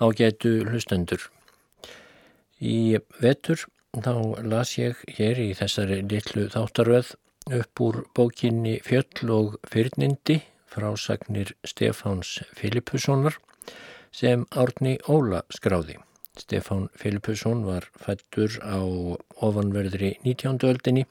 Ágætu 0.00 0.64
hlustendur. 0.64 1.26
Í 2.60 2.96
vetur 3.20 3.66
þá 3.92 4.14
las 4.48 4.76
ég 4.78 5.00
hér 5.18 5.40
í 5.42 5.50
þessari 5.58 6.00
litlu 6.08 6.46
þáttaröð 6.52 7.14
upp 7.60 7.82
úr 7.84 8.00
bókinni 8.16 8.78
Fjöll 8.86 9.32
og 9.36 9.58
fyrnindi 9.68 10.40
frásagnir 10.70 11.52
Stefáns 11.66 12.38
Filipussonar 12.56 13.36
sem 14.12 14.46
Árni 14.56 14.96
Óla 15.08 15.42
skráði. 15.52 15.98
Stefán 16.38 16.88
Filipusson 16.96 17.64
var 17.66 17.90
fættur 18.00 18.56
á 18.64 18.80
ofanverðri 19.44 20.14
19. 20.24 20.64
öldinni 20.64 21.04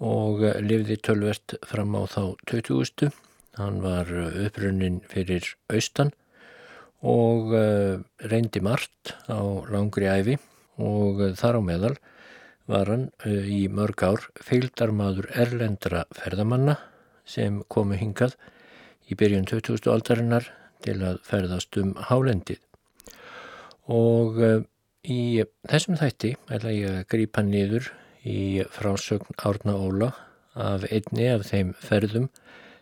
og 0.00 0.40
lifði 0.64 0.96
tölvert 1.04 1.56
fram 1.68 1.94
á 1.98 2.08
þá 2.08 2.22
20. 2.48 3.10
Hann 3.58 3.80
var 3.84 4.08
upprunnin 4.46 5.02
fyrir 5.10 5.52
austan 5.68 6.14
og 7.04 7.52
uh, 7.52 8.00
reyndi 8.24 8.62
margt 8.64 9.12
á 9.28 9.40
langri 9.68 10.08
æfi 10.08 10.38
og 10.80 11.20
uh, 11.20 11.32
þar 11.36 11.60
á 11.60 11.62
meðal 11.64 11.96
var 12.70 12.88
hann 12.88 13.06
uh, 13.28 13.44
í 13.44 13.66
mörg 13.68 14.04
ár 14.08 14.28
feildarmadur 14.40 15.28
erlendra 15.36 16.06
ferðamanna 16.16 16.78
sem 17.28 17.60
komu 17.68 17.98
hingað 18.00 18.38
í 19.08 19.16
byrjun 19.20 19.44
2000. 19.50 19.90
aldarinnar 19.92 20.48
til 20.84 20.96
að 21.04 21.20
ferðast 21.24 21.76
um 21.80 21.92
hálendið. 22.08 22.60
Og 23.92 24.40
í 25.04 25.44
þessum 25.68 25.98
þætti 26.00 26.30
ætla 26.52 26.72
ég 26.72 26.98
að 27.00 27.06
grípa 27.12 27.44
niður 27.44 27.90
í 28.24 28.64
frásögn 28.72 29.36
Árna 29.44 29.76
Óla 29.76 30.10
af 30.56 30.86
einni 30.88 31.28
af 31.28 31.44
þeim 31.50 31.74
ferðum 31.76 32.30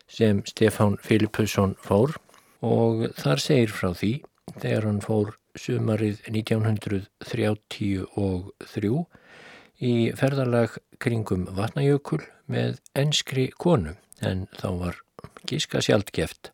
sem 0.07 0.39
Stefán 0.47 0.95
Filipusson 1.03 1.75
fór 1.83 2.15
og 2.63 3.11
þar 3.19 3.43
segir 3.43 3.75
frá 3.75 3.91
því 3.91 4.23
þegar 4.55 4.87
hann 4.87 5.03
fór 5.03 5.35
sumarið 5.59 6.23
1933 6.31 8.95
í 9.83 10.15
ferðalag 10.17 10.79
kringum 11.03 11.43
Vatnajökul 11.57 12.21
með 12.47 12.79
enskri 12.97 13.51
konu 13.59 13.93
en 14.23 14.47
þá 14.55 14.69
var 14.79 14.95
gíska 15.49 15.81
sjaldgeft 15.83 16.51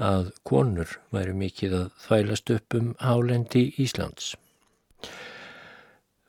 að 0.00 0.32
konur 0.48 0.96
væri 1.14 1.34
mikið 1.38 1.72
að 1.78 1.86
þvælast 2.06 2.50
upp 2.56 2.74
um 2.78 2.88
hálendi 2.98 3.64
Íslands. 3.78 4.34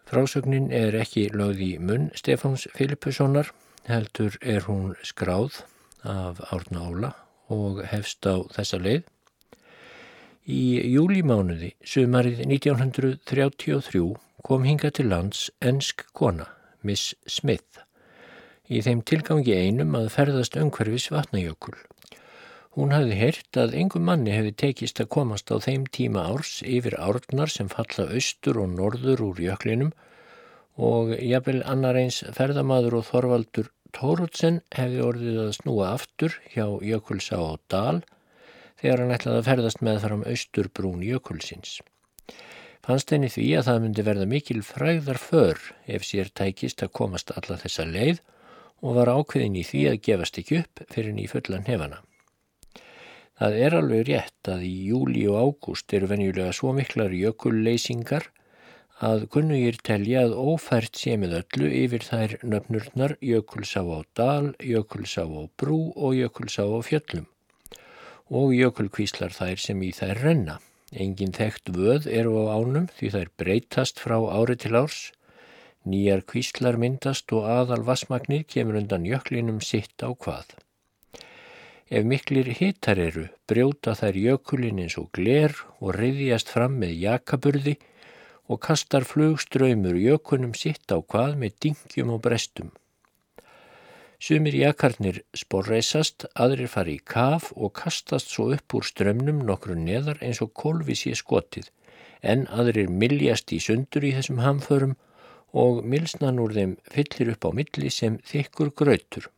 Frásögnin 0.06 0.70
er 0.76 0.94
ekki 1.00 1.30
lögð 1.34 1.60
í 1.66 1.80
munn 1.82 2.12
Stefáns 2.14 2.68
Filipussonar, 2.78 3.50
heldur 3.90 4.38
er 4.42 4.62
hún 4.70 4.94
skráð 5.02 5.64
af 6.06 6.42
Árna 6.54 6.86
Óla 6.86 7.25
og 7.52 7.84
hefst 7.90 8.26
á 8.26 8.42
þessa 8.56 8.80
leið. 8.82 9.04
Í 10.46 10.64
júlimánuði, 10.94 11.72
sumarið 11.82 12.44
1933, 12.46 14.06
kom 14.46 14.68
hinga 14.68 14.92
til 14.94 15.08
lands 15.10 15.48
ensk 15.62 16.06
kona, 16.14 16.46
Miss 16.86 17.16
Smith, 17.26 17.82
í 18.70 18.82
þeim 18.86 19.02
tilgangi 19.02 19.58
einum 19.58 19.98
að 19.98 20.12
ferðast 20.14 20.58
öngverfis 20.62 21.10
vatnajökul. 21.14 21.74
Hún 22.76 22.92
hafði 22.92 23.18
heyrt 23.18 23.58
að 23.58 23.74
engum 23.80 24.04
manni 24.06 24.34
hefði 24.36 24.52
tekist 24.62 25.00
að 25.00 25.12
komast 25.16 25.50
á 25.50 25.58
þeim 25.64 25.86
tíma 25.96 26.26
árs 26.28 26.60
yfir 26.62 26.98
árnar 27.00 27.50
sem 27.50 27.70
falla 27.72 28.10
austur 28.12 28.60
og 28.62 28.74
norður 28.76 29.24
úr 29.30 29.40
jöklinum 29.40 29.94
og 30.76 31.14
jafnvel 31.16 31.62
annar 31.64 31.96
eins 31.96 32.20
ferðamadur 32.36 32.98
og 33.00 33.08
þorvaldur 33.08 33.72
Tóruðsen 33.96 34.60
hefði 34.76 35.02
orðið 35.06 35.38
að 35.46 35.54
snúa 35.56 35.90
aftur 35.94 36.34
hjá 36.52 36.66
Jökulsá 36.84 37.38
á 37.40 37.56
Dal 37.72 38.02
þegar 38.82 39.04
hann 39.04 39.14
ætlaði 39.16 39.40
að 39.40 39.48
ferðast 39.48 39.84
með 39.88 40.08
um 40.12 40.26
austurbrún 40.28 41.06
Jökulsins. 41.06 41.78
Fannst 42.86 43.14
henni 43.16 43.32
því 43.32 43.46
að 43.58 43.68
það 43.70 43.80
myndi 43.84 44.06
verða 44.06 44.26
mikil 44.30 44.60
fræðar 44.68 45.20
för 45.22 45.62
ef 45.88 46.04
sér 46.06 46.28
tækist 46.36 46.84
að 46.84 46.92
komast 47.00 47.32
alla 47.34 47.58
þessa 47.62 47.88
leið 47.90 48.20
og 48.84 49.00
var 49.00 49.14
ákveðin 49.16 49.56
í 49.58 49.64
því 49.66 49.86
að 49.90 50.02
gefast 50.10 50.42
ekki 50.42 50.60
upp 50.62 50.84
fyrir 50.92 51.16
ný 51.16 51.26
fullan 51.32 51.66
hefana. 51.70 52.04
Það 53.40 53.58
er 53.64 53.78
alveg 53.80 54.04
rétt 54.10 54.52
að 54.52 54.68
í 54.68 54.74
júli 54.92 55.24
og 55.32 55.40
ágúst 55.40 55.96
eru 55.96 56.12
venjulega 56.12 56.54
svo 56.56 56.76
miklar 56.76 57.16
jökulleysingar 57.16 58.30
að 59.04 59.28
kunnugir 59.34 59.78
telja 59.84 60.24
að 60.26 60.38
ófært 60.40 60.96
sé 60.96 61.18
með 61.20 61.42
öllu 61.42 61.72
yfir 61.84 62.04
þær 62.08 62.38
nöfnurnar 62.44 63.18
Jökulsá 63.20 63.84
á 63.84 64.00
Dal, 64.16 64.54
Jökulsá 64.64 65.28
á 65.28 65.44
Brú 65.60 65.92
og 65.96 66.16
Jökulsá 66.16 66.64
á 66.64 66.80
Fjöllum 66.80 67.26
og 68.30 68.56
jökulkvíslar 68.56 69.34
þær 69.36 69.60
sem 69.62 69.82
í 69.86 69.92
þær 69.94 70.22
renna. 70.24 70.60
Engin 70.92 71.34
þekkt 71.36 71.70
vöð 71.76 72.08
eru 72.10 72.40
á 72.50 72.58
ánum 72.58 72.88
því 72.98 73.12
þær 73.14 73.30
breytast 73.38 74.02
frá 74.02 74.18
ári 74.18 74.56
til 74.58 74.76
árs. 74.76 75.12
Nýjar 75.86 76.24
kvíslar 76.26 76.78
myndast 76.82 77.30
og 77.34 77.46
aðal 77.46 77.84
vasmagnir 77.86 78.46
kemur 78.50 78.80
undan 78.80 79.06
jöklinum 79.06 79.62
sitt 79.62 80.02
á 80.02 80.10
hvað. 80.10 80.56
Ef 81.86 82.02
miklir 82.02 82.50
hitar 82.58 82.98
eru, 82.98 83.28
brjóta 83.46 83.94
þær 83.94 84.18
jökulin 84.18 84.82
eins 84.82 84.98
og 84.98 85.12
gler 85.14 85.54
og 85.78 85.94
reyðjast 85.94 86.50
fram 86.50 86.80
með 86.82 86.96
jakaburði 87.04 87.76
og 88.48 88.62
kastar 88.62 89.06
flugströymur 89.08 89.98
jökunum 89.98 90.54
sitt 90.58 90.92
á 90.94 91.02
hvað 91.02 91.38
með 91.42 91.56
dingjum 91.66 92.12
og 92.16 92.22
brestum. 92.26 92.72
Sumir 94.26 94.56
jakarnir 94.56 95.20
sporreisast, 95.36 96.26
aðrir 96.40 96.70
fari 96.72 96.96
í 96.98 97.04
kaf 97.14 97.52
og 97.56 97.74
kastast 97.78 98.32
svo 98.32 98.48
upp 98.56 98.76
úr 98.78 98.86
strömmnum 98.88 99.42
nokkru 99.46 99.76
neðar 99.76 100.22
eins 100.24 100.40
og 100.46 100.54
kolvi 100.56 100.96
sé 100.96 101.14
skotið, 101.20 101.68
en 102.22 102.48
aðrir 102.48 102.90
miljast 102.90 103.52
í 103.52 103.60
sundur 103.60 104.08
í 104.08 104.14
þessum 104.16 104.40
hamförum 104.42 104.96
og 105.54 105.84
milsnan 105.84 106.40
úr 106.42 106.56
þeim 106.56 106.78
fyllir 106.92 107.34
upp 107.36 107.48
á 107.48 107.52
milli 107.60 107.92
sem 107.92 108.18
þykkur 108.32 108.72
grautur. 108.82 109.30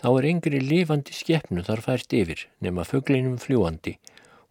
Þá 0.00 0.08
er 0.18 0.30
yngri 0.32 0.60
lifandi 0.60 1.14
skeppnu 1.14 1.62
þar 1.66 1.84
fært 1.84 2.16
yfir, 2.16 2.46
nema 2.64 2.84
fugglinum 2.88 3.38
fljúandi 3.38 3.98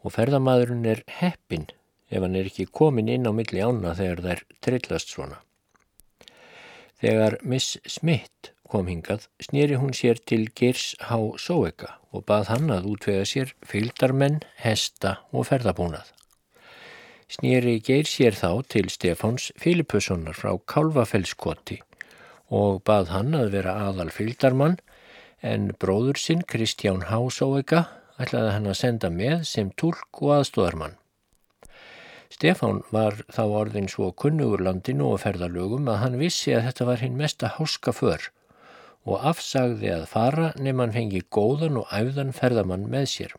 og 0.04 0.14
ferðamadurinn 0.16 0.88
er 0.90 1.04
heppin 1.20 1.68
ef 2.10 2.22
hann 2.22 2.36
er 2.40 2.50
ekki 2.50 2.68
komin 2.72 3.12
inn 3.12 3.30
á 3.30 3.32
milli 3.36 3.62
ána 3.64 3.94
þegar 4.00 4.24
þær 4.26 4.44
trillast 4.66 5.14
svona. 5.14 5.40
Þegar 7.04 7.38
Miss 7.44 7.78
Smith 7.86 8.54
kom 8.70 8.88
hingað 8.90 9.28
snýri 9.44 9.78
hún 9.78 9.94
sér 9.94 10.20
til 10.24 10.48
Geirs 10.56 10.94
H. 11.10 11.20
Sóeka 11.38 11.98
og 12.14 12.26
bað 12.30 12.50
hann 12.54 12.74
að 12.74 12.90
útvega 12.94 13.26
sér 13.28 13.54
fylgdarmenn, 13.68 14.42
hesta 14.62 15.20
og 15.34 15.50
ferðabúnað. 15.50 16.14
Snýri 17.34 17.80
Geir 17.82 18.06
sér 18.06 18.36
þá 18.38 18.62
til 18.70 18.90
Stefáns 18.94 19.50
Filipussonar 19.58 20.38
frá 20.38 20.52
Kálvafellskoti 20.70 21.80
og 22.54 22.84
bað 22.86 23.10
hann 23.10 23.34
að 23.38 23.56
vera 23.56 23.74
aðal 23.88 24.12
fylgdarmann 24.14 24.78
en 25.42 25.72
bróður 25.82 26.20
sinn 26.22 26.44
Kristján 26.46 27.08
H. 27.10 27.22
Sóeka 27.34 27.88
ætlaði 28.22 28.52
hann 28.54 28.70
að 28.70 28.78
senda 28.84 29.10
með 29.10 29.48
sem 29.50 29.72
tólk 29.74 30.22
og 30.22 30.36
aðstóðarmann. 30.38 31.00
Stefán 32.34 32.82
var 32.90 33.20
þá 33.30 33.44
orðin 33.46 33.90
svo 33.92 34.10
kunnugur 34.18 34.64
landinu 34.66 35.12
og 35.14 35.22
ferðalögum 35.22 35.90
að 35.92 36.00
hann 36.02 36.20
vissi 36.22 36.56
að 36.56 36.66
þetta 36.70 36.88
var 36.90 37.04
hinn 37.04 37.20
mesta 37.20 37.52
háska 37.60 37.94
för 37.94 38.30
og 39.04 39.26
afsagði 39.30 39.92
að 39.94 40.06
fara 40.10 40.52
nefn 40.58 40.82
hann 40.82 40.96
fengi 40.96 41.22
góðan 41.38 41.82
og 41.82 41.92
æfðan 41.94 42.32
ferðamann 42.36 42.88
með 42.92 43.10
sér. 43.12 43.34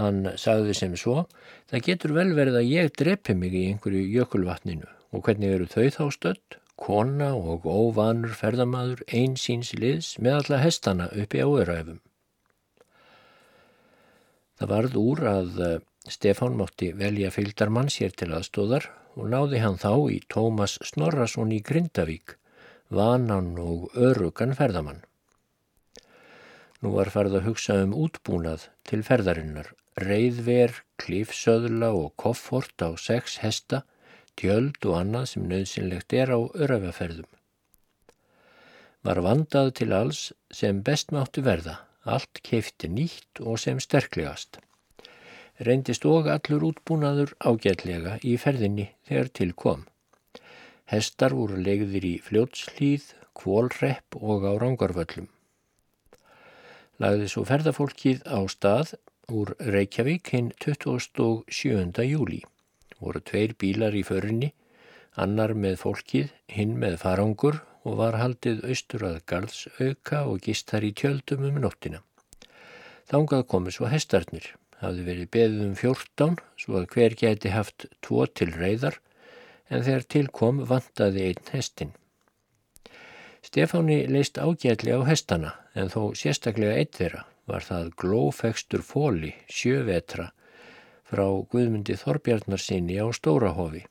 Hann 0.00 0.24
sagði 0.40 0.74
sem 0.76 0.96
svo, 0.98 1.26
það 1.70 1.84
getur 1.88 2.14
vel 2.16 2.32
verið 2.36 2.58
að 2.58 2.70
ég 2.72 2.90
drepi 2.98 3.36
mig 3.38 3.54
í 3.54 3.66
einhverju 3.70 4.02
jökulvatninu 4.16 4.90
og 5.12 5.24
hvernig 5.26 5.54
eru 5.56 5.68
þau 5.70 5.86
þá 5.96 6.04
stödd? 6.16 6.58
Kona 6.82 7.30
og 7.36 7.66
óvanur 7.68 8.32
ferðamadur 8.34 9.04
einsýns 9.06 9.70
liðs 9.78 10.16
með 10.18 10.38
alla 10.40 10.60
hestana 10.64 11.06
uppi 11.14 11.44
á 11.44 11.46
öðræfum. 11.46 12.00
Það 14.58 14.72
varð 14.72 14.98
úr 14.98 15.24
að 15.30 15.62
Stefán 16.10 16.56
mátti 16.58 16.88
velja 16.98 17.28
fylgdarmann 17.30 17.90
sér 17.94 18.10
til 18.18 18.32
aðstóðar 18.34 18.88
og 19.14 19.28
náði 19.30 19.60
hann 19.62 19.76
þá 19.78 19.92
í 20.10 20.16
Tómas 20.34 20.74
Snorrason 20.88 21.52
í 21.54 21.60
Grindavík, 21.62 22.34
vanan 22.90 23.52
og 23.62 23.92
örugan 23.94 24.56
ferðamann. 24.58 25.04
Nú 26.82 26.90
var 26.96 27.12
farið 27.14 27.36
að 27.38 27.46
hugsa 27.46 27.76
um 27.84 27.94
útbúnað 27.94 28.64
til 28.88 29.04
ferðarinnar, 29.06 29.68
reyðver, 30.02 30.74
klífsöðla 30.98 31.92
og 31.94 32.10
koffort 32.18 32.82
á 32.82 32.90
sex 32.98 33.38
hesta, 33.44 33.84
tjöld 34.34 34.82
og 34.82 34.98
annað 35.04 35.28
sem 35.34 35.46
nöðsynlegt 35.46 36.18
er 36.18 36.34
á 36.34 36.38
örafaferðum. 36.66 37.30
Var 39.06 39.22
vandað 39.22 39.72
til 39.78 39.92
alls 39.94 40.26
sem 40.50 40.82
best 40.82 41.14
máttu 41.14 41.46
verða, 41.46 41.78
allt 42.02 42.42
keifti 42.42 42.90
nýtt 42.90 43.38
og 43.46 43.62
sem 43.62 43.78
sterklegast 43.78 44.58
reyndist 45.66 46.06
og 46.08 46.28
allur 46.32 46.68
útbúnaður 46.70 47.34
ágætlega 47.40 48.18
í 48.26 48.36
ferðinni 48.44 48.88
þegar 49.08 49.32
til 49.38 49.50
kom. 49.64 49.86
Hestar 50.92 51.34
voru 51.38 51.60
legðir 51.62 52.04
í 52.04 52.14
fljótslýð, 52.22 53.12
kvólrepp 53.38 54.18
og 54.20 54.46
á 54.48 54.52
rángarvöllum. 54.60 55.28
Lagði 57.02 57.28
svo 57.32 57.46
ferðafólkið 57.48 58.26
á 58.28 58.40
stað 58.50 58.96
úr 59.32 59.54
Reykjavík 59.58 60.34
hinn 60.34 60.52
27. 60.60 62.04
júli 62.06 62.42
voru 63.02 63.22
tveir 63.26 63.56
bílar 63.58 63.96
í 63.98 64.04
förinni, 64.06 64.52
annar 65.18 65.56
með 65.58 65.80
fólkið, 65.82 66.30
hinn 66.54 66.78
með 66.80 67.00
farangur 67.02 67.60
og 67.82 67.98
var 67.98 68.18
haldið 68.20 68.62
austur 68.70 69.06
að 69.08 69.20
garðsauka 69.32 70.24
og 70.30 70.42
gist 70.46 70.70
þar 70.70 70.86
í 70.88 70.92
tjöldum 71.02 71.46
um 71.48 71.60
nóttina. 71.64 72.02
Þángað 73.10 73.46
komu 73.50 73.72
svo 73.74 73.88
hestarnir, 73.90 74.44
hafði 74.82 75.06
verið 75.08 75.30
beðið 75.36 75.64
um 75.66 75.74
fjórtán 75.78 76.36
svo 76.60 76.78
að 76.80 76.88
hver 76.94 77.16
geti 77.18 77.52
haft 77.54 77.88
tvo 78.04 78.26
til 78.26 78.52
reyðar 78.54 79.00
en 79.72 79.82
þegar 79.82 80.08
tilkom 80.14 80.62
vantaði 80.68 81.26
einn 81.30 81.52
hestin. 81.54 81.92
Stefáni 83.42 84.04
leist 84.06 84.38
ágætli 84.38 84.94
á 84.94 85.00
hestana 85.08 85.56
en 85.74 85.90
þó 85.90 86.12
sérstaklega 86.18 86.78
eitt 86.78 86.98
þeirra 86.98 87.24
var 87.50 87.64
það 87.66 87.90
glófekstur 87.98 88.84
fóli 88.86 89.32
sjövetra 89.50 90.28
frá 91.12 91.24
Guðmundi 91.52 91.96
Þorbjarnarsinni 91.98 93.00
á 93.02 93.06
Stórahofi. 93.12 93.82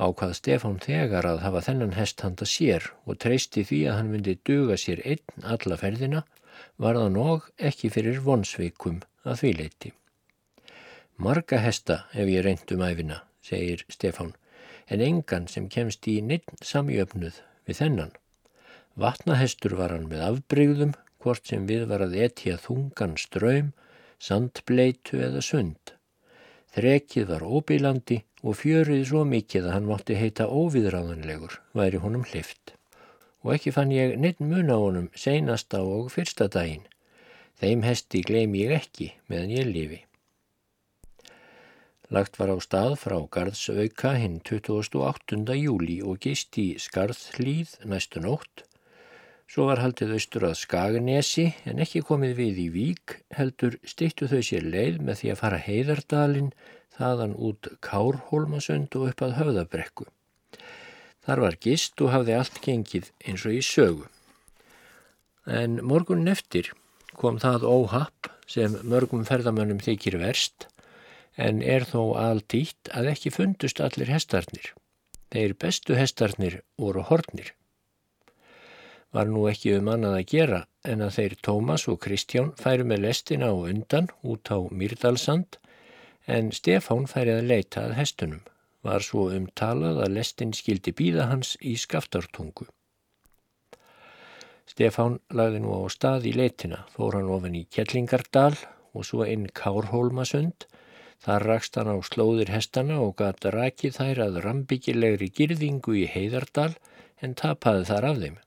Ákvað 0.00 0.32
Stefán 0.38 0.78
þegar 0.82 1.28
að 1.28 1.42
hafa 1.44 1.62
þennan 1.68 1.94
hest 1.98 2.24
handa 2.24 2.48
sér 2.48 2.88
og 3.04 3.20
treysti 3.22 3.66
því 3.68 3.82
að 3.90 3.98
hann 4.00 4.10
myndi 4.14 4.38
duga 4.48 4.78
sér 4.80 5.02
einn 5.04 5.44
alla 5.54 5.78
ferðina 5.78 6.24
var 6.78 6.98
það 6.98 7.10
nóg 7.16 7.50
ekki 7.70 7.90
fyrir 7.92 8.22
vonsveikum 8.24 9.02
að 9.24 9.42
því 9.42 9.52
leiti. 9.58 9.92
Marga 11.22 11.60
hesta 11.62 12.02
hef 12.14 12.30
ég 12.32 12.44
reynd 12.44 12.72
um 12.74 12.82
æfina, 12.86 13.20
segir 13.44 13.84
Stefán, 13.92 14.32
en 14.88 15.04
engan 15.04 15.46
sem 15.48 15.68
kemst 15.68 16.08
í 16.08 16.18
ninn 16.24 16.58
samjöfnuð 16.64 17.38
við 17.68 17.78
þennan. 17.82 18.12
Vatnahestur 18.98 19.76
var 19.78 19.94
hann 19.94 20.08
með 20.10 20.24
afbrygðum, 20.26 20.92
hvort 21.22 21.46
sem 21.46 21.66
við 21.68 21.86
var 21.92 22.02
að 22.04 22.18
etja 22.26 22.58
þungan 22.60 23.14
ströym, 23.20 23.72
sandbleitu 24.18 25.22
eða 25.22 25.42
sund. 25.44 25.94
Þrekið 26.74 27.28
var 27.28 27.44
óbílandi 27.44 28.22
og 28.42 28.58
fjörið 28.58 29.04
svo 29.08 29.24
mikið 29.28 29.68
að 29.68 29.74
hann 29.76 29.88
mátti 29.88 30.16
heita 30.18 30.48
óviðráðanlegur, 30.48 31.60
væri 31.76 32.00
honum 32.02 32.24
hlift. 32.32 32.74
Og 33.42 33.54
ekki 33.56 33.74
fann 33.74 33.92
ég 33.94 34.16
neitt 34.22 34.40
mun 34.40 34.70
á 34.70 34.78
honum 34.78 35.10
seinasta 35.18 35.82
og 35.82 36.10
fyrsta 36.14 36.48
daginn. 36.48 36.86
Þeim 37.58 37.84
hesti 37.86 38.22
gleym 38.26 38.56
ég 38.58 38.74
ekki 38.78 39.12
meðan 39.30 39.54
ég 39.58 39.70
lifi. 39.70 40.00
Lagt 42.12 42.36
var 42.38 42.52
á 42.52 42.58
stað 42.60 42.98
frá 43.00 43.16
Garðsauka 43.34 44.16
hinn 44.20 44.42
28. 44.44 45.56
júli 45.56 46.02
og 46.04 46.20
gist 46.22 46.58
í 46.60 46.74
Skarðhlýð 46.82 47.78
næstu 47.88 48.20
nótt 48.20 48.66
Svo 49.52 49.66
var 49.68 49.82
haldið 49.82 50.14
austur 50.16 50.46
að 50.48 50.54
Skaganesi 50.62 51.42
en 51.68 51.80
ekki 51.84 52.00
komið 52.08 52.30
við 52.38 52.60
í 52.62 52.68
Vík 52.72 53.12
heldur 53.36 53.74
stýttu 53.84 54.24
þau 54.30 54.38
sér 54.48 54.64
leið 54.64 54.94
með 55.04 55.18
því 55.18 55.32
að 55.32 55.40
fara 55.42 55.58
heiðardalinn 55.66 56.48
þaðan 56.96 57.34
út 57.48 57.68
Kárholmasund 57.84 58.96
og 58.96 59.10
upp 59.10 59.24
að 59.26 59.34
höfðabrekku. 59.42 60.06
Þar 61.26 61.44
var 61.44 61.58
gist 61.62 62.02
og 62.02 62.12
hafði 62.14 62.36
allt 62.38 62.58
gengið 62.64 63.12
eins 63.26 63.46
og 63.46 63.54
í 63.54 63.62
sögu. 63.62 64.08
En 65.46 65.78
morgun 65.86 66.28
eftir 66.30 66.72
kom 67.18 67.38
það 67.42 67.66
óhapp 67.68 68.30
sem 68.50 68.74
mörgum 68.82 69.24
ferðamönnum 69.28 69.82
þykir 69.82 70.18
verst 70.22 70.68
en 71.40 71.62
er 71.62 71.86
þó 71.88 72.18
aldýtt 72.18 72.92
að 72.92 73.12
ekki 73.14 73.32
fundust 73.32 73.80
allir 73.80 74.10
hestarnir. 74.12 74.74
Þeir 75.32 75.56
bestu 75.58 75.96
hestarnir 75.96 76.60
voru 76.76 77.06
hornir 77.08 77.54
var 79.12 79.28
nú 79.28 79.44
ekki 79.50 79.74
um 79.76 79.90
annað 79.92 80.16
að 80.18 80.30
gera 80.32 80.60
en 80.88 81.04
að 81.04 81.16
þeir 81.18 81.34
Tómas 81.46 81.84
og 81.92 82.00
Kristján 82.04 82.52
færu 82.58 82.86
með 82.88 83.04
lestina 83.06 83.50
og 83.52 83.68
undan 83.68 84.08
út 84.24 84.48
á 84.48 84.58
Myrdalsand 84.72 85.58
en 86.26 86.50
Stefán 86.56 87.08
færi 87.10 87.34
að 87.36 87.48
leita 87.50 87.84
að 87.86 87.96
hestunum. 88.00 88.40
Var 88.82 89.04
svo 89.06 89.28
umtalað 89.30 90.00
að 90.04 90.14
lestin 90.18 90.52
skildi 90.58 90.94
býða 90.98 91.28
hans 91.30 91.54
í 91.60 91.76
skaftartungu. 91.78 92.66
Stefán 94.66 95.18
lagði 95.30 95.60
nú 95.62 95.74
á 95.78 95.82
stað 95.92 96.26
í 96.30 96.32
leitina, 96.34 96.84
fór 96.94 97.18
hann 97.18 97.30
ofin 97.30 97.58
í 97.58 97.66
Kjellingardal 97.70 98.54
og 98.96 99.06
svo 99.06 99.26
inn 99.28 99.50
Kárhólmasund. 99.58 100.66
Þar 101.22 101.46
rakst 101.50 101.76
hann 101.78 101.92
á 101.94 101.96
slóðir 102.02 102.50
hestana 102.50 102.96
og 103.04 103.14
gata 103.20 103.52
rakið 103.54 103.98
þær 103.98 104.22
að 104.26 104.40
rambyggilegri 104.46 105.28
girðingu 105.36 105.94
í 106.00 106.06
Heiðardal 106.10 106.72
en 107.22 107.36
tapaði 107.38 107.84
þar 107.90 108.08
af 108.08 108.22
þeim. 108.24 108.40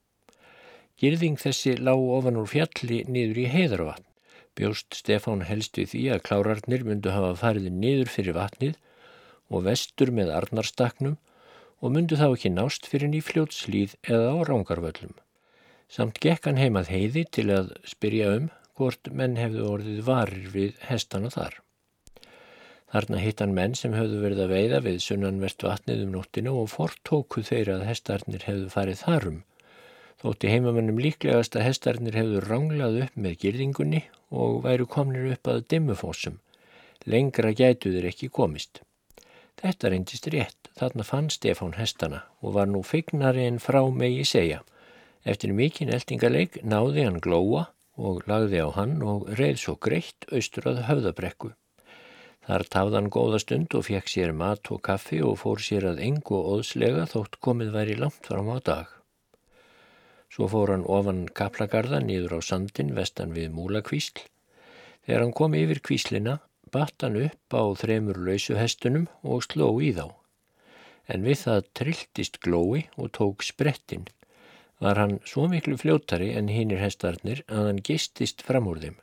Girðing 1.00 1.40
þessi 1.40 1.76
lág 1.80 2.02
ofan 2.18 2.40
úr 2.42 2.50
fjalli 2.52 3.04
niður 3.08 3.40
í 3.44 3.48
heiðarvatn. 3.52 4.08
Bjóst 4.56 4.96
Stefán 4.96 5.44
helst 5.48 5.76
við 5.80 5.90
því 5.92 6.04
að 6.16 6.26
klárarnir 6.28 6.84
myndu 6.88 7.12
hafa 7.12 7.34
farið 7.40 7.72
niður 7.76 8.12
fyrir 8.12 8.38
vatnið 8.38 8.78
og 9.56 9.66
vestur 9.68 10.12
með 10.16 10.34
arnarstaknum 10.38 11.16
og 11.82 11.94
myndu 11.96 12.20
þá 12.20 12.28
ekki 12.28 12.52
nást 12.54 12.90
fyrir 12.92 13.12
nýfljótslíð 13.14 13.96
eða 14.08 14.36
á 14.36 14.38
rángarvöllum. 14.50 15.16
Samt 15.92 16.22
gekk 16.24 16.50
hann 16.50 16.62
heimað 16.62 16.92
heiði 16.94 17.26
til 17.38 17.48
að 17.54 17.74
spyrja 17.88 18.32
um 18.40 18.50
hvort 18.76 19.12
menn 19.12 19.40
hefðu 19.40 19.68
orðið 19.72 20.04
varir 20.08 20.48
við 20.54 20.80
hestana 20.90 21.32
þar. 21.32 21.60
Þarna 22.92 23.20
hitt 23.24 23.42
hann 23.44 23.56
menn 23.58 23.76
sem 23.76 23.96
höfðu 23.96 24.22
verið 24.22 24.46
að 24.46 24.56
veiða 24.56 24.80
við 24.86 25.02
sunnanvert 25.04 25.68
vatnið 25.68 26.06
um 26.06 26.16
nóttinu 26.16 26.56
og 26.62 26.72
fortóku 26.72 27.44
þeir 27.44 27.76
að 27.76 27.90
hestarnir 27.90 28.48
hefðu 28.48 28.72
farið 28.76 29.04
þarum 29.04 29.44
Þótti 30.26 30.50
heimamennum 30.50 30.98
líklegast 31.04 31.54
að 31.54 31.68
hestarnir 31.68 32.16
hefðu 32.18 32.40
ranglað 32.46 32.96
upp 33.04 33.18
með 33.20 33.34
girðingunni 33.44 34.00
og 34.44 34.64
væru 34.64 34.88
komnir 34.90 35.28
upp 35.36 35.50
að 35.52 35.60
dimmufossum. 35.74 36.40
Lengra 37.06 37.52
gætuður 37.54 38.08
ekki 38.10 38.32
komist. 38.34 38.80
Þetta 39.62 39.92
reyndist 39.92 40.28
rétt, 40.34 40.70
þarna 40.76 41.06
fann 41.08 41.30
Stefán 41.34 41.78
hestana 41.80 42.24
og 42.42 42.58
var 42.58 42.68
nú 42.72 42.82
feignari 42.84 43.46
en 43.48 43.62
frá 43.64 43.82
megi 43.92 44.26
segja. 44.28 44.64
Eftir 45.26 45.54
mikinn 45.58 45.94
eldingaleik 45.96 46.60
náði 46.64 47.06
hann 47.08 47.22
glóa 47.24 47.68
og 47.96 48.26
lagði 48.30 48.60
á 48.62 48.70
hann 48.76 48.98
og 49.02 49.30
reið 49.40 49.62
svo 49.62 49.78
greitt 49.88 50.28
austur 50.32 50.68
að 50.72 50.84
höfðabrekku. 50.90 51.54
Þar 52.46 52.66
tafði 52.76 53.00
hann 53.00 53.14
góða 53.16 53.40
stund 53.42 53.74
og 53.78 53.88
fekk 53.88 54.12
sér 54.12 54.36
mat 54.38 54.70
og 54.76 54.84
kaffi 54.86 55.22
og 55.26 55.40
fór 55.42 55.64
sér 55.66 55.88
að 55.90 56.04
engu 56.06 56.38
óðslega 56.52 57.08
þótt 57.10 57.40
komið 57.42 57.72
væri 57.74 57.96
langt 57.98 58.28
fram 58.28 58.52
á 58.54 58.58
dag. 58.62 58.92
Svo 60.30 60.50
fór 60.52 60.76
hann 60.76 60.86
ofan 60.86 61.26
kaplagarða 61.40 62.04
nýður 62.04 62.38
á 62.38 62.40
sandin 62.46 62.94
vestan 62.94 63.34
við 63.34 63.56
múlakvísl. 63.56 64.20
Þegar 65.08 65.24
hann 65.24 65.34
kom 65.40 65.56
yfir 65.58 65.82
kvíslina 65.82 66.38
batt 66.76 67.06
hann 67.06 67.18
upp 67.22 67.56
á 67.56 67.64
þremur 67.82 68.20
lausuhestunum 68.28 69.08
og 69.24 69.48
sló 69.48 69.70
í 69.80 69.94
þá. 69.96 70.12
En 71.08 71.24
við 71.28 71.42
það 71.46 71.72
trilltist 71.80 72.40
glói 72.44 72.86
og 72.98 73.12
tók 73.18 73.46
sprettin. 73.48 74.06
Var 74.84 75.00
hann 75.00 75.18
svo 75.24 75.48
miklu 75.48 75.78
fljóttari 75.80 76.34
en 76.36 76.52
hinnir 76.52 76.84
hestarnir 76.84 77.44
að 77.48 77.70
hann 77.70 77.82
gistist 77.90 78.44
fram 78.44 78.68
úr 78.72 78.82
þeim. 78.84 78.98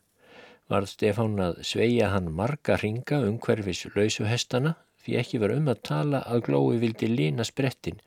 Varð 0.73 0.93
Stefán 0.93 1.41
að 1.43 1.63
sveia 1.69 2.13
hann 2.13 2.31
marga 2.37 2.79
ringa 2.81 3.19
um 3.27 3.39
hverfis 3.43 3.85
lausuhestana 3.97 4.77
því 5.03 5.19
ekki 5.23 5.41
var 5.43 5.55
um 5.57 5.69
að 5.73 5.83
tala 5.89 6.23
að 6.31 6.45
glói 6.49 6.79
vildi 6.83 7.09
lína 7.11 7.47
sprettin 7.49 8.01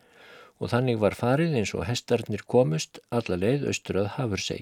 og 0.59 0.71
þannig 0.71 1.01
var 1.01 1.17
farið 1.19 1.57
eins 1.59 1.73
og 1.75 1.85
hestarnir 1.89 2.45
komust 2.47 3.01
alla 3.17 3.37
leið 3.39 3.67
austur 3.71 3.99
að 4.03 4.11
Hafursei. 4.15 4.61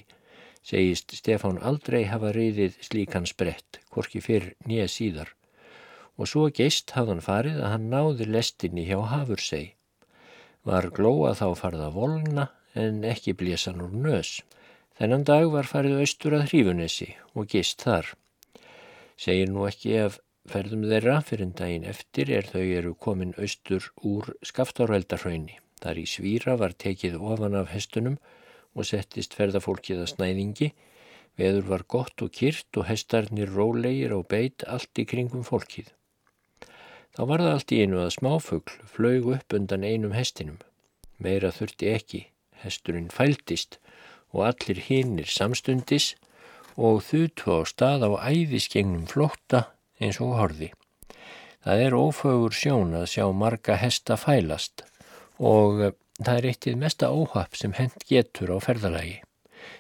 Segist 0.64 1.12
Stefán 1.18 1.58
aldrei 1.60 2.06
hafa 2.08 2.32
reyðið 2.32 2.78
slíkan 2.88 3.26
sprett, 3.28 3.82
hvorki 3.92 4.22
fyrr 4.24 4.54
nýja 4.64 4.88
síðar. 4.88 5.34
Og 6.16 6.30
svo 6.30 6.48
geist 6.56 6.94
hafðan 6.96 7.24
farið 7.26 7.60
að 7.60 7.72
hann 7.74 7.90
náði 7.92 8.28
lestinni 8.30 8.86
hjá 8.88 9.02
Hafursei. 9.12 9.74
Var 10.64 10.88
glóa 10.96 11.34
þá 11.36 11.48
farða 11.60 11.90
volna 11.92 12.48
en 12.80 13.04
ekki 13.04 13.34
blésan 13.36 13.82
úr 13.84 13.92
nös. 14.06 14.38
Þennan 14.96 15.26
dag 15.28 15.50
var 15.52 15.68
farið 15.68 16.04
austur 16.04 16.38
að 16.38 16.46
Hrífunesi 16.52 17.10
og 17.34 17.50
geist 17.52 17.84
þar. 17.84 18.14
Segir 19.20 19.52
nú 19.52 19.66
ekki 19.68 19.98
ef 20.00 20.20
ferðum 20.50 20.86
þeirra 20.88 21.18
fyrir 21.28 21.52
daginn 21.60 21.90
eftir 21.90 22.32
er 22.32 22.48
þau 22.48 22.64
eru 22.64 22.94
komin 22.96 23.36
austur 23.36 23.90
úr 24.00 24.32
skaftárveldarhraunni. 24.48 25.60
Þar 25.84 26.00
í 26.00 26.06
svíra 26.08 26.56
var 26.62 26.78
tekið 26.80 27.20
ofan 27.20 27.60
af 27.60 27.74
hestunum 27.76 28.18
og 28.74 28.88
settist 28.90 29.36
ferðafólkið 29.38 30.04
að 30.04 30.12
snæðingi. 30.14 30.70
Veður 31.40 31.68
var 31.72 31.86
gott 31.90 32.22
og 32.22 32.34
kyrt 32.34 32.78
og 32.78 32.88
hestarnir 32.90 33.50
rólegir 33.54 34.14
og 34.14 34.28
beit 34.30 34.66
allt 34.70 35.02
í 35.02 35.06
kringum 35.10 35.46
fólkið. 35.48 35.90
Þá 37.14 37.22
var 37.30 37.44
það 37.44 37.56
allt 37.56 37.74
í 37.74 37.82
einu 37.84 38.02
að 38.02 38.14
smáfugl 38.18 38.78
flög 38.90 39.30
upp 39.36 39.54
undan 39.54 39.86
einum 39.86 40.14
hestinum. 40.18 40.60
Meira 41.22 41.52
þurfti 41.54 41.90
ekki, 41.94 42.22
hesturinn 42.64 43.12
fæltist 43.14 43.78
og 44.34 44.48
allir 44.50 44.82
hinnir 44.88 45.30
samstundis 45.30 46.14
og 46.74 47.04
þutu 47.06 47.54
á 47.54 47.60
stað 47.70 48.08
á 48.10 48.12
æðisgengnum 48.34 49.06
flótta 49.10 49.68
eins 50.02 50.18
og 50.22 50.34
horði. 50.40 50.72
Það 51.64 51.84
er 51.86 51.96
ófögur 51.96 52.56
sjón 52.58 52.96
að 52.98 53.12
sjá 53.14 53.26
marga 53.30 53.78
hesta 53.80 54.18
fælast 54.20 54.84
og 55.40 55.94
eh, 56.24 56.28
það 56.30 56.40
er 56.40 56.50
eittið 56.50 56.80
mesta 56.82 57.12
óhapp 57.12 57.60
sem 57.60 57.76
hend 57.78 58.08
getur 58.10 58.56
á 58.56 58.58
ferðalagi. 58.64 59.20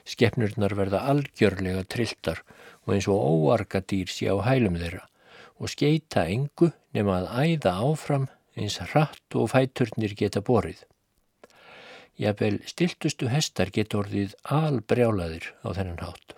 Skeppnurnar 0.07 0.75
verða 0.77 1.03
algjörlega 1.12 1.83
trilltar 1.88 2.43
og 2.85 2.93
eins 2.95 3.09
og 3.12 3.19
óarga 3.19 3.81
dýr 3.81 4.12
sé 4.12 4.29
á 4.31 4.38
hælum 4.43 4.79
þeirra 4.79 5.07
og 5.59 5.71
skeita 5.71 6.25
engu 6.27 6.71
nema 6.95 7.21
að 7.21 7.29
æða 7.43 7.73
áfram 7.88 8.27
eins 8.59 8.79
hratt 8.91 9.38
og 9.39 9.51
fæturnir 9.53 10.15
geta 10.19 10.41
borið. 10.41 10.83
Jafnvel 12.19 12.59
stiltustu 12.69 13.29
hestar 13.31 13.71
geta 13.73 14.03
orðið 14.03 14.35
albrjálaðir 14.43 15.50
á 15.65 15.69
þennan 15.73 16.03
hátt. 16.03 16.35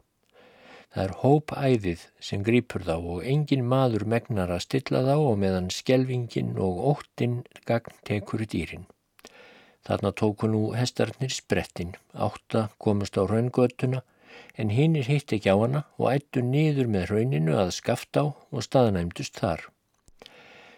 Það 0.95 1.03
er 1.03 1.13
hópæðið 1.19 2.03
sem 2.24 2.43
grýpur 2.47 2.85
þá 2.88 2.95
og 2.95 3.25
engin 3.27 3.65
maður 3.67 4.05
megnar 4.07 4.53
að 4.55 4.63
stilla 4.63 5.03
þá 5.03 5.15
og 5.17 5.39
meðan 5.41 5.67
skelvingin 5.74 6.53
og 6.55 6.79
óttinn 6.93 7.41
gagn 7.67 7.97
tekur 8.07 8.45
dýrin. 8.47 8.88
Þarna 9.86 10.12
tóku 10.18 10.50
nú 10.50 10.62
hestarnir 10.74 11.34
sprettin, 11.34 11.94
átta 12.13 12.70
komust 12.82 13.18
á 13.22 13.24
raungötuna 13.30 14.01
en 14.58 14.74
hinnir 14.74 15.06
hitt 15.12 15.34
ekki 15.36 15.51
á 15.54 15.58
hana 15.62 15.84
og 16.00 16.10
ættu 16.13 16.42
niður 16.42 16.89
með 16.92 17.12
rauninu 17.12 17.58
að 17.60 17.75
skafta 17.77 18.25
á 18.25 18.25
og 18.34 18.65
staðnæmdust 18.65 19.38
þar. 19.42 19.68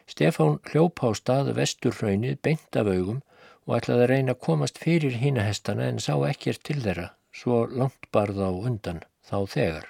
Stefán 0.08 0.60
hljópa 0.72 1.10
á 1.10 1.12
stað 1.20 1.54
vestur 1.56 1.96
raunnið 2.02 2.38
beint 2.44 2.80
af 2.80 2.92
augum 2.92 3.24
og 3.68 3.76
ætlaði 3.80 4.04
að 4.04 4.12
reyna 4.12 4.36
að 4.36 4.44
komast 4.48 4.80
fyrir 4.80 5.18
hínahestana 5.22 5.88
en 5.92 6.04
sá 6.04 6.14
ekkert 6.30 6.64
til 6.68 6.80
þeirra, 6.84 7.10
svo 7.36 7.66
langt 7.68 8.08
barða 8.16 8.52
á 8.52 8.54
undan 8.56 9.02
þá 9.28 9.40
þegar. 9.56 9.90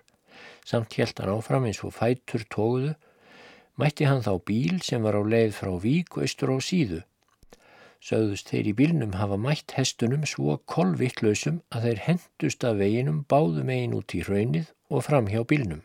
Samt 0.66 0.98
held 0.98 1.22
hann 1.22 1.34
áfram 1.34 1.68
eins 1.70 1.84
og 1.86 1.94
fætur 1.96 2.46
tóguðu, 2.54 2.96
mætti 3.78 4.10
hann 4.10 4.26
þá 4.26 4.34
bíl 4.50 4.82
sem 4.84 5.06
var 5.06 5.18
á 5.18 5.22
leið 5.22 5.54
frá 5.60 5.72
Vík 5.82 6.18
og 6.18 6.26
austur 6.26 6.54
á 6.54 6.58
síðu. 6.62 7.04
Sögðust 8.04 8.52
þeir 8.54 8.68
í 8.72 8.74
bílnum 8.78 9.14
hafa 9.18 9.38
mætt 9.42 9.74
hestunum 9.78 10.26
svo 10.30 10.60
kolvittlausum 10.70 11.62
að 11.74 11.88
þeir 11.88 12.02
hendust 12.08 12.66
af 12.68 12.78
veginum 12.82 13.24
báðum 13.32 13.72
eigin 13.74 13.96
út 13.98 14.14
í 14.14 14.22
raunnið 14.28 14.74
og 14.94 15.06
fram 15.08 15.30
hjá 15.32 15.42
bílnum. 15.50 15.82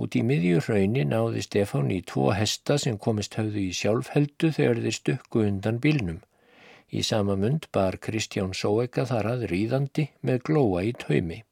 Út 0.00 0.16
í 0.16 0.22
miðju 0.24 0.62
hrauni 0.64 1.04
náði 1.04 1.42
Stefán 1.44 1.90
í 1.92 2.00
tvo 2.08 2.30
hesta 2.32 2.78
sem 2.80 2.96
komist 2.96 3.36
höfðu 3.36 3.66
í 3.66 3.76
sjálfheldu 3.76 4.48
þegar 4.56 4.80
þeir 4.86 4.96
stukku 4.96 5.44
undan 5.44 5.80
bílnum. 5.84 6.22
Í 6.90 7.04
sama 7.06 7.36
mund 7.36 7.68
bar 7.74 7.98
Kristján 8.02 8.54
Sóeka 8.56 9.04
þar 9.10 9.28
að 9.34 9.46
ríðandi 9.52 10.08
með 10.24 10.40
glóa 10.48 10.86
í 10.88 10.94
taumi. 11.04 11.42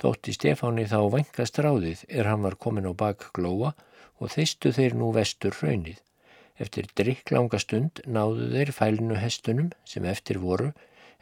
Þótti 0.00 0.36
Stefáni 0.36 0.84
þá 0.90 1.00
vengast 1.16 1.58
ráðið 1.64 2.04
er 2.08 2.28
hann 2.28 2.44
var 2.44 2.60
komin 2.60 2.88
á 2.88 2.92
bak 2.92 3.30
glóa 3.36 3.72
og 4.20 4.36
þeistu 4.36 4.72
þeir 4.76 5.00
nú 5.00 5.10
vestur 5.16 5.56
hraunið. 5.56 5.98
Eftir 6.60 6.90
drikklanga 6.98 7.58
stund 7.62 8.02
náðu 8.04 8.50
þeir 8.52 8.72
fælinu 8.76 9.16
hestunum 9.16 9.70
sem 9.88 10.04
eftir 10.04 10.40
voru 10.42 10.72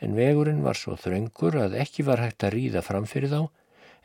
en 0.03 0.17
vegurinn 0.19 0.65
var 0.65 0.79
svo 0.79 0.97
þröngur 0.99 1.59
að 1.63 1.79
ekki 1.85 2.07
var 2.09 2.23
hægt 2.23 2.47
að 2.47 2.57
ríða 2.57 2.83
framfyrir 2.87 3.33
þá 3.33 3.41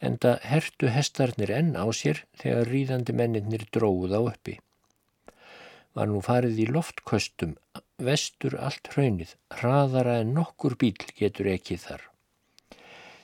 enda 0.03 0.35
hertu 0.43 0.91
hestarnir 0.91 1.51
enn 1.55 1.73
á 1.79 1.85
sér 1.95 2.23
þegar 2.41 2.69
ríðandi 2.69 3.15
menninir 3.17 3.65
dróð 3.75 4.15
á 4.17 4.21
uppi. 4.21 4.57
Var 5.93 6.09
nú 6.09 6.23
farið 6.25 6.63
í 6.63 6.65
loftköstum, 6.73 7.53
vestur 8.01 8.57
allt 8.57 8.89
hraunið, 8.93 9.35
hraðara 9.53 10.17
en 10.23 10.33
nokkur 10.37 10.75
bíl 10.81 10.97
getur 11.19 11.51
ekkið 11.53 11.85
þar. 11.85 12.07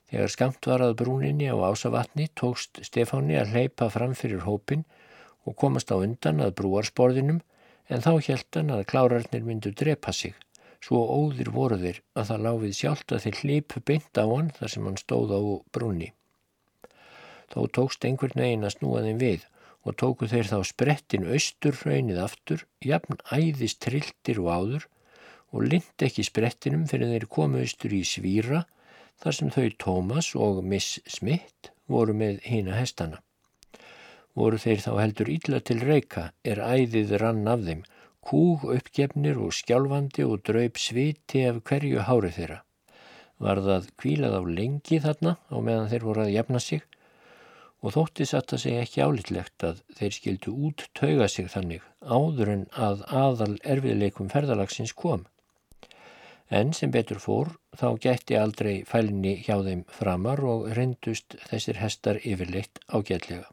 Þegar 0.10 0.34
skamt 0.34 0.70
var 0.70 0.82
að 0.86 0.96
brúninni 1.02 1.50
á 1.50 1.58
ásavatni 1.58 2.30
tókst 2.38 2.80
Stefáni 2.86 3.38
að 3.38 3.54
hleypa 3.54 3.90
fram 3.94 4.16
fyrir 4.18 4.46
hópin 4.46 4.86
og 5.46 5.58
komast 5.58 5.92
á 5.94 5.98
undan 5.98 6.42
að 6.46 6.56
brúarsporðinum 6.62 7.42
en 7.90 8.06
þá 8.06 8.12
hjælt 8.26 8.60
hann 8.60 8.72
að 8.76 8.86
klárarnir 8.92 9.46
myndu 9.46 9.74
drepa 9.74 10.14
sig. 10.14 10.36
Svo 10.86 11.02
óðir 11.12 11.50
voru 11.52 11.78
þeir 11.82 12.00
að 12.16 12.30
það 12.30 12.44
láfið 12.46 12.76
sjálft 12.78 13.14
að 13.14 13.24
þeir 13.26 13.40
hlipu 13.42 13.82
beint 13.90 14.22
á 14.22 14.26
hann 14.30 14.52
þar 14.56 14.74
sem 14.74 14.86
hann 14.88 15.00
stóð 15.02 15.34
á 15.36 15.42
brúni. 15.76 16.14
Þó 17.50 17.60
tókst 17.76 18.06
einhvern 18.06 18.40
veginn 18.40 18.68
að 18.68 18.76
snúa 18.78 19.04
þeim 19.04 19.20
við 19.20 19.48
og 19.84 19.98
tóku 20.00 20.30
þeir 20.30 20.48
þá 20.52 20.58
sprettin 20.70 21.28
austur 21.34 21.78
hraunið 21.82 22.22
aftur, 22.24 22.66
jafn 22.86 23.20
æðist 23.34 23.82
trilltir 23.84 24.42
og 24.44 24.50
áður 24.54 24.88
og 25.50 25.66
lind 25.66 26.06
ekki 26.06 26.26
sprettinum 26.28 26.86
fyrir 26.90 27.12
þeir 27.14 27.28
komu 27.32 27.64
austur 27.64 27.96
í 27.96 28.04
svíra 28.06 28.66
þar 29.20 29.36
sem 29.36 29.52
þau 29.56 29.66
Tómas 29.84 30.34
og 30.38 30.62
Miss 30.64 31.00
Smith 31.10 31.74
voru 31.90 32.14
með 32.16 32.44
hína 32.46 32.78
hestana. 32.78 33.24
Voru 34.40 34.60
þeir 34.64 34.84
þá 34.86 34.92
heldur 35.02 35.30
illa 35.34 35.60
til 35.68 35.82
reyka 35.84 36.22
er 36.48 36.62
æðið 36.64 37.10
rann 37.20 37.48
af 37.52 37.66
þeim, 37.66 37.82
kúg 38.24 38.62
uppgefnir 38.72 39.40
og 39.44 39.52
skjálfandi 39.58 40.24
og 40.24 40.46
draup 40.48 40.80
sviti 40.80 41.42
af 41.50 41.60
hverju 41.68 42.06
hári 42.08 42.32
þeirra. 42.38 42.62
Var 43.44 43.60
það 43.66 43.90
kvílað 44.00 44.38
á 44.40 44.42
lengi 44.60 45.02
þarna 45.04 45.36
á 45.52 45.58
meðan 45.60 45.92
þeir 45.92 46.08
voru 46.08 46.24
að 46.24 46.34
jafna 46.38 46.64
sig 46.64 46.86
og 47.80 47.96
þótti 47.96 48.30
satt 48.32 48.56
að 48.56 48.64
segja 48.64 48.86
ekki 48.86 49.04
álitlegt 49.04 49.68
að 49.68 49.84
þeir 50.00 50.16
skildu 50.20 50.56
út 50.70 50.88
tauga 51.02 51.28
sig 51.36 51.52
þannig 51.52 51.84
áður 52.00 52.56
en 52.56 52.66
að 52.88 53.06
aðal 53.26 53.54
erfiðleikum 53.76 54.32
ferðalagsins 54.32 54.96
kom. 55.04 55.28
En 56.50 56.74
sem 56.74 56.96
betur 56.96 57.20
fór 57.24 57.54
þá 57.80 57.88
gætti 58.08 58.40
aldrei 58.40 58.74
fælni 58.88 59.38
hjá 59.44 59.56
þeim 59.68 59.86
framar 60.00 60.44
og 60.56 60.68
reyndust 60.80 61.38
þessir 61.52 61.84
hestar 61.84 62.24
yfirleitt 62.24 62.82
ágætlega. 62.88 63.48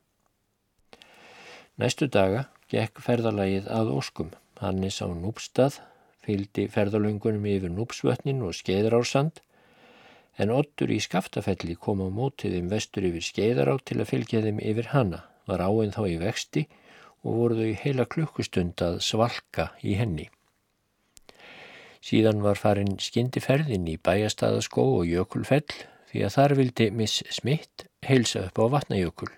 Næstu 1.77 2.07
daga 2.09 2.47
gekk 2.73 3.03
ferðalagið 3.05 3.67
að 3.69 3.91
óskum. 3.93 4.31
Hannis 4.57 5.03
á 5.05 5.13
Núpstað 5.13 5.83
fylgdi 6.25 6.65
ferðalöngunum 6.73 7.45
yfir 7.51 7.73
Núpsvötnin 7.73 8.41
og 8.47 8.57
Skeiðarársand 8.57 9.43
en 10.41 10.53
Ottur 10.53 10.93
í 10.93 10.99
skaftafelli 11.05 11.77
kom 11.77 12.01
á 12.01 12.09
mótiðum 12.09 12.71
vestur 12.73 13.05
yfir 13.09 13.25
skeiðará 13.29 13.77
til 13.85 14.01
að 14.01 14.11
fylgja 14.13 14.43
þeim 14.45 14.61
yfir 14.61 14.91
hana, 14.93 15.23
var 15.49 15.65
áinn 15.65 15.93
þá 15.93 16.03
í 16.09 16.17
vexti 16.21 16.67
og 17.25 17.39
voru 17.43 17.61
þau 17.61 17.81
heila 17.85 18.09
klukkustund 18.09 18.81
að 18.85 19.01
svalka 19.05 19.71
í 19.85 19.97
henni. 20.01 20.29
Síðan 22.05 22.45
var 22.45 22.61
farin 22.61 22.97
skindiferðin 23.03 23.89
í 23.91 23.97
bæjastaðaskó 23.99 24.85
og 25.01 25.09
jökulfell 25.11 25.67
því 26.13 26.25
að 26.25 26.37
þar 26.37 26.61
vildi 26.61 26.93
Miss 26.95 27.25
Smith 27.35 27.89
heilsa 28.07 28.47
upp 28.49 28.61
á 28.63 28.65
vatnajökul. 28.77 29.33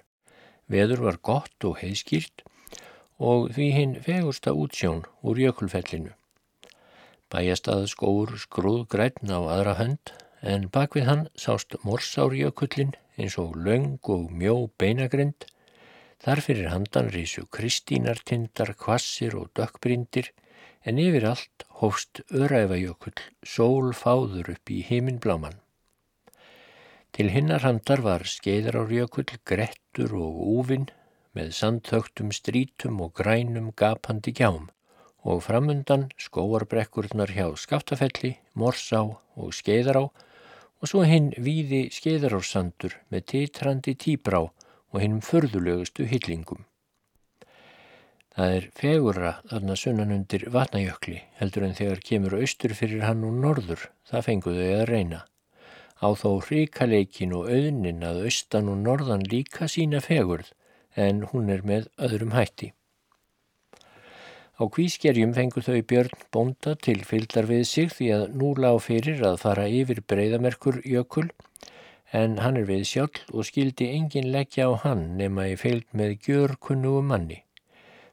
Veður 0.68 1.04
var 1.08 1.18
gott 1.24 1.64
og 1.64 1.80
heiskýrt 1.82 2.44
og 3.18 3.50
því 3.56 3.68
hinn 3.74 3.94
fegursta 4.04 4.52
útsjón 4.54 5.02
úr 5.26 5.40
jökulfellinu. 5.42 6.12
Bæjastaðaskóur 7.32 8.36
skrúð 8.40 8.86
græn 8.92 9.32
á 9.32 9.40
aðra 9.40 9.74
hönd 9.80 10.12
en 10.40 10.68
bakvið 10.72 11.08
hann 11.08 11.24
sást 11.36 11.74
morsárjökullin 11.84 12.94
eins 13.18 13.36
og 13.42 13.56
löng 13.56 13.98
og 14.14 14.30
mjó 14.30 14.68
beinagrind. 14.78 15.48
Þar 16.22 16.42
fyrir 16.42 16.70
handan 16.72 17.10
rísu 17.14 17.44
kristínartindar, 17.54 18.74
kvassir 18.78 19.36
og 19.38 19.50
dökkbrindir 19.58 20.32
en 20.86 20.98
yfir 20.98 21.26
allt 21.32 21.66
hófst 21.80 22.22
öræfajökull, 22.30 23.18
sól 23.42 23.92
fáður 23.94 24.54
upp 24.54 24.70
í 24.70 24.82
heiminbláman. 24.88 25.58
Til 27.18 27.32
hinnar 27.34 27.64
handar 27.66 27.98
var 27.98 28.22
skeiðrárjökull 28.30 29.40
grettur 29.50 30.12
og 30.14 30.36
úvinn 30.38 30.84
með 31.34 31.48
sandþögtum 31.56 32.28
strítum 32.30 33.00
og 33.02 33.16
grænum 33.18 33.72
gapandi 33.80 34.30
gjám 34.38 34.68
og 35.26 35.40
framundan 35.42 36.04
skóarbrekkurnar 36.14 37.32
hjá 37.34 37.48
skaftafelli, 37.58 38.36
morsá 38.54 39.00
og 39.34 39.48
skeiðrá 39.50 40.04
og 40.04 40.86
svo 40.86 41.02
hinn 41.10 41.32
víði 41.42 41.88
skeiðarársandur 41.96 42.94
með 43.10 43.24
titrandi 43.32 43.96
tíbrá 43.98 44.44
og 44.44 44.98
hinnum 45.02 45.18
förðulegustu 45.18 46.06
hyllingum. 46.06 46.62
Það 48.30 48.54
er 48.60 48.68
fegurra 48.78 49.32
þarna 49.50 49.76
sunnan 49.82 50.14
undir 50.20 50.46
vatnajökli 50.54 51.18
heldur 51.40 51.66
en 51.66 51.74
þegar 51.80 52.04
kemur 52.12 52.38
austur 52.38 52.76
fyrir 52.78 53.02
hann 53.08 53.26
og 53.26 53.34
norður, 53.42 53.88
það 54.06 54.24
fenguðu 54.30 54.70
að 54.76 54.86
reyna. 54.92 55.24
Á 55.98 56.08
þó 56.14 56.38
ríkaleikin 56.46 57.34
og 57.34 57.48
auðnin 57.50 58.04
að 58.06 58.24
austan 58.28 58.70
og 58.70 58.82
norðan 58.84 59.24
líka 59.32 59.66
sína 59.66 60.00
fegurð 60.04 60.52
en 60.94 61.24
hún 61.32 61.50
er 61.50 61.64
með 61.66 61.88
öðrum 61.98 62.34
hætti. 62.38 62.72
Á 64.58 64.66
kvískerjum 64.74 65.32
fengu 65.34 65.62
þau 65.62 65.82
Björn 65.90 66.22
Bonda 66.34 66.74
til 66.86 67.00
fylgdar 67.06 67.46
við 67.46 67.64
sig 67.70 67.92
því 67.94 68.08
að 68.14 68.24
nú 68.40 68.54
lág 68.58 68.78
fyrir 68.82 69.20
að 69.26 69.40
fara 69.44 69.66
yfir 69.70 70.00
breyðamerkur 70.10 70.80
jökul 70.82 71.28
en 72.20 72.38
hann 72.42 72.58
er 72.58 72.66
við 72.70 72.86
sjálf 72.90 73.28
og 73.30 73.46
skildi 73.46 73.90
engin 73.94 74.32
leggja 74.34 74.66
á 74.66 74.72
hann 74.84 75.04
nema 75.20 75.46
í 75.52 75.58
fylgd 75.60 75.94
með 76.00 76.16
gjörkunnugu 76.26 77.02
manni. 77.10 77.42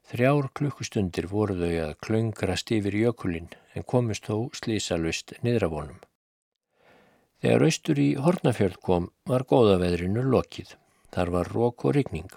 Þrjár 0.06 0.52
klukkustundir 0.58 1.26
voru 1.32 1.58
þau 1.58 1.74
að 1.88 1.96
klöngrast 2.06 2.74
yfir 2.78 2.98
jökulinn 3.02 3.50
en 3.74 3.88
komist 3.94 4.30
þó 4.30 4.52
slísalust 4.54 5.34
niðravonum. 5.42 5.98
Þegar 7.46 7.62
austur 7.68 8.00
í 8.02 8.06
Hortnafjörð 8.18 8.78
kom 8.82 9.04
var 9.30 9.44
góðaveðrinu 9.46 10.24
lokið. 10.34 10.72
Þar 11.14 11.32
var 11.36 11.52
rók 11.54 11.84
og 11.86 11.94
rigning 11.94 12.32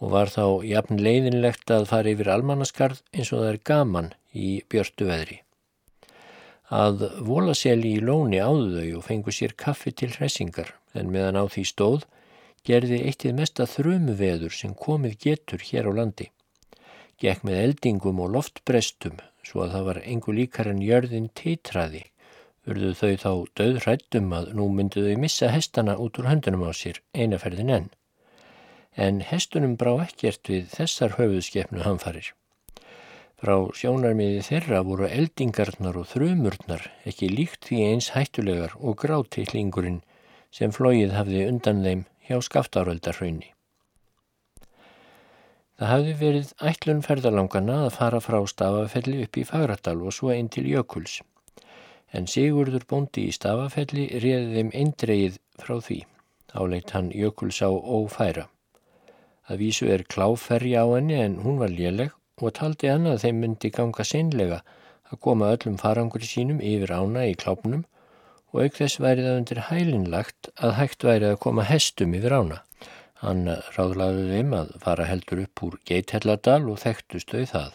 og 0.00 0.14
var 0.14 0.32
þá 0.32 0.64
jafn 0.64 1.02
leiðinlegt 1.04 1.72
að 1.76 1.84
fara 1.90 2.14
yfir 2.14 2.30
almannaskarð 2.32 3.02
eins 3.12 3.34
og 3.34 3.42
það 3.42 3.50
er 3.50 3.60
gaman 3.70 4.08
í 4.32 4.54
björtu 4.72 5.10
veðri. 5.10 5.36
Að 6.72 7.04
volaseli 7.28 7.92
í 7.98 8.00
lóni 8.08 8.40
áðu 8.40 8.72
þau 8.78 8.96
og 9.02 9.06
fengu 9.10 9.36
sér 9.36 9.52
kaffi 9.66 9.92
til 9.92 10.08
hressingar 10.16 10.72
en 10.96 11.12
meðan 11.12 11.36
á 11.36 11.44
því 11.52 11.68
stóð 11.74 12.08
gerði 12.64 13.04
eittið 13.12 13.38
mesta 13.42 13.68
þrumuveður 13.68 14.60
sem 14.62 14.72
komið 14.88 15.20
getur 15.28 15.68
hér 15.68 15.92
á 15.92 16.00
landi. 16.00 16.30
Gekk 17.20 17.44
með 17.44 17.62
eldingum 17.68 18.24
og 18.24 18.32
loftbrestum 18.40 19.20
svo 19.44 19.68
að 19.68 19.76
það 19.76 19.88
var 19.92 20.04
engu 20.08 20.40
líkar 20.40 20.72
en 20.72 20.84
jörðin 20.88 21.32
titraði. 21.36 22.06
Urðu 22.66 22.94
þau 22.98 23.12
þá 23.22 23.32
döðrættum 23.60 24.32
að 24.34 24.48
nú 24.58 24.66
myndu 24.74 25.04
þau 25.06 25.20
missa 25.22 25.52
hestana 25.54 25.94
út 26.02 26.18
úr 26.18 26.26
höndunum 26.30 26.64
á 26.66 26.74
sér 26.74 26.98
einaferðin 27.14 27.70
enn. 27.76 27.86
En 28.96 29.20
hestunum 29.28 29.76
brá 29.78 29.92
ekkert 30.02 30.50
við 30.50 30.66
þessar 30.72 31.14
höfuðskepnu 31.20 31.84
hanfarir. 31.84 32.32
Frá 33.36 33.54
sjónarmiði 33.76 34.40
þeirra 34.46 34.80
voru 34.88 35.06
eldingarnar 35.06 35.98
og 36.00 36.08
þrumurnar 36.10 36.86
ekki 37.04 37.28
líkt 37.30 37.68
því 37.68 37.82
eins 37.90 38.08
hættulegar 38.14 38.72
og 38.80 38.96
gráti 39.02 39.44
hlingurinn 39.50 40.00
sem 40.50 40.72
flóið 40.72 41.12
hafði 41.12 41.44
undan 41.50 41.84
þeim 41.84 42.06
hjá 42.26 42.40
skaftáröldarhraunni. 42.48 43.52
Það 45.76 45.90
hafði 45.92 46.12
verið 46.24 46.52
ætlun 46.72 47.04
ferðalangana 47.04 47.82
að 47.84 47.94
fara 47.98 48.20
frá 48.24 48.38
stafafelli 48.48 49.20
upp 49.26 49.36
í 49.36 49.44
Fagradal 49.44 49.98
og 50.00 50.14
svo 50.16 50.32
einn 50.32 50.48
til 50.48 50.64
Jökuls. 50.72 51.20
En 52.12 52.28
Sigurður 52.30 52.84
bóndi 52.88 53.26
í 53.28 53.34
stafafelli 53.34 54.06
réði 54.22 54.52
þeim 54.58 54.70
eindreið 54.82 55.40
frá 55.62 55.78
því. 55.80 55.98
Áleitt 56.56 56.92
hann 56.94 57.10
Jökuls 57.14 57.58
á 57.64 57.70
ófæra. 57.70 58.46
Það 59.46 59.60
vísu 59.62 59.88
er 59.92 60.06
kláferri 60.10 60.72
á 60.74 60.86
henni 60.90 61.18
en 61.18 61.40
hún 61.44 61.58
var 61.62 61.70
léleg 61.70 62.14
og 62.42 62.54
taldi 62.58 62.90
hann 62.90 63.06
að 63.10 63.22
þeim 63.24 63.42
myndi 63.42 63.70
ganga 63.74 64.04
sinnlega 64.04 64.62
að 65.10 65.20
koma 65.26 65.52
öllum 65.54 65.76
farangur 65.80 66.24
sínum 66.26 66.58
yfir 66.60 66.92
ána 66.92 67.26
í 67.30 67.36
klápnum 67.38 67.84
og 68.52 68.62
auk 68.64 68.78
þess 68.78 69.00
væri 69.02 69.24
það 69.26 69.38
undir 69.40 69.62
hælinlagt 69.68 70.50
að 70.56 70.76
hægt 70.80 71.06
væri 71.06 71.30
að 71.30 71.40
koma 71.46 71.66
hestum 71.68 72.14
yfir 72.18 72.34
ána. 72.40 72.62
Hann 73.22 73.46
ráðlaði 73.76 74.26
þeim 74.32 74.54
að 74.58 74.72
fara 74.82 75.08
heldur 75.08 75.42
upp 75.46 75.62
úr 75.66 75.78
Geithelladal 75.88 76.62
og 76.72 76.80
þekktustauð 76.82 77.50
það. 77.52 77.70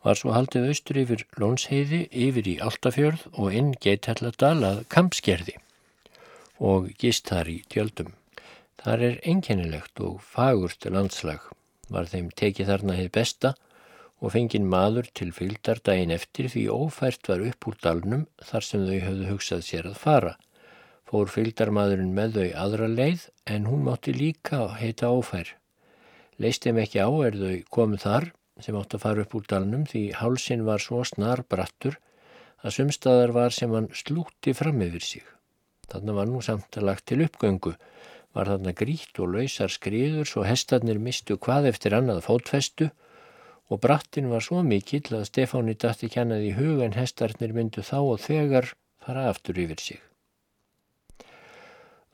Var 0.00 0.16
svo 0.16 0.32
haldið 0.32 0.70
austur 0.72 0.98
yfir 1.02 1.26
Lónsheiði, 1.36 2.06
yfir 2.08 2.46
í 2.48 2.54
Altafjörð 2.64 3.26
og 3.34 3.52
inn 3.52 3.74
Geithelladal 3.84 4.56
að 4.64 4.78
kampskerði 4.92 5.58
og 6.60 6.88
gist 7.00 7.28
þar 7.28 7.50
í 7.52 7.58
tjöldum. 7.72 8.14
Þar 8.80 9.04
er 9.08 9.18
einkennilegt 9.28 10.00
og 10.00 10.22
fagurt 10.24 10.86
landslag 10.88 11.44
var 11.92 12.08
þeim 12.08 12.30
tekið 12.36 12.72
þarna 12.72 12.96
heið 12.96 13.10
besta 13.16 13.52
og 14.20 14.34
fengið 14.34 14.66
maður 14.72 15.12
til 15.16 15.30
fylgdar 15.36 15.80
daginn 15.84 16.16
eftir 16.16 16.48
því 16.52 16.64
ófært 16.72 17.28
var 17.28 17.44
upp 17.50 17.68
úr 17.68 17.78
dalnum 17.84 18.26
þar 18.50 18.66
sem 18.66 18.88
þau 18.88 18.98
höfðu 19.04 19.30
hugsað 19.34 19.64
sér 19.68 19.90
að 19.92 20.00
fara. 20.00 20.34
Fór 21.08 21.28
fylgdarmadurinn 21.32 22.12
með 22.16 22.36
þau 22.38 22.48
aðra 22.64 22.88
leið 22.88 23.28
en 23.52 23.68
hún 23.68 23.84
mátti 23.88 24.16
líka 24.16 24.66
heita 24.80 25.12
ófær. 25.12 25.56
Leist 26.40 26.64
þeim 26.64 26.80
ekki 26.80 27.04
á 27.04 27.10
er 27.26 27.36
þau 27.36 27.56
komið 27.76 28.04
þar 28.06 28.30
sem 28.64 28.76
átt 28.78 28.96
að 28.96 29.04
fara 29.04 29.24
upp 29.24 29.34
úr 29.38 29.46
dalnum 29.50 29.84
því 29.88 30.04
hálsin 30.20 30.64
var 30.66 30.82
svo 30.82 31.02
snar 31.08 31.44
brattur 31.48 31.98
að 32.60 32.76
sumstaðar 32.76 33.34
var 33.36 33.54
sem 33.56 33.72
hann 33.72 33.88
slútti 33.96 34.54
fram 34.56 34.82
yfir 34.84 35.04
sig. 35.04 35.24
Þannig 35.90 36.18
var 36.18 36.28
nú 36.30 36.40
samt 36.44 36.76
að 36.78 36.86
lagt 36.90 37.06
til 37.10 37.22
uppgöngu 37.24 37.74
var 38.36 38.50
þarna 38.50 38.74
grít 38.78 39.18
og 39.18 39.32
lausar 39.34 39.72
skriður 39.72 40.28
svo 40.28 40.44
hestarnir 40.46 41.00
mistu 41.02 41.36
hvað 41.36 41.70
eftir 41.72 41.96
annað 41.96 42.22
fótfestu 42.28 42.90
og 43.70 43.80
brattin 43.82 44.30
var 44.30 44.44
svo 44.44 44.62
mikill 44.66 45.08
að 45.16 45.26
Stefáni 45.30 45.74
dætti 45.78 46.10
kjannaði 46.12 46.50
í 46.50 46.56
hug 46.58 46.84
en 46.84 46.96
hestarnir 46.98 47.54
myndu 47.56 47.82
þá 47.86 47.98
og 48.02 48.22
þegar 48.22 48.72
fara 49.02 49.28
aftur 49.30 49.58
yfir 49.62 49.82
sig. 49.82 50.00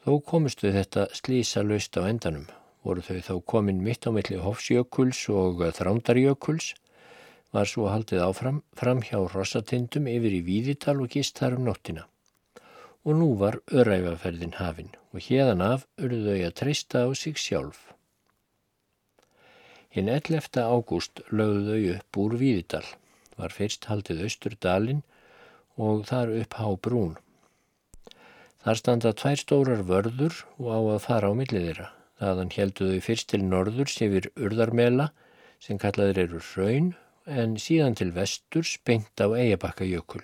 Þó 0.04 0.20
komistu 0.22 0.70
þetta 0.72 1.08
slísa 1.18 1.64
laust 1.66 1.96
á 1.98 2.06
endanum. 2.06 2.46
Voru 2.86 3.02
þau 3.02 3.20
þá 3.28 3.34
komin 3.50 3.82
mitt 3.82 4.06
á 4.06 4.14
milli 4.14 4.38
Hofsjökuls 4.38 5.24
og 5.34 5.64
Þrándarjökuls, 5.74 6.74
var 7.50 7.66
svo 7.66 7.88
haldið 7.90 8.22
áfram 8.22 8.60
fram 8.78 9.00
hjá 9.02 9.18
Rossatindum 9.32 10.06
yfir 10.10 10.36
í 10.38 10.44
Víðital 10.46 11.00
og 11.02 11.10
gist 11.14 11.42
þar 11.42 11.58
um 11.58 11.66
nóttina 11.70 12.06
og 13.06 13.14
nú 13.14 13.28
var 13.38 13.60
öræfaferðin 13.70 14.56
hafin 14.58 14.88
og 15.14 15.22
hérðan 15.28 15.62
af 15.62 15.84
urðu 16.02 16.24
þau 16.26 16.46
að 16.48 16.56
treysta 16.60 17.04
á 17.06 17.08
sig 17.14 17.38
sjálf. 17.38 17.92
Hinn 19.94 20.10
11. 20.10 20.58
ágúst 20.58 21.22
lögðu 21.30 21.76
þau 21.76 21.92
upp 21.94 22.18
úr 22.22 22.34
Víðidal, 22.40 22.82
var 23.38 23.54
fyrst 23.54 23.86
haldið 23.86 24.24
austur 24.26 24.58
dalin 24.58 25.04
og 25.78 26.02
þar 26.10 26.34
upp 26.42 26.58
há 26.58 26.68
brún. 26.82 27.14
Þar 28.66 28.82
standa 28.82 29.14
tvær 29.14 29.38
stórar 29.38 29.86
vörður 29.86 30.42
og 30.58 30.66
á 30.74 30.78
að 30.96 31.04
fara 31.06 31.30
á 31.30 31.32
millið 31.38 31.68
þeirra. 31.68 31.95
Þaðan 32.16 32.52
heldu 32.54 32.86
þau 32.92 33.00
fyrst 33.04 33.28
til 33.32 33.42
norðurs 33.44 33.98
yfir 34.04 34.30
urðarmela 34.40 35.10
sem 35.60 35.80
kallaður 35.80 36.22
eru 36.22 36.40
raun 36.54 36.94
en 37.26 37.56
síðan 37.60 37.96
til 37.98 38.12
vestur 38.16 38.64
spengt 38.64 39.20
á 39.20 39.28
eigabakka 39.36 39.84
jökul. 39.88 40.22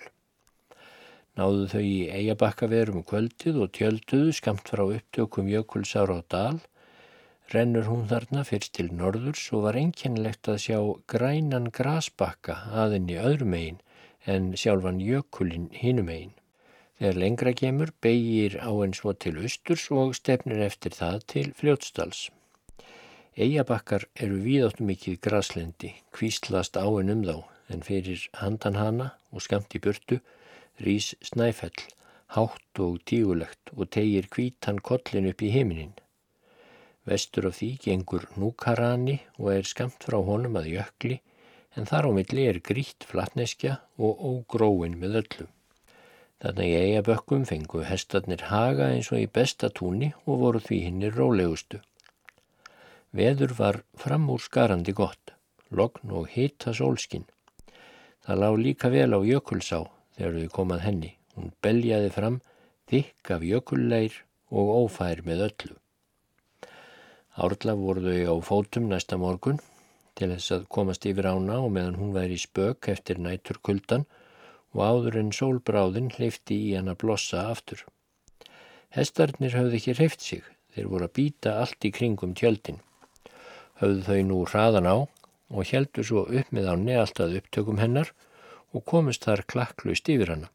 Náðu 1.37 1.63
þau 1.69 1.81
í 1.81 1.97
eigabakkaverum 2.13 2.99
um 3.01 3.05
kvöldið 3.09 3.55
og 3.65 3.71
tjölduðu 3.77 4.33
skamt 4.37 4.69
frá 4.69 4.83
upptökum 4.85 5.49
jökulsár 5.49 6.13
á 6.13 6.19
dal. 6.29 6.59
Rennur 7.53 7.89
hún 7.89 8.05
þarna 8.09 8.43
fyrst 8.47 8.75
til 8.77 8.91
norðurs 8.93 9.47
og 9.53 9.65
var 9.67 9.77
einkennilegt 9.77 10.49
að 10.49 10.61
sjá 10.65 10.77
grænan 11.09 11.71
grasbakka 11.73 12.59
aðinni 12.83 13.17
öðrum 13.21 13.57
eigin 13.57 13.81
en 14.25 14.53
sjálfan 14.57 15.01
jökulinn 15.01 15.69
hinum 15.77 16.09
eigin. 16.13 16.37
Þegar 16.99 17.19
lengra 17.23 17.53
kemur 17.57 17.91
beigir 18.05 18.59
á 18.61 18.69
einn 18.69 18.93
svo 18.97 19.13
til 19.13 19.39
austurs 19.41 19.89
og 19.91 20.13
stefnir 20.19 20.61
eftir 20.65 20.93
það 20.93 21.23
til 21.33 21.47
fljótstals. 21.57 22.27
Eigabakkar 23.33 24.05
eru 24.21 24.37
víðáttu 24.45 24.85
mikið 24.85 25.17
graslendi, 25.25 25.95
kvíslast 26.13 26.77
á 26.77 26.85
en 26.85 27.09
um 27.15 27.23
þá 27.25 27.37
en 27.73 27.81
fyrir 27.87 28.27
handan 28.37 28.77
hana 28.77 29.07
og 29.31 29.41
skamt 29.41 29.73
í 29.73 29.81
burtu 29.81 30.19
rís 30.85 31.13
snæfell, 31.25 31.81
hátt 32.35 32.81
og 32.85 33.01
tígulegt 33.09 33.73
og 33.73 33.89
tegir 33.95 34.29
kvítan 34.29 34.81
kollin 34.89 35.29
upp 35.31 35.41
í 35.41 35.49
heiminin. 35.53 35.95
Vestur 37.09 37.49
af 37.49 37.57
því 37.57 37.71
gengur 37.83 38.29
núkarani 38.37 39.17
og 39.39 39.49
er 39.55 39.67
skamt 39.67 40.05
frá 40.05 40.21
honum 40.29 40.61
að 40.61 40.69
jökli 40.75 41.19
en 41.75 41.89
þar 41.89 42.07
á 42.07 42.11
milli 42.15 42.45
er 42.47 42.61
grít 42.61 43.09
flatneskja 43.09 43.79
og 43.97 44.23
ógróin 44.29 44.95
með 45.01 45.19
öllu. 45.23 45.49
Þarna 46.43 46.63
í 46.67 46.71
eigabökkum 46.75 47.45
fengu 47.47 47.85
hestarnir 47.87 48.41
haga 48.49 48.89
eins 48.91 49.09
og 49.13 49.21
í 49.21 49.27
besta 49.31 49.69
túni 49.71 50.09
og 50.25 50.41
voru 50.41 50.59
því 50.59 50.79
hinnir 50.85 51.13
rólegustu. 51.15 51.79
Veður 53.15 53.53
var 53.55 53.77
fram 54.01 54.25
úr 54.33 54.41
skarandi 54.43 54.91
gott, 54.97 55.31
logn 55.71 56.11
og 56.11 56.27
hita 56.33 56.73
sólskinn. 56.75 57.23
Það 58.27 58.41
lág 58.41 58.57
líka 58.59 58.91
vel 58.91 59.15
á 59.15 59.19
jökulsá 59.23 59.79
þegar 60.17 60.35
þau 60.41 60.51
komað 60.57 60.83
henni. 60.87 61.11
Hún 61.37 61.53
beljaði 61.63 62.09
fram, 62.11 62.41
þykk 62.91 63.31
af 63.37 63.45
jökulleir 63.47 64.17
og 64.51 64.73
ófær 64.81 65.23
með 65.23 65.45
öllu. 65.47 65.77
Árla 67.39 67.77
voru 67.79 68.03
þau 68.03 68.35
á 68.35 68.35
fótum 68.49 68.91
næsta 68.91 69.15
morgun 69.17 69.63
til 70.19 70.33
þess 70.35 70.57
að 70.57 70.67
komast 70.75 71.07
yfir 71.07 71.31
ána 71.31 71.61
og 71.63 71.71
meðan 71.71 72.01
hún 72.01 72.11
væri 72.13 72.35
í 72.35 72.43
spök 72.43 72.91
eftir 72.91 73.23
nætur 73.23 73.63
kuldan 73.63 74.03
og 74.73 74.81
áður 74.81 75.19
en 75.21 75.31
sólbráðin 75.35 76.09
hleyfti 76.15 76.57
í 76.69 76.71
hann 76.77 76.91
að 76.91 77.01
blossa 77.03 77.45
aftur. 77.51 77.83
Hestarnir 78.93 79.55
höfðu 79.57 79.79
ekki 79.79 79.95
hreift 79.97 80.21
sig, 80.25 80.43
þeir 80.73 80.89
voru 80.91 81.07
að 81.07 81.15
býta 81.17 81.57
allt 81.61 81.85
í 81.85 81.93
kringum 81.93 82.33
tjöldin. 82.37 82.81
Höfðu 83.81 84.03
þau 84.07 84.21
nú 84.29 84.39
hraðan 84.49 84.89
á 84.89 84.97
og 85.53 85.69
heldu 85.69 86.05
svo 86.05 86.25
upp 86.25 86.51
með 86.53 86.69
áni 86.73 86.97
alltaf 86.97 87.33
upptökum 87.39 87.81
hennar 87.81 88.13
og 88.73 88.85
komist 88.89 89.25
þar 89.27 89.45
klakklust 89.49 90.09
yfir 90.09 90.33
hana. 90.33 90.49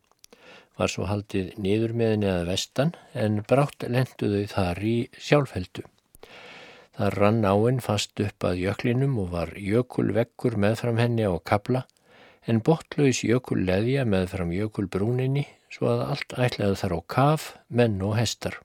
Var 0.79 0.91
svo 0.91 1.07
haldið 1.11 1.55
niður 1.59 1.95
með 1.99 2.13
henni 2.15 2.31
að 2.31 2.51
vestan 2.53 2.95
en 3.15 3.41
brátt 3.51 3.87
lenduðu 3.87 4.45
þar 4.51 4.83
í 4.87 4.97
sjálfheldu. 5.19 5.85
Það 6.99 7.15
rann 7.15 7.45
áinn 7.47 7.83
fast 7.83 8.19
upp 8.23 8.47
að 8.47 8.63
jöklinum 8.65 9.19
og 9.23 9.31
var 9.35 9.55
jökulveggur 9.55 10.59
meðfram 10.59 10.99
henni 10.99 11.27
á 11.27 11.35
kabla 11.43 11.85
en 12.49 12.63
botlaus 12.65 13.21
jökulleðja 13.27 14.07
meðfram 14.09 14.55
jökulbrúninni 14.57 15.45
svo 15.75 15.91
að 15.93 16.05
allt 16.07 16.35
ætlaði 16.47 16.81
þar 16.81 16.97
á 16.97 17.01
kaf, 17.15 17.51
menn 17.69 18.01
og 18.03 18.17
hestar. 18.17 18.57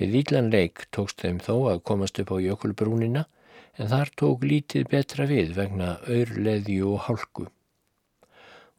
Við 0.00 0.16
výlan 0.16 0.50
leik 0.50 0.88
tókst 0.90 1.22
þeim 1.22 1.38
þó 1.44 1.54
að 1.70 1.84
komast 1.86 2.18
upp 2.22 2.34
á 2.34 2.36
jökulbrúnina 2.42 3.24
en 3.78 3.92
þar 3.94 4.12
tók 4.18 4.44
lítið 4.44 4.90
betra 4.90 5.28
við 5.30 5.54
vegna 5.56 5.94
auðleðju 6.08 6.92
og 6.92 7.02
hálku 7.06 7.46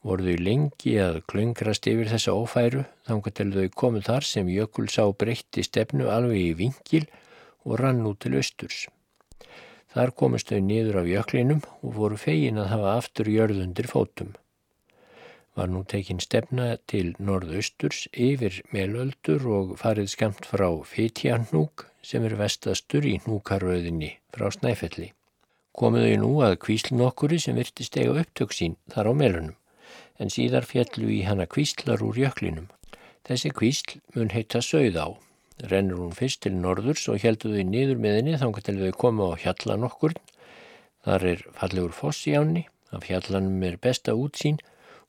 voru 0.05 0.25
þau 0.25 0.45
lengi 0.45 0.95
að 1.01 1.19
klöngrast 1.29 1.86
yfir 1.89 2.10
þessa 2.10 2.34
ófæru 2.34 2.86
þangar 3.07 3.36
til 3.38 3.49
þau 3.53 3.67
komu 3.84 4.01
þar 4.05 4.25
sem 4.25 4.49
Jökul 4.49 4.88
sá 4.89 5.03
breytti 5.13 5.65
stefnu 5.65 6.10
alveg 6.10 6.41
í 6.41 6.55
vingil 6.57 7.03
og 7.67 7.77
rann 7.81 8.01
út 8.10 8.23
til 8.23 8.34
austurs. 8.39 8.88
Þar 9.91 10.13
komist 10.15 10.51
þau 10.51 10.62
niður 10.63 11.01
af 11.01 11.10
jöklinum 11.10 11.62
og 11.82 11.95
voru 11.97 12.17
fegin 12.19 12.62
að 12.62 12.71
hafa 12.71 12.91
aftur 12.95 13.27
jörðundir 13.27 13.89
fótum. 13.91 14.36
Var 15.60 15.67
nú 15.67 15.82
tekinn 15.84 16.21
stefna 16.23 16.77
til 16.88 17.10
norðausturs 17.19 18.06
yfir 18.15 18.62
melöldur 18.71 19.47
og 19.51 19.73
farið 19.82 20.13
skamt 20.13 20.47
frá 20.47 20.69
Fitjarnúk 20.88 21.89
sem 22.08 22.23
er 22.23 22.38
vestastur 22.39 23.04
í 23.04 23.17
núkaröðinni 23.25 24.13
frá 24.32 24.47
Snæfelli. 24.56 25.10
Komuðu 25.75 26.15
nú 26.21 26.32
að 26.45 26.58
kvíslun 26.63 27.04
okkuri 27.04 27.39
sem 27.39 27.60
virti 27.60 27.84
stega 27.88 28.15
upptök 28.23 28.56
sín 28.56 28.77
þar 28.91 29.12
á 29.12 29.13
melunum, 29.15 29.58
en 30.19 30.32
síðar 30.32 30.67
fjallu 30.67 31.12
í 31.12 31.21
hana 31.27 31.47
kvíslar 31.51 32.04
úr 32.04 32.19
jöklinum. 32.23 32.71
Þessi 33.27 33.51
kvísl 33.56 33.99
mun 34.15 34.32
heita 34.32 34.63
sögð 34.63 34.99
á. 35.04 35.08
Rennur 35.69 36.00
hún 36.02 36.13
fyrst 36.17 36.41
til 36.45 36.56
norðurs 36.58 37.06
og 37.12 37.21
heldur 37.21 37.54
þau 37.54 37.65
niður 37.69 38.00
með 38.02 38.17
henni 38.17 38.38
þangar 38.41 38.65
til 38.65 38.78
þau 38.80 38.97
koma 39.04 39.28
á 39.30 39.34
hjallan 39.43 39.86
okkur. 39.86 40.15
Þar 41.06 41.26
er 41.32 41.43
fallegur 41.58 41.93
foss 41.97 42.26
í 42.30 42.34
ánni, 42.38 42.65
af 42.89 43.06
hjallanum 43.10 43.62
er 43.67 43.78
besta 43.82 44.15
útsýn 44.17 44.58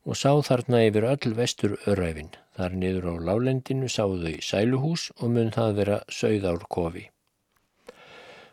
og 0.05 0.19
sá 0.19 0.31
þarna 0.45 0.83
yfir 0.88 1.07
öll 1.09 1.35
vestur 1.38 1.79
öræfin. 1.88 2.33
Þar 2.57 2.77
niður 2.83 3.09
á 3.09 3.15
lálendinu 3.29 3.88
sáðu 3.88 4.21
þau 4.27 4.45
sæluhús 4.51 5.09
og 5.19 5.33
mun 5.33 5.53
það 5.55 5.79
vera 5.81 5.99
sögðár 6.12 6.67
kofi. 6.69 7.07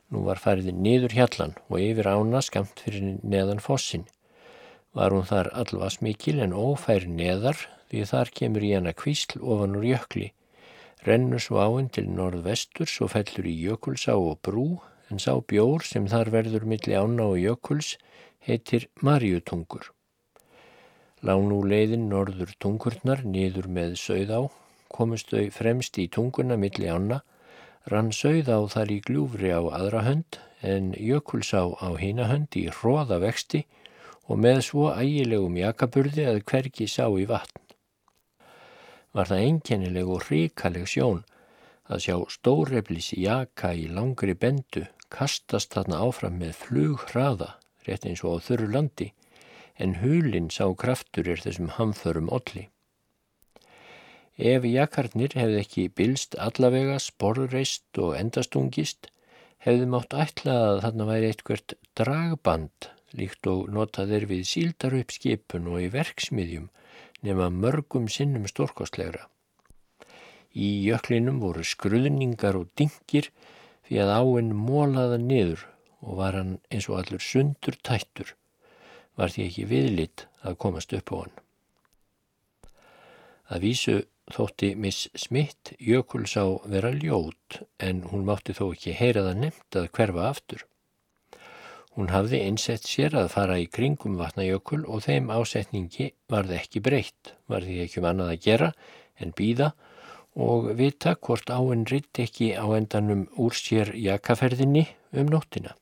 Nú 0.10 0.24
var 0.26 0.40
fariðin 0.42 0.80
niður 0.86 1.14
hjallan 1.18 1.58
og 1.68 1.82
yfir 1.84 2.08
ána 2.10 2.42
skamt 2.42 2.80
fyrir 2.86 3.20
neðan 3.22 3.62
fossin. 3.62 4.08
Var 4.96 5.14
hún 5.14 5.28
þar 5.30 5.52
allvas 5.54 6.00
mikil 6.02 6.40
en 6.42 6.56
ófær 6.56 7.06
neðar 7.06 7.60
því 7.92 8.06
þar 8.10 8.32
kemur 8.40 8.66
í 8.66 8.74
hana 8.74 8.94
kvísl 8.98 9.42
ofan 9.42 9.78
úr 9.78 9.86
jökli. 9.92 10.32
Rennur 11.08 11.40
svo 11.40 11.62
áinn 11.64 11.88
til 11.96 12.10
norðvestur 12.12 12.90
svo 12.92 13.08
fellur 13.08 13.46
í 13.48 13.54
jökulsá 13.64 14.18
og 14.20 14.42
brú 14.44 14.66
en 15.10 15.22
sá 15.24 15.32
bjór 15.40 15.86
sem 15.88 16.10
þar 16.12 16.32
verður 16.34 16.66
milli 16.68 16.98
ána 17.00 17.30
og 17.32 17.40
jökuls 17.40 17.94
heitir 18.44 18.90
Marjutungur. 19.00 19.94
Lán 21.24 21.54
úr 21.56 21.70
leiðin 21.72 22.10
norður 22.12 22.52
tungurnar 22.60 23.24
niður 23.24 23.70
með 23.72 23.96
sögð 24.02 24.36
á, 24.36 24.42
komist 24.92 25.32
þau 25.32 25.48
fremst 25.56 26.00
í 26.04 26.10
tunguna 26.12 26.60
milli 26.60 26.92
ána, 26.92 27.22
rann 27.92 28.12
sögð 28.16 28.52
á 28.52 28.60
þar 28.76 28.94
í 28.96 29.00
gljúfri 29.08 29.56
á 29.56 29.62
aðra 29.64 30.04
hönd 30.04 30.40
en 30.62 30.92
jökulsá 31.00 31.64
á 31.80 31.90
hína 31.96 32.28
hönd 32.28 32.60
í 32.60 32.68
hróða 32.76 33.22
vexti 33.24 33.64
og 34.28 34.44
með 34.44 34.62
svo 34.68 34.92
ægilegum 34.92 35.56
jakaburði 35.64 36.28
að 36.28 36.44
hverki 36.44 36.92
sá 36.92 37.08
í 37.08 37.28
vatn. 37.28 37.69
Var 39.16 39.30
það 39.30 39.44
einkennileg 39.46 40.10
og 40.14 40.26
ríkaleg 40.30 40.88
sjón 40.90 41.24
að 41.90 42.04
sjá 42.06 42.16
stóreflis 42.30 43.12
jaka 43.18 43.74
í 43.74 43.88
langri 43.90 44.36
bendu 44.38 44.86
kastast 45.10 45.74
þarna 45.74 46.02
áfram 46.06 46.38
með 46.42 46.58
flug 46.64 47.06
hraða, 47.10 47.56
rétt 47.88 48.06
eins 48.06 48.22
og 48.24 48.38
á 48.38 48.46
þurru 48.46 48.68
landi, 48.74 49.08
en 49.82 49.98
hulinn 50.04 50.52
sá 50.54 50.68
kraftur 50.78 51.30
er 51.34 51.42
þessum 51.42 51.72
hamförum 51.78 52.30
olli. 52.30 52.68
Ef 54.40 54.64
jakarnir 54.64 55.34
hefði 55.36 55.58
ekki 55.64 55.88
bylst 56.00 56.38
allavega, 56.40 57.00
sporreist 57.04 58.00
og 58.00 58.14
endastungist, 58.20 59.10
hefði 59.66 59.90
mátt 59.92 60.14
ætla 60.16 60.56
að 60.70 60.82
þarna 60.86 61.10
væri 61.10 61.32
eitthvert 61.34 61.76
dragband 62.00 62.92
líkt 63.18 63.48
og 63.50 63.72
notaðir 63.74 64.28
við 64.30 64.46
síldar 64.48 64.96
upp 64.96 65.12
skipun 65.12 65.68
og 65.72 65.82
í 65.82 65.90
verksmiðjum 65.92 66.70
nema 67.26 67.50
mörgum 67.50 68.08
sinnum 68.12 68.48
stórkostlegra. 68.48 69.28
Í 70.56 70.70
jöklinum 70.88 71.40
voru 71.44 71.64
skruðningar 71.68 72.58
og 72.58 72.70
dingir 72.80 73.30
því 73.88 74.02
að 74.04 74.14
áinn 74.18 74.54
mólaða 74.56 75.20
niður 75.22 75.66
og 76.00 76.22
var 76.22 76.38
hann 76.40 76.56
eins 76.72 76.88
og 76.90 77.02
allur 77.02 77.24
sundur 77.24 77.78
tættur 77.84 78.36
var 79.20 79.34
því 79.34 79.46
ekki 79.50 79.68
viðlitt 79.70 80.26
að 80.48 80.58
komast 80.64 80.96
upp 80.96 81.12
á 81.12 81.16
hann. 81.20 81.36
Að 83.50 83.64
vísu 83.66 83.96
þótti 84.30 84.76
Miss 84.78 85.10
Smith 85.18 85.74
jökuls 85.82 86.38
á 86.38 86.46
vera 86.70 86.92
ljót 86.94 87.62
en 87.82 88.04
hún 88.12 88.28
mátti 88.28 88.56
þó 88.56 88.70
ekki 88.70 88.94
heyra 88.96 89.26
það 89.26 89.42
nefnt 89.44 89.80
að 89.82 89.90
hverfa 89.98 90.28
aftur. 90.30 90.66
Hún 91.98 92.12
hafði 92.14 92.44
einsett 92.46 92.86
sér 92.86 93.18
að 93.18 93.32
fara 93.34 93.58
í 93.60 93.68
kringum 93.68 94.20
vatnajökul 94.20 94.84
og 94.86 95.04
þeim 95.08 95.32
ásetningi 95.34 96.12
varði 96.30 96.60
ekki 96.60 96.84
breytt, 96.86 97.34
var 97.50 97.66
því 97.66 97.82
ekki 97.86 98.02
um 98.04 98.10
annað 98.12 98.34
að 98.36 98.46
gera 98.46 98.72
en 99.20 99.36
býða 99.36 99.74
og 100.40 100.72
vita 100.80 101.16
hvort 101.18 101.50
áinn 101.50 101.88
ritt 101.90 102.22
ekki 102.22 102.54
á 102.56 102.66
endanum 102.78 103.28
úr 103.42 103.58
sér 103.58 103.96
jakaferðinni 103.98 104.86
um 105.18 105.34
nóttina 105.34 105.76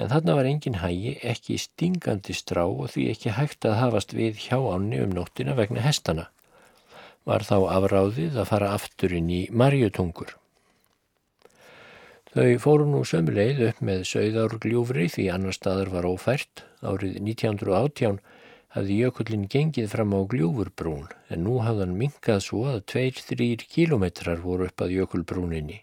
en 0.00 0.08
þarna 0.08 0.36
var 0.38 0.48
engin 0.48 0.80
hægi, 0.80 1.14
ekki 1.20 1.58
stingandi 1.60 2.34
strá 2.36 2.62
og 2.64 2.92
því 2.94 3.06
ekki 3.12 3.34
hægt 3.36 3.66
að 3.68 3.78
hafast 3.82 4.14
við 4.16 4.38
hjá 4.46 4.56
ánni 4.72 5.00
um 5.04 5.12
nóttina 5.12 5.56
vegna 5.58 5.84
hestana. 5.84 6.28
Var 7.28 7.44
þá 7.44 7.56
afráðið 7.76 8.38
að 8.40 8.48
fara 8.48 8.70
aftur 8.76 9.12
inn 9.12 9.28
í 9.28 9.42
marjutungur. 9.52 10.36
Þau 12.30 12.58
fóru 12.62 12.86
nú 12.86 13.02
sömuleið 13.02 13.64
upp 13.68 13.82
með 13.82 14.04
sögðárgljúfri 14.12 15.08
því 15.10 15.26
annar 15.34 15.56
staðar 15.56 15.90
var 15.96 16.06
ófært. 16.06 16.64
Árið 16.80 17.18
1918 17.18 18.20
hafði 18.76 18.98
jökullin 19.02 19.48
gengið 19.50 19.90
fram 19.90 20.14
á 20.14 20.20
gljúfurbrún 20.30 21.08
en 21.28 21.46
nú 21.46 21.58
hafðan 21.66 21.98
minkað 21.98 22.44
svo 22.46 22.64
að 22.70 22.82
2-3 22.94 23.66
kilometrar 23.66 24.42
voru 24.46 24.70
upp 24.70 24.86
að 24.86 25.00
jökulbrúninni 25.00 25.82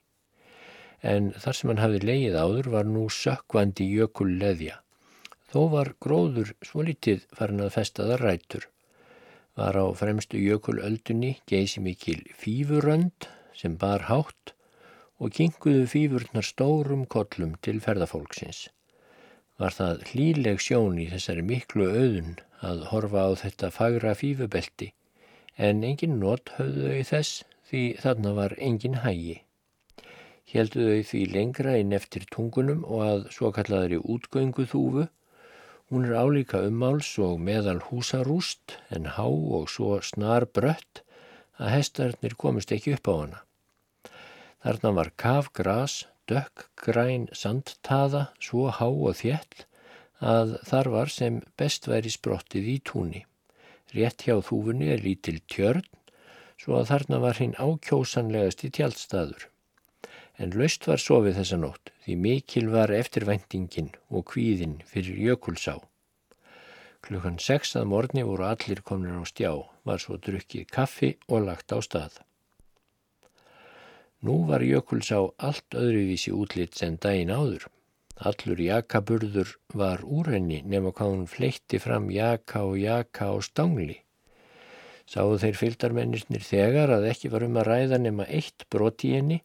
en 1.05 1.31
þar 1.38 1.57
sem 1.57 1.71
hann 1.71 1.81
hafði 1.81 2.01
leið 2.10 2.38
áður 2.41 2.69
var 2.73 2.89
nú 2.89 3.05
sökkvandi 3.13 3.86
jökul 3.91 4.29
leðja. 4.41 4.81
Þó 5.47 5.62
var 5.71 5.93
gróður 6.03 6.53
svo 6.65 6.83
litið 6.83 7.23
farin 7.38 7.63
að 7.63 7.73
festaða 7.77 8.17
rætur. 8.21 8.67
Var 9.57 9.77
á 9.77 9.86
fremstu 9.97 10.39
jökulöldunni 10.41 11.38
geysi 11.49 11.81
mikil 11.81 12.19
fýfurönd 12.38 13.29
sem 13.57 13.77
bar 13.79 14.05
hátt 14.10 14.53
og 15.17 15.34
kinguðu 15.38 15.86
fýfurnar 15.93 16.45
stórum 16.45 17.06
kollum 17.06 17.56
til 17.65 17.82
ferðafólksins. 17.84 18.67
Var 19.58 19.73
það 19.73 20.06
hlíleg 20.12 20.62
sjón 20.62 21.01
í 21.01 21.08
þessari 21.13 21.45
miklu 21.45 21.89
auðun 21.89 22.38
að 22.62 22.86
horfa 22.91 23.25
á 23.25 23.32
þetta 23.41 23.73
fagra 23.73 24.13
fýfubelti 24.17 24.91
en 25.58 25.84
engin 25.84 26.19
nót 26.21 26.53
höfðu 26.60 26.93
þau 26.93 27.12
þess 27.12 27.43
því 27.69 27.84
þarna 28.03 28.38
var 28.38 28.58
engin 28.62 29.01
hægi 29.01 29.41
heldu 30.51 30.84
þau 30.88 31.08
því 31.10 31.21
lengra 31.34 31.75
inn 31.82 31.95
eftir 31.95 32.25
tungunum 32.32 32.84
og 32.88 33.01
að 33.03 33.25
svo 33.36 33.51
kallaðri 33.56 33.99
útgöngu 33.99 34.67
þúfu. 34.71 35.08
Hún 35.91 36.08
er 36.08 36.15
álíka 36.19 36.62
ummáls 36.67 37.10
og 37.23 37.39
meðal 37.43 37.80
húsarúst 37.89 38.77
en 38.91 39.08
há 39.15 39.27
og 39.27 39.67
svo 39.71 39.99
snar 40.03 40.47
brött 40.47 41.03
að 41.60 41.73
hestarnir 41.75 42.36
komist 42.39 42.71
ekki 42.75 42.95
upp 42.95 43.12
á 43.12 43.13
hana. 43.15 43.39
Þarna 44.65 44.93
var 44.98 45.12
kafgras, 45.24 46.06
dökkgræn 46.28 47.28
sandtaða, 47.32 48.28
svo 48.39 48.70
há 48.74 48.88
og 48.88 49.20
þjell 49.22 49.65
að 50.17 50.56
þar 50.70 50.91
var 50.96 51.13
sem 51.13 51.41
best 51.62 51.88
væri 51.88 52.10
sprottið 52.13 52.72
í 52.74 52.78
túni. 52.89 53.26
Rétt 53.93 54.26
hjá 54.26 54.39
þúfunni 54.43 54.89
er 54.93 55.04
lítil 55.06 55.38
tjörn, 55.46 55.86
svo 56.58 56.80
að 56.80 56.89
þarna 56.93 57.22
var 57.28 57.38
hinn 57.43 57.56
ákjósanlegast 57.62 58.65
í 58.65 58.74
tjaldstaður 58.74 59.48
en 60.38 60.54
löst 60.54 60.86
var 60.89 61.02
sofið 61.02 61.39
þessa 61.39 61.58
nótt 61.62 61.91
því 62.06 62.15
mikil 62.24 62.67
var 62.74 62.93
eftirvæntingin 62.93 63.89
og 64.13 64.28
kvíðin 64.32 64.78
fyrir 64.89 65.17
jökulsá. 65.28 65.78
Klukkan 67.06 67.39
sex 67.41 67.76
að 67.80 67.89
morgni 67.93 68.26
voru 68.28 68.46
allir 68.46 68.82
komin 68.86 69.17
á 69.17 69.24
stjá, 69.26 69.52
var 69.88 70.02
svo 70.02 70.17
drukkið 70.22 70.67
kaffi 70.70 71.15
og 71.28 71.48
lagt 71.48 71.74
á 71.74 71.80
stað. 71.82 72.22
Nú 74.25 74.47
var 74.49 74.63
jökulsá 74.65 75.19
allt 75.38 75.75
öðruvísi 75.77 76.32
útlitt 76.34 76.73
sem 76.80 76.95
daginn 76.97 77.30
áður. 77.30 77.67
Allur 78.17 78.58
jakaburður 78.58 79.51
var 79.77 80.01
úr 80.01 80.32
henni 80.34 80.63
nema 80.65 80.89
hvað 80.89 81.12
hún 81.13 81.27
fleitti 81.30 81.77
fram 81.77 82.08
jaka 82.10 82.63
og 82.65 82.80
jaka 82.82 83.27
og 83.36 83.43
stangli. 83.45 83.99
Sáðu 85.06 85.38
þeir 85.43 85.60
fylgdarmennirnir 85.60 86.43
þegar 86.43 86.95
að 86.95 87.06
ekki 87.12 87.30
var 87.30 87.45
um 87.45 87.60
að 87.62 87.69
ræða 87.69 87.99
nema 88.01 88.25
eitt 88.25 88.65
broti 88.73 89.12
í 89.12 89.19
henni 89.19 89.38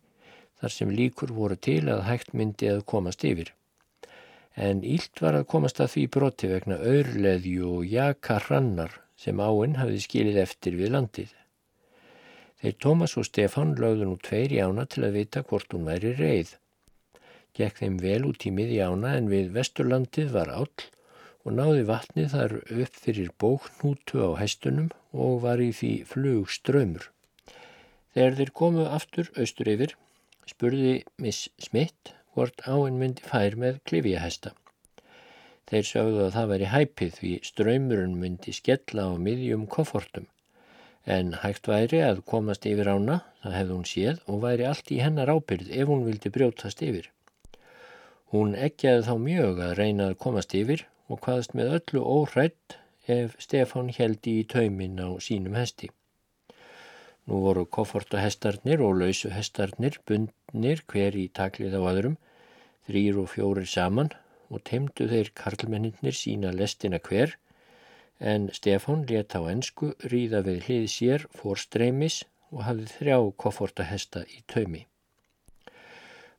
þar 0.62 0.74
sem 0.78 0.96
líkur 1.02 1.35
voru 1.37 1.58
til 1.68 1.82
að 1.92 2.06
hægt 2.08 2.32
myndi 2.32 2.72
að 2.72 2.82
komast 2.88 3.28
yfir. 3.28 3.52
En 4.56 4.80
ílt 4.80 5.20
var 5.20 5.37
að 5.37 5.48
komast 5.52 5.85
að 5.85 5.92
því 5.94 6.06
broti 6.16 6.48
vegna 6.48 6.80
örleðju 6.80 7.68
og 7.76 7.87
jaka 7.92 8.40
hrannar 8.46 8.96
sem 9.20 9.37
áinn 9.37 9.76
hafði 9.82 10.00
skilið 10.08 10.42
eftir 10.46 10.80
við 10.80 10.96
landið. 10.96 11.30
Þeir 12.62 12.75
Tómas 12.79 13.16
og 13.18 13.27
Stefan 13.27 13.72
lögðu 13.75 14.07
nú 14.07 14.16
tveir 14.22 14.53
í 14.55 14.59
ána 14.62 14.85
til 14.87 15.03
að 15.03 15.16
vita 15.18 15.40
hvort 15.42 15.72
hún 15.75 15.88
væri 15.88 16.12
reið. 16.14 16.53
Gekk 17.59 17.81
þeim 17.83 17.96
vel 17.98 18.20
út 18.29 18.46
í 18.46 18.53
miði 18.55 18.79
ána 18.87 19.16
en 19.18 19.31
við 19.33 19.48
vesturlandið 19.57 20.31
var 20.37 20.53
áll 20.55 20.85
og 21.42 21.57
náði 21.57 21.83
vatnið 21.88 22.29
þar 22.37 22.55
upp 22.62 23.01
fyrir 23.05 23.33
bóknútu 23.42 24.22
á 24.22 24.31
hestunum 24.38 24.92
og 25.11 25.42
var 25.42 25.61
í 25.64 25.72
því 25.75 25.92
flug 26.12 26.53
ströymur. 26.55 27.09
Þegar 28.14 28.38
þeir 28.38 28.53
komu 28.62 28.87
aftur 28.87 29.33
austur 29.35 29.70
yfir 29.72 29.96
spurði 30.46 30.94
Miss 31.18 31.48
Smith 31.59 32.14
hvort 32.37 32.62
áinn 32.62 33.01
myndi 33.01 33.27
fær 33.27 33.59
með 33.59 33.81
klifjahesta. 33.90 34.55
Þeir 35.66 35.88
sögðu 35.88 36.22
að 36.29 36.35
það 36.37 36.51
væri 36.53 36.70
hæpið 36.77 37.18
því 37.18 37.33
ströymurinn 37.48 38.16
myndi 38.22 38.55
skella 38.55 39.11
á 39.11 39.12
miðjum 39.27 39.66
koffortum, 39.66 40.31
en 41.04 41.32
hægt 41.42 41.66
væri 41.68 42.00
að 42.06 42.22
komast 42.28 42.66
yfir 42.68 42.90
ána, 42.92 43.22
það 43.42 43.56
hefði 43.58 43.74
hún 43.76 43.88
séð 43.90 44.20
og 44.30 44.42
væri 44.44 44.66
allt 44.68 44.92
í 44.94 45.00
hennar 45.02 45.32
ábyrð 45.32 45.72
ef 45.74 45.90
hún 45.90 46.04
vildi 46.06 46.30
brjótast 46.34 46.82
yfir. 46.86 47.08
Hún 48.32 48.54
eggjaði 48.54 49.02
þá 49.08 49.14
mjög 49.24 49.58
að 49.66 49.74
reyna 49.80 50.06
að 50.10 50.20
komast 50.24 50.54
yfir 50.54 50.86
og 51.08 51.20
hvaðast 51.24 51.56
með 51.58 51.74
öllu 51.78 52.04
óhrætt 52.06 52.78
ef 53.10 53.34
Stefán 53.42 53.90
heldi 53.96 54.38
í 54.40 54.46
taumin 54.48 55.00
á 55.02 55.10
sínum 55.18 55.58
hesti. 55.58 55.90
Nú 57.26 57.42
voru 57.44 57.66
koffortahestarnir 57.66 58.82
og 58.82 58.96
lausuhestarnir 59.02 59.98
bundnir 60.06 60.82
hver 60.90 61.18
í 61.18 61.28
taklið 61.34 61.76
á 61.78 61.82
öðrum, 61.82 62.16
þrýr 62.88 63.20
og 63.22 63.30
fjórir 63.34 63.68
saman 63.68 64.10
og 64.50 64.62
teimdu 64.68 65.06
þeir 65.10 65.30
karlmenninir 65.38 66.16
sína 66.18 66.50
lestina 66.54 66.98
hver 67.02 67.36
en 68.22 68.48
Stefán 68.54 69.02
let 69.11 69.35
á 69.35 69.42
ensku 69.50 69.92
ríða 70.12 70.44
við 70.46 70.66
hlið 70.66 70.87
sér 70.94 71.26
fór 71.35 71.58
streymis 71.58 72.22
og 72.52 72.62
hafði 72.68 72.87
þrjá 72.92 73.16
koffortahesta 73.42 74.22
í 74.30 74.42
taumi. 74.46 74.85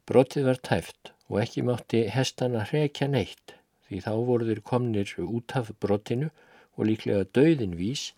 Brotið 0.07 0.47
var 0.49 0.61
tæft 0.69 1.11
og 1.27 1.41
ekki 1.43 1.63
mátti 1.67 2.05
hestana 2.15 2.63
hrekja 2.69 3.09
neitt 3.11 3.55
því 3.87 3.99
þá 4.05 4.13
voru 4.29 4.47
þeir 4.49 4.61
komnir 4.69 5.15
út 5.23 5.55
af 5.59 5.71
brotinu 5.83 6.29
og 6.77 6.87
líklega 6.89 7.27
döðin 7.35 7.75
vís 7.79 8.11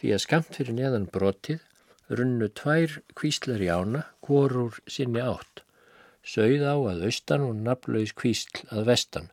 því 0.00 0.14
að 0.14 0.24
skamt 0.24 0.56
fyrir 0.56 0.78
neðan 0.78 1.08
brotið 1.12 1.66
runnu 2.18 2.48
tvær 2.60 2.96
kvíslar 3.18 3.62
í 3.62 3.68
ána 3.70 4.06
hvorur 4.26 4.80
sinni 4.90 5.20
átt, 5.22 5.62
sögð 6.24 6.64
á 6.66 6.74
að 6.74 7.04
austan 7.10 7.44
og 7.46 7.60
naflaus 7.66 8.14
kvísl 8.16 8.64
að 8.72 8.88
vestan 8.90 9.30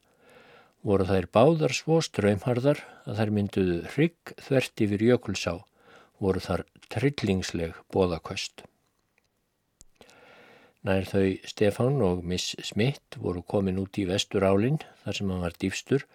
voru 0.85 1.07
þær 1.07 1.27
báðar 1.33 1.73
svo 1.75 1.99
ströymharðar 2.05 2.79
að 3.07 3.19
þær 3.19 3.31
mynduðu 3.33 3.77
hrygg 3.93 4.33
þvert 4.45 4.83
yfir 4.85 5.03
jökulsá, 5.07 5.53
voru 6.21 6.41
þar 6.43 6.63
trillingsleg 6.93 7.77
bóðaköst. 7.93 8.63
Nær 10.87 11.07
þau 11.09 11.25
Stefán 11.49 11.99
og 12.05 12.23
Miss 12.23 12.55
Smith 12.63 13.17
voru 13.19 13.41
komin 13.43 13.81
út 13.81 13.97
í 13.99 14.05
vestur 14.07 14.45
álinn 14.45 14.79
þar 15.03 15.19
sem 15.19 15.33
hann 15.33 15.43
var 15.43 15.57
dýfstur, 15.59 16.05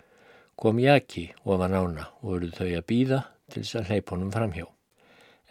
kom 0.57 0.79
Jaki 0.81 1.33
ofan 1.45 1.75
ána 1.75 2.09
og 2.23 2.31
voruð 2.31 2.57
þau 2.61 2.71
að 2.71 2.89
býða 2.89 3.21
til 3.53 3.65
þess 3.65 3.81
að 3.83 3.91
hleypunum 3.91 4.33
framhjá. 4.33 4.67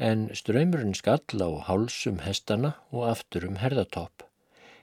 En 0.01 0.29
ströymurinn 0.33 0.97
skall 0.97 1.43
á 1.43 1.49
hálsum 1.67 2.23
hestana 2.25 2.73
og 2.89 3.11
aftur 3.11 3.45
um 3.45 3.59
herðatopp. 3.61 4.25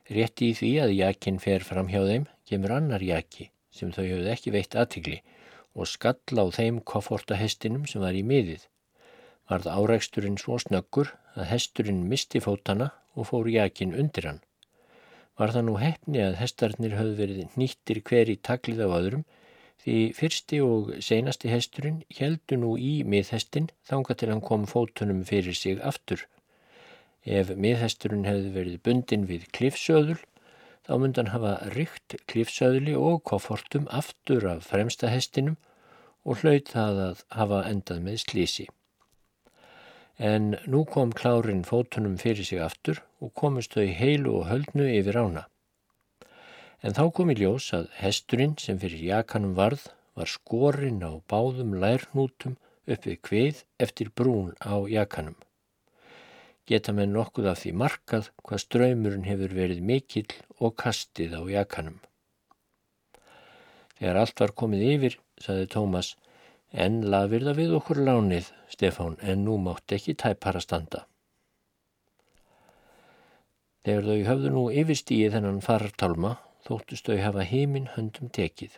Rétti 0.09 0.53
í 0.53 0.57
því 0.57 0.73
að 0.85 0.97
Jakin 1.01 1.41
fer 1.43 1.65
framhjá 1.67 2.05
þeim, 2.07 2.29
kemur 2.47 2.77
annar 2.77 3.03
Jaki 3.03 3.51
sem 3.79 3.93
þau 3.95 4.05
höfðu 4.05 4.33
ekki 4.35 4.55
veitt 4.55 4.77
aðtigli 4.79 5.21
og 5.79 5.89
skall 5.89 6.43
á 6.43 6.45
þeim 6.55 6.81
koffortahestinum 6.83 7.87
sem 7.87 8.03
var 8.03 8.17
í 8.19 8.25
miðið. 8.27 8.67
Varð 9.49 9.71
áreiksturinn 9.73 10.39
svo 10.41 10.59
snöggur 10.61 11.15
að 11.39 11.51
hesturinn 11.53 12.05
misti 12.11 12.43
fótana 12.45 12.91
og 13.15 13.31
fór 13.31 13.49
jakin 13.51 13.95
undir 13.97 14.29
hann. 14.29 14.41
Var 15.39 15.55
það 15.55 15.67
nú 15.69 15.77
hefni 15.79 16.23
að 16.25 16.39
hestarnir 16.41 16.97
höfðu 16.99 17.19
verið 17.21 17.59
nýttir 17.61 18.03
hver 18.09 18.33
í 18.33 18.37
taklið 18.49 18.83
á 18.83 18.89
öðrum 18.99 19.25
því 19.85 19.99
fyrsti 20.19 20.59
og 20.65 20.91
seinasti 21.05 21.53
hesturinn 21.53 22.01
heldu 22.19 22.59
nú 22.59 22.73
í 22.75 23.05
miðhestin 23.07 23.71
þanga 23.89 24.19
til 24.19 24.33
hann 24.33 24.43
kom 24.49 24.67
fótunum 24.67 25.23
fyrir 25.29 25.55
sig 25.55 25.79
aftur. 25.93 26.25
Ef 27.23 27.55
miðhesturinn 27.55 28.27
hefði 28.27 28.51
verið 28.57 28.83
bundin 28.89 29.29
við 29.31 29.47
klifsöðul 29.55 30.19
þá 30.89 30.95
myndan 31.03 31.33
hafa 31.35 31.53
rykt 31.75 32.15
klífsöðli 32.33 32.95
og 32.97 33.21
koffortum 33.29 33.89
aftur 33.93 34.47
af 34.49 34.65
fremsta 34.71 35.11
hestinum 35.13 35.59
og 36.25 36.41
hlaut 36.41 36.71
það 36.73 37.01
að 37.05 37.19
hafa 37.37 37.59
endað 37.69 38.01
með 38.07 38.23
slísi. 38.23 38.65
En 40.31 40.55
nú 40.65 40.81
kom 40.89 41.13
klárin 41.19 41.61
fótunum 41.69 42.17
fyrir 42.23 42.49
sig 42.49 42.63
aftur 42.65 43.03
og 43.21 43.35
komist 43.37 43.77
þau 43.77 43.85
heilu 44.01 44.39
og 44.41 44.49
höldnu 44.49 44.89
yfir 44.95 45.21
ána. 45.21 45.45
En 46.81 46.97
þá 46.97 47.05
kom 47.13 47.35
í 47.35 47.37
ljós 47.37 47.69
að 47.77 47.91
hesturinn 48.01 48.57
sem 48.63 48.81
fyrir 48.81 49.05
jakanum 49.11 49.53
varð 49.59 49.91
var 50.17 50.33
skorinn 50.33 51.05
á 51.05 51.21
báðum 51.31 51.77
lærnútum 51.83 52.57
upp 52.89 53.05
við 53.05 53.21
kvið 53.29 53.63
eftir 53.85 54.09
brún 54.17 54.57
á 54.65 54.75
jakanum 54.89 55.37
geta 56.69 56.95
með 56.95 57.11
nokkuð 57.15 57.49
af 57.53 57.63
því 57.63 57.73
markað 57.83 58.31
hvað 58.45 58.63
ströymurinn 58.65 59.27
hefur 59.29 59.55
verið 59.57 59.85
mikill 59.91 60.33
og 60.59 60.77
kastið 60.83 61.37
á 61.39 61.43
jakanum. 61.53 61.99
Þegar 63.99 64.21
allt 64.23 64.43
var 64.45 64.55
komið 64.63 64.85
yfir, 64.93 65.19
saði 65.43 65.69
Tómas, 65.75 66.15
en 66.71 67.01
lafir 67.11 67.47
það 67.49 67.63
við 67.63 67.77
okkur 67.79 68.03
lánið, 68.07 68.51
Stefán, 68.71 69.17
en 69.23 69.47
nú 69.47 69.57
mátt 69.63 69.97
ekki 69.97 70.15
tæpara 70.15 70.61
standa. 70.63 71.07
Þegar 73.89 74.11
þau 74.11 74.29
höfðu 74.29 74.53
nú 74.55 74.67
yfirstíið 74.83 75.39
þennan 75.39 75.65
fartálma, 75.65 76.37
þóttust 76.69 77.09
þau 77.09 77.19
hafa 77.25 77.49
heiminn 77.49 77.91
höndum 77.97 78.29
tekið 78.29 78.77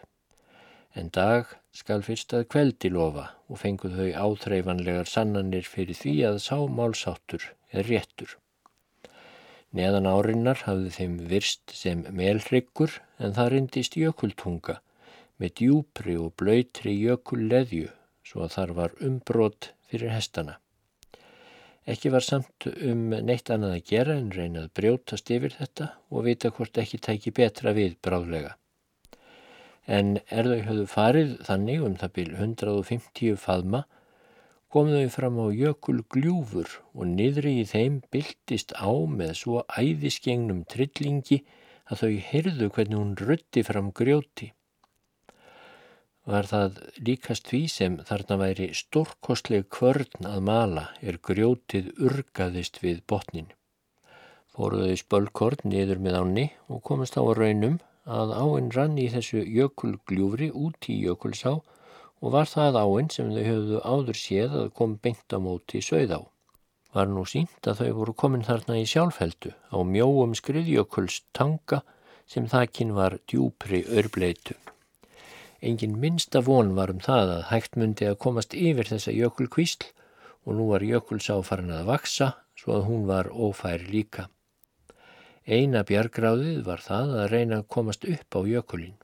en 0.94 1.10
dag 1.14 1.46
skal 1.76 2.02
fyrst 2.02 2.32
að 2.34 2.48
kveldi 2.50 2.90
lofa 2.90 3.28
og 3.50 3.60
fenguð 3.62 3.96
þau 3.98 4.08
áþreifanlegar 4.24 5.08
sannanir 5.10 5.66
fyrir 5.68 5.98
því 5.98 6.14
að 6.30 6.40
sá 6.42 6.56
málsáttur 6.78 7.44
er 7.72 7.88
réttur. 7.88 8.36
Neðan 9.76 10.08
árinnar 10.10 10.64
hafði 10.66 10.92
þeim 10.96 11.16
virst 11.30 11.74
sem 11.76 12.02
melryggur 12.20 12.96
en 13.22 13.36
það 13.36 13.52
rindist 13.54 13.98
jökultunga 13.98 14.80
með 15.40 15.54
djúpri 15.60 16.16
og 16.20 16.34
blöytri 16.40 16.96
jökulleðju 16.98 17.92
svo 18.26 18.44
að 18.46 18.56
þar 18.56 18.74
var 18.78 18.96
umbrot 19.06 19.70
fyrir 19.90 20.14
hestana. 20.14 20.58
Ekki 21.90 22.10
var 22.12 22.26
samt 22.26 22.66
um 22.70 23.08
neitt 23.14 23.50
annað 23.50 23.78
að 23.78 23.86
gera 23.92 24.18
en 24.18 24.32
reynað 24.34 24.72
brjótast 24.76 25.30
yfir 25.32 25.54
þetta 25.56 25.92
og 26.10 26.26
vita 26.26 26.50
hvort 26.54 26.82
ekki 26.82 27.00
tæki 27.06 27.34
betra 27.34 27.72
við 27.74 27.96
bráðlega 28.04 28.56
en 29.90 30.18
er 30.30 30.46
þau 30.46 30.60
höfðu 30.68 30.86
farið 30.90 31.32
þannig 31.46 31.84
um 31.86 31.96
það 31.98 32.12
byrj 32.18 32.34
150 32.38 33.38
faðma 33.40 33.80
kom 34.70 34.92
þau 34.94 35.08
fram 35.10 35.38
á 35.42 35.46
jökul 35.50 36.04
gljúfur 36.14 36.76
og 36.94 37.08
niðri 37.10 37.56
í 37.62 37.66
þeim 37.66 37.98
byltist 38.14 38.70
á 38.78 38.90
með 39.10 39.32
svo 39.40 39.64
æðisgengnum 39.66 40.62
trillingi 40.70 41.40
að 41.90 42.04
þau 42.04 42.12
heyrðu 42.30 42.68
hvernig 42.76 43.00
hún 43.00 43.16
rutti 43.18 43.64
fram 43.66 43.90
grjóti. 44.00 44.52
Var 46.30 46.46
það 46.46 46.78
líkast 47.02 47.48
því 47.50 47.60
sem 47.74 47.96
þarna 48.06 48.36
væri 48.44 48.68
stórkostleg 48.76 49.66
kvörn 49.74 50.28
að 50.30 50.44
mala 50.46 50.84
er 51.02 51.18
grjótið 51.18 51.90
urgaðist 51.98 52.78
við 52.84 53.00
botnin. 53.10 53.50
Fóruðu 54.54 54.94
spölkort 55.00 55.64
niður 55.66 55.98
með 56.04 56.20
áni 56.20 56.46
og 56.68 56.84
komast 56.86 57.18
á 57.18 57.22
raunum 57.26 57.80
að 58.06 58.36
áinn 58.38 58.70
rann 58.76 58.98
í 59.02 59.08
þessu 59.10 59.42
jökulgljúfri 59.42 60.50
út 60.54 60.90
í 60.92 61.00
jökulsá 61.02 61.58
og 62.20 62.34
var 62.34 62.48
það 62.48 62.78
áinn 62.80 63.08
sem 63.12 63.30
þau 63.32 63.44
höfðu 63.46 63.80
áður 63.84 64.18
séð 64.20 64.56
að 64.62 64.72
kom 64.76 64.96
beint 65.02 65.32
á 65.32 65.38
móti 65.40 65.80
sögð 65.84 66.16
á. 66.16 66.20
Var 66.94 67.06
nú 67.08 67.22
sínt 67.28 67.68
að 67.70 67.84
þau 67.84 67.92
voru 68.00 68.14
komin 68.22 68.44
þarna 68.46 68.80
í 68.80 68.88
sjálfheldu 68.88 69.54
á 69.70 69.78
mjóum 69.86 70.34
skriðjökuls 70.36 71.22
tanga 71.36 71.80
sem 72.30 72.48
þakkinn 72.50 72.92
var 72.96 73.18
djúpri 73.30 73.84
örbleitu. 73.86 74.56
Engin 75.60 75.96
minsta 76.00 76.40
von 76.40 76.74
var 76.76 76.92
um 76.92 77.00
það 77.04 77.34
að 77.36 77.46
hægt 77.50 77.76
myndi 77.76 78.08
að 78.08 78.20
komast 78.24 78.54
yfir 78.56 78.88
þessa 78.88 79.14
jökulkvísl 79.14 79.88
og 80.46 80.56
nú 80.56 80.68
var 80.70 80.84
jökulsá 80.84 81.36
farin 81.44 81.72
að 81.76 81.90
vaksa 81.90 82.30
svo 82.56 82.78
að 82.78 82.86
hún 82.88 83.06
var 83.08 83.28
ófær 83.32 83.84
líka. 83.88 84.28
Eina 85.46 85.82
bjargráðið 85.88 86.64
var 86.66 86.82
það 86.84 87.14
að 87.22 87.30
reyna 87.32 87.60
að 87.60 87.68
komast 87.76 88.04
upp 88.08 88.36
á 88.36 88.40
jökulin. 88.48 88.96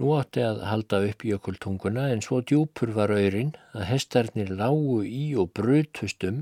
Nú 0.00 0.14
átti 0.16 0.40
að 0.40 0.62
halda 0.64 0.98
upp 1.10 1.24
jökultunguna 1.28 2.06
en 2.08 2.22
svo 2.24 2.38
djúpur 2.40 2.94
var 2.96 3.12
öyrin 3.12 3.50
að 3.76 3.82
hestarnir 3.90 4.48
lágu 4.48 5.02
í 5.04 5.26
og 5.36 5.50
brutust 5.58 6.24
um 6.24 6.38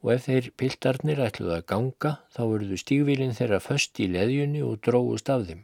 og 0.00 0.12
ef 0.14 0.24
þeir 0.24 0.48
piltarnir 0.56 1.20
ætluði 1.20 1.58
að 1.58 1.66
ganga 1.74 2.14
þá 2.32 2.40
verðu 2.54 2.78
stígvílinn 2.80 3.36
þeirra 3.36 3.58
föst 3.60 4.00
í 4.00 4.08
leðjunni 4.14 4.64
og 4.64 4.80
dróðust 4.88 5.28
af 5.34 5.44
þeim. 5.50 5.60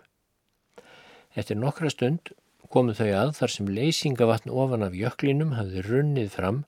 Eftir 1.32 1.60
nokkra 1.62 1.94
stund 1.94 2.34
komu 2.76 2.92
þau 2.98 3.08
að 3.22 3.34
þar 3.40 3.56
sem 3.56 3.72
leysingavatn 3.80 4.52
ofan 4.52 4.84
af 4.84 5.00
jöklinum 5.00 5.56
hafði 5.56 5.88
runnið 5.88 6.32
fram 6.36 6.62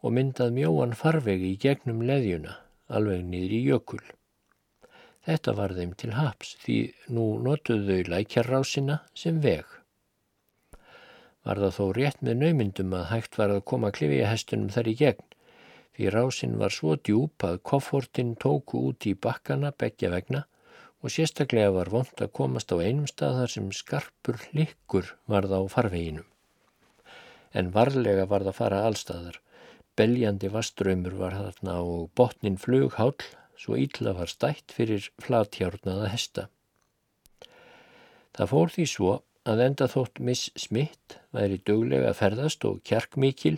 og 0.00 0.16
myndað 0.16 0.56
mjóan 0.56 0.96
farvegi 0.96 1.52
í 1.52 1.60
gegnum 1.60 2.00
leðjuna, 2.08 2.56
alveg 2.88 3.20
niður 3.28 3.58
í 3.58 3.64
jökul. 3.68 4.04
Þetta 5.24 5.54
var 5.56 5.72
þeim 5.72 5.94
til 5.96 6.10
haps 6.12 6.56
því 6.64 6.78
nú 7.16 7.26
notuðu 7.44 7.98
þau 8.02 8.10
lækjarrásina 8.12 8.98
sem 9.16 9.38
veg. 9.44 9.64
Var 11.44 11.60
það 11.60 11.76
þó 11.76 11.84
rétt 11.96 12.24
með 12.24 12.42
naumyndum 12.42 12.92
að 12.96 13.08
hægt 13.12 13.38
var 13.40 13.52
að 13.52 13.64
koma 13.70 13.92
klifja 13.92 14.28
hestunum 14.28 14.72
þar 14.72 14.90
í 14.92 14.94
gegn 15.00 15.30
því 15.94 16.10
rásin 16.10 16.56
var 16.58 16.74
svo 16.74 16.96
djúb 16.96 17.44
að 17.46 17.60
koffortin 17.70 18.34
tóku 18.44 18.80
út 18.90 19.06
í 19.06 19.14
bakkana 19.14 19.70
begja 19.78 20.10
vegna 20.10 20.42
og 21.04 21.12
sérstaklega 21.12 21.70
var 21.74 21.90
vond 21.92 22.24
að 22.24 22.32
komast 22.38 22.72
á 22.72 22.76
einum 22.80 23.06
stað 23.08 23.38
þar 23.40 23.52
sem 23.54 23.70
skarpur 23.78 24.40
likkur 24.56 25.12
var 25.30 25.46
það 25.50 25.68
á 25.68 25.72
farveginum. 25.74 26.26
En 27.54 27.70
varlega 27.70 28.24
var 28.26 28.42
það 28.46 28.58
fara 28.58 28.82
allstaðar, 28.88 29.36
beljandi 29.94 30.50
vaströymur 30.50 31.14
var 31.20 31.36
þarna 31.38 31.76
og 31.84 32.08
botnin 32.18 32.58
flughál 32.58 33.12
svo 33.60 33.78
ítla 33.80 34.14
var 34.16 34.30
stætt 34.30 34.74
fyrir 34.74 35.10
flatjárnaða 35.22 36.10
hesta. 36.12 36.48
Það 38.34 38.50
fór 38.50 38.74
því 38.74 38.86
svo 38.90 39.12
að 39.46 39.62
enda 39.66 39.86
þótt 39.90 40.20
Miss 40.24 40.50
Smith 40.58 41.18
væri 41.36 41.60
duglega 41.68 42.10
að 42.10 42.20
ferðast 42.22 42.66
og 42.66 42.80
kjarkmikil 42.88 43.56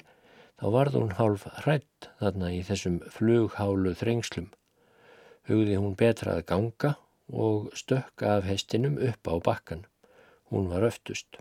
þá 0.61 0.67
varð 0.75 0.99
hún 1.01 1.17
hálf 1.17 1.47
hrætt 1.63 2.09
þarna 2.21 2.53
í 2.57 2.61
þessum 2.67 3.01
flughálu 3.13 3.95
þrengslum. 3.97 4.51
Hugði 5.47 5.79
hún 5.79 5.97
betra 5.99 6.37
að 6.37 6.47
ganga 6.51 6.93
og 7.33 7.71
stökka 7.79 8.37
af 8.39 8.49
hestinum 8.51 8.99
upp 8.99 9.31
á 9.31 9.35
bakkan. 9.39 9.87
Hún 10.51 10.69
var 10.71 10.87
öftust. 10.87 11.39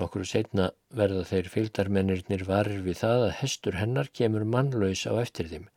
Nokkru 0.00 0.24
setna 0.26 0.72
verða 0.90 1.22
þeir 1.28 1.48
fylgdarmennirnir 1.52 2.42
varir 2.48 2.80
við 2.82 2.98
það 3.04 3.28
að 3.28 3.36
hestur 3.42 3.78
hennar 3.78 4.10
kemur 4.10 4.42
mannlaus 4.48 5.04
á 5.06 5.14
eftir 5.22 5.50
þeim. 5.52 5.68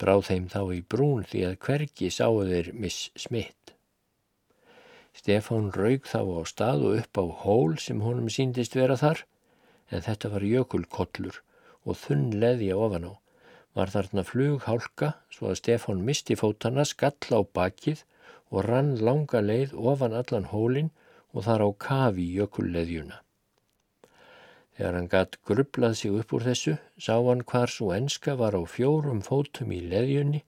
Bráð 0.00 0.22
þeim 0.30 0.46
þá 0.48 0.60
í 0.72 0.80
brún 0.94 1.26
því 1.28 1.40
að 1.48 1.58
hvergi 1.66 2.08
sáu 2.14 2.40
þeir 2.48 2.72
Miss 2.72 3.10
Smith. 3.20 3.74
Stefán 5.20 5.68
raug 5.74 6.06
þá 6.08 6.20
á 6.24 6.40
stað 6.48 6.84
og 6.88 7.00
upp 7.02 7.20
á 7.20 7.24
hól 7.42 7.74
sem 7.84 8.00
honum 8.00 8.30
síndist 8.32 8.76
vera 8.78 8.96
þar, 8.96 9.24
en 9.92 10.04
þetta 10.06 10.30
var 10.32 10.46
jökulkollur 10.48 11.42
og 11.84 11.98
þunn 12.00 12.30
leði 12.40 12.70
ofan 12.72 13.10
á. 13.10 13.14
Var 13.76 13.92
þarna 13.92 14.24
flug 14.26 14.64
hálka 14.66 15.12
svo 15.34 15.50
að 15.50 15.60
Stefán 15.60 16.00
misti 16.06 16.36
fótana, 16.38 16.86
skall 16.88 17.36
á 17.36 17.40
bakið 17.44 18.04
og 18.50 18.64
rann 18.66 18.96
langa 18.98 19.42
leið 19.44 19.76
ofan 19.76 20.16
allan 20.16 20.48
hólinn 20.54 20.90
og 21.34 21.44
þar 21.46 21.66
á 21.66 21.68
kafi 21.86 22.26
jökulleðjuna. 22.38 23.20
Þegar 24.80 24.96
hann 24.96 25.08
gatt 25.12 25.36
grublað 25.44 25.94
sig 25.98 26.14
upp 26.16 26.30
úr 26.32 26.44
þessu, 26.46 26.72
sá 26.96 27.12
hann 27.12 27.42
hvar 27.44 27.68
svo 27.68 27.90
enska 27.92 28.32
var 28.40 28.54
á 28.56 28.64
fjórum 28.64 29.18
fótum 29.20 29.74
í 29.76 29.80
leðjunni 29.84 30.38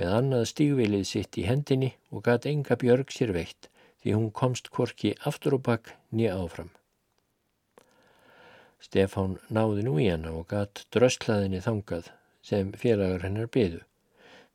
með 0.00 0.12
annað 0.18 0.44
stígvilið 0.48 1.02
sitt 1.04 1.36
í 1.36 1.42
hendinni 1.44 1.90
og 2.08 2.22
gatt 2.24 2.46
enga 2.48 2.78
björg 2.80 3.10
sér 3.12 3.34
veitt 3.36 3.68
því 4.00 4.14
hún 4.16 4.30
komst 4.38 4.70
korki 4.72 5.10
aftur 5.28 5.58
og 5.58 5.62
bakk 5.66 5.90
nýja 6.08 6.38
áfram. 6.40 6.70
Stefán 8.80 9.34
náði 9.52 9.84
nú 9.84 9.98
í 10.00 10.06
hana 10.08 10.32
og 10.38 10.46
gatt 10.54 10.86
drösklaðinni 10.96 11.60
þangað 11.66 12.08
sem 12.40 12.70
félagar 12.80 13.26
hennar 13.28 13.50
byðu. 13.52 13.82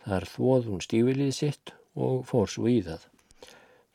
Þar 0.07 0.25
þvoð 0.31 0.71
hún 0.71 0.81
stífilið 0.87 1.35
sitt 1.43 1.75
og 1.93 2.25
fór 2.31 2.49
svo 2.49 2.65
í 2.73 2.81
það. 2.89 3.05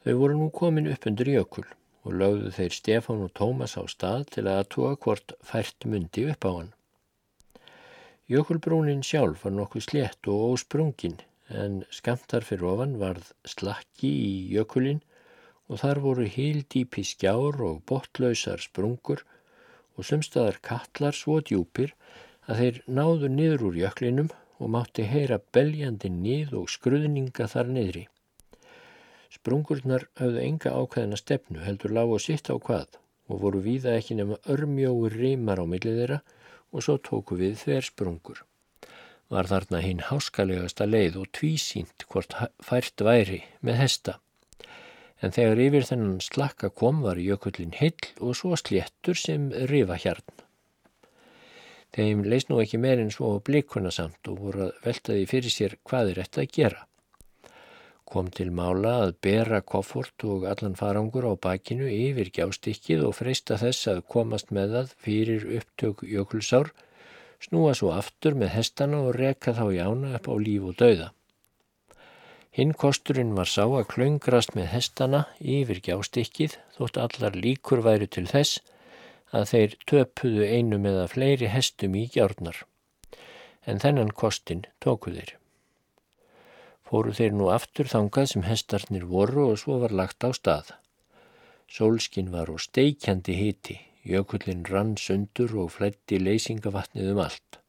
Þau 0.06 0.14
voru 0.22 0.38
nú 0.38 0.48
komin 0.54 0.86
upp 0.94 1.10
undir 1.10 1.34
jökul 1.34 1.66
og 2.06 2.14
lögðu 2.22 2.52
þeir 2.54 2.74
Stefán 2.78 3.22
og 3.26 3.32
Tómas 3.34 3.74
á 3.74 3.82
stað 3.90 4.28
til 4.36 4.44
að 4.46 4.60
aðtúa 4.62 4.92
hvort 5.02 5.34
fært 5.42 5.86
myndi 5.90 6.28
upp 6.30 6.46
á 6.46 6.52
hann. 6.54 6.72
Jökulbrúnin 8.30 9.02
sjálf 9.06 9.44
var 9.44 9.54
nokkuð 9.54 9.84
slétt 9.88 10.30
og 10.30 10.54
ósprungin 10.54 11.18
en 11.62 11.82
skamtar 11.94 12.46
fyrir 12.46 12.66
ofan 12.72 12.96
varð 13.02 13.28
slakki 13.46 14.10
í 14.10 14.32
jökulinn 14.54 15.02
og 15.66 15.82
þar 15.82 16.00
voru 16.06 16.26
hildýpi 16.30 17.04
skjár 17.06 17.60
og 17.68 17.82
botlausar 17.90 18.62
sprungur 18.62 19.22
og 19.96 20.06
sumstaðar 20.06 20.58
kallar 20.62 21.14
svo 21.14 21.38
djúpir 21.42 21.94
að 22.46 22.62
þeir 22.62 22.82
náðu 22.98 23.30
niður 23.34 23.68
úr 23.70 23.80
jöklinum 23.82 24.30
og 24.58 24.72
mátti 24.74 25.06
heyra 25.06 25.38
beljandi 25.52 26.10
nýð 26.12 26.54
og 26.60 26.70
skruðninga 26.72 27.48
þar 27.52 27.72
niðri. 27.76 28.06
Sprungurnar 29.34 30.06
hafðu 30.20 30.42
enga 30.42 30.74
ákveðina 30.74 31.18
stefnu 31.20 31.62
heldur 31.64 31.94
lág 31.96 32.12
og 32.16 32.22
sitt 32.22 32.50
á 32.52 32.56
hvað 32.56 32.98
og 33.26 33.40
voru 33.42 33.62
víða 33.64 33.96
ekki 33.98 34.18
nema 34.18 34.38
örmjóur 34.52 35.16
rímar 35.18 35.62
á 35.62 35.64
millið 35.66 36.02
þeirra 36.02 36.20
og 36.72 36.84
svo 36.86 36.98
tóku 37.08 37.38
við 37.40 37.56
þver 37.62 37.88
sprungur. 37.88 38.44
Var 39.32 39.48
þarna 39.50 39.82
hinn 39.82 40.04
háskalegasta 40.06 40.86
leið 40.86 41.18
og 41.22 41.32
tvísínt 41.34 42.06
hvort 42.10 42.36
fært 42.62 43.02
væri 43.02 43.42
með 43.66 43.82
hesta 43.82 44.20
en 45.24 45.32
þegar 45.32 45.62
yfir 45.66 45.86
þennan 45.88 46.18
slakka 46.24 46.70
kom 46.80 47.00
var 47.04 47.20
jökullin 47.20 47.74
hill 47.78 48.10
og 48.20 48.36
svo 48.38 48.56
sléttur 48.60 49.16
sem 49.18 49.48
rifa 49.70 49.96
hjarn. 50.02 50.26
Þeim 51.96 52.26
leist 52.28 52.50
nú 52.50 52.58
ekki 52.60 52.80
meirinn 52.82 53.12
svo 53.14 53.38
blikuna 53.40 53.92
samt 53.94 54.28
og 54.28 54.42
voru 54.42 54.66
að 54.66 54.82
veltaði 54.84 55.28
fyrir 55.30 55.54
sér 55.54 55.78
hvað 55.88 56.12
er 56.12 56.22
þetta 56.24 56.42
að 56.42 56.52
gera. 56.58 56.82
Kom 58.06 58.28
til 58.30 58.52
mála 58.54 58.92
að 59.02 59.16
bera 59.26 59.58
koffort 59.66 60.24
og 60.30 60.44
allan 60.46 60.76
farangur 60.78 61.26
á 61.26 61.34
bakinu 61.46 61.88
yfir 61.90 62.30
gjástikkið 62.36 63.02
og 63.08 63.16
freysta 63.18 63.58
þess 63.58 63.88
að 63.90 64.04
komast 64.14 64.52
með 64.54 64.74
það 64.76 64.92
fyrir 65.06 65.46
upptök 65.58 66.04
jökulsár, 66.06 66.70
snúa 67.42 67.74
svo 67.74 67.90
aftur 67.96 68.38
með 68.38 68.52
hestana 68.54 69.02
og 69.08 69.16
reka 69.18 69.56
þá 69.58 69.64
í 69.74 69.80
ána 69.82 70.12
upp 70.20 70.30
á 70.30 70.34
líf 70.38 70.68
og 70.70 70.78
dauða. 70.78 71.08
Hinn 72.56 72.72
kosturinn 72.72 73.34
var 73.36 73.50
sá 73.52 73.64
að 73.66 73.88
klöngrast 73.90 74.54
með 74.56 74.70
hestana 74.72 75.24
yfir 75.56 75.82
gjástykkið 75.88 76.54
þótt 76.78 77.00
allar 77.02 77.34
líkur 77.36 77.82
væru 77.84 78.06
til 78.08 78.24
þess 78.30 78.62
að 79.34 79.50
þeir 79.50 79.74
töpuðu 79.90 80.46
einu 80.46 80.78
með 80.80 81.02
að 81.02 81.10
fleiri 81.16 81.50
hestum 81.52 81.98
í 81.98 82.06
gjárnar. 82.14 82.62
En 83.66 83.82
þennan 83.82 84.14
kostin 84.14 84.64
tóku 84.80 85.12
þeir. 85.18 85.34
Fóru 86.86 87.12
þeir 87.18 87.34
nú 87.34 87.50
aftur 87.50 87.90
þangað 87.90 88.30
sem 88.32 88.46
hestarnir 88.46 89.06
voru 89.10 89.50
og 89.50 89.60
svo 89.62 89.80
var 89.82 89.94
lagt 90.00 90.22
á 90.22 90.30
stað. 90.36 90.72
Sólskin 91.66 92.30
var 92.30 92.52
og 92.52 92.62
steikjandi 92.62 93.34
hiti, 93.34 93.80
jökullin 94.06 94.66
rann 94.70 94.96
sundur 94.96 95.56
og 95.64 95.72
flætti 95.74 96.22
leysingavatnið 96.22 97.14
um 97.16 97.24
allt 97.26 97.60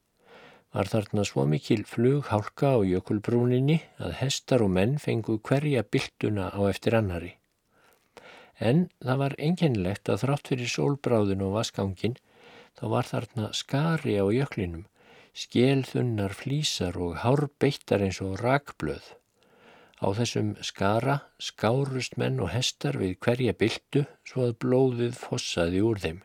var 0.74 0.88
þarna 0.92 1.24
svo 1.24 1.44
mikil 1.48 1.84
flughálka 1.88 2.74
á 2.76 2.78
jökulbrúninni 2.84 3.78
að 4.04 4.16
hestar 4.20 4.64
og 4.64 4.72
menn 4.76 4.98
fengu 5.00 5.38
hverja 5.48 5.82
byltuna 5.82 6.50
á 6.52 6.60
eftir 6.68 6.96
annari. 6.98 7.32
En 8.60 8.88
það 9.00 9.20
var 9.22 9.36
einkennilegt 9.38 10.10
að 10.12 10.24
þrátt 10.24 10.52
fyrir 10.52 10.72
sólbráðin 10.72 11.44
og 11.46 11.56
vaskangin 11.56 12.18
þá 12.78 12.84
var 12.94 13.10
þarna 13.10 13.50
skari 13.54 14.18
á 14.18 14.26
jöklinum, 14.34 14.84
skélþunnar 15.32 16.34
flísar 16.34 16.98
og 16.98 17.22
hárbeittar 17.24 18.04
eins 18.04 18.20
og 18.22 18.36
rakblöð. 18.42 19.14
Á 19.98 20.08
þessum 20.14 20.52
skara 20.62 21.18
skárust 21.42 22.16
menn 22.20 22.38
og 22.38 22.52
hestar 22.52 22.98
við 23.00 23.16
hverja 23.24 23.54
byltu 23.58 24.04
svo 24.28 24.46
að 24.46 24.58
blóðið 24.62 25.16
fossaði 25.18 25.82
úr 25.82 25.98
þeim. 26.04 26.20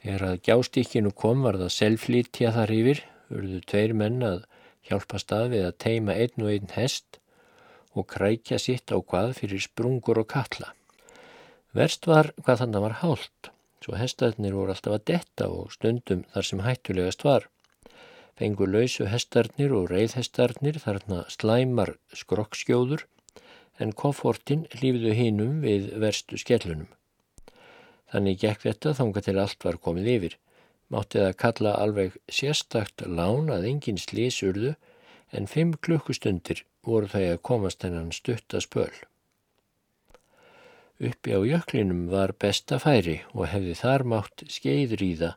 Þegar 0.00 0.24
að 0.30 0.38
gjástíkinu 0.48 1.12
kom 1.12 1.42
var 1.44 1.58
það 1.60 1.74
selflítja 1.76 2.54
þar 2.56 2.72
yfir, 2.72 3.02
urðu 3.28 3.60
tveir 3.68 3.92
menn 3.92 4.24
að 4.24 4.46
hjálpa 4.88 5.20
stað 5.20 5.50
við 5.54 5.66
að 5.68 5.78
teima 5.84 6.16
einn 6.16 6.46
og 6.46 6.52
einn 6.54 6.72
hest 6.72 7.20
og 7.92 8.08
krækja 8.08 8.56
sitt 8.62 8.94
á 8.94 8.96
hvað 8.96 9.34
fyrir 9.42 9.60
sprungur 9.60 10.22
og 10.22 10.30
kalla. 10.32 10.72
Verst 11.76 12.08
var 12.08 12.32
hvað 12.40 12.62
þannig 12.64 12.84
var 12.86 12.98
hált, 13.02 13.50
svo 13.84 13.98
hestarnir 14.00 14.56
voru 14.56 14.72
alltaf 14.72 14.96
að 14.96 15.06
detta 15.12 15.50
og 15.52 15.74
stundum 15.76 16.24
þar 16.32 16.48
sem 16.48 16.64
hættulegast 16.64 17.26
var. 17.28 17.50
Fengu 18.40 18.64
lausu 18.64 19.04
hestarnir 19.04 19.74
og 19.76 19.90
reyðhestarnir 19.92 20.78
þarna 20.80 21.26
slæmar 21.28 21.90
skrokkskjóður 22.16 23.02
en 23.84 23.90
koffortin 23.92 24.62
lífðu 24.80 25.12
hinnum 25.18 25.58
við 25.60 25.90
verstu 26.00 26.38
skellunum. 26.40 26.86
Þannig 28.08 28.38
gekk 28.40 28.64
þetta 28.64 28.94
þánga 28.96 29.22
til 29.26 29.34
allt 29.42 29.66
var 29.66 29.76
komið 29.84 30.08
yfir. 30.14 30.38
Mátti 30.88 31.20
það 31.20 31.36
kalla 31.42 31.74
alveg 31.82 32.16
sérstakt 32.32 33.04
lán 33.04 33.52
að 33.52 33.68
engin 33.74 34.00
slísurðu 34.00 34.72
en 35.36 35.50
fimm 35.50 35.76
klukkustundir 35.76 36.64
voru 36.88 37.12
það 37.12 37.26
að 37.34 37.44
komast 37.50 37.84
hennan 37.84 38.08
stuttaspöl. 38.16 38.90
Uppi 40.96 41.36
á 41.36 41.40
jöklinum 41.44 42.08
var 42.08 42.32
besta 42.40 42.80
færi 42.80 43.20
og 43.36 43.52
hefði 43.52 43.76
þar 43.84 44.08
mátt 44.16 44.48
það. 44.48 45.36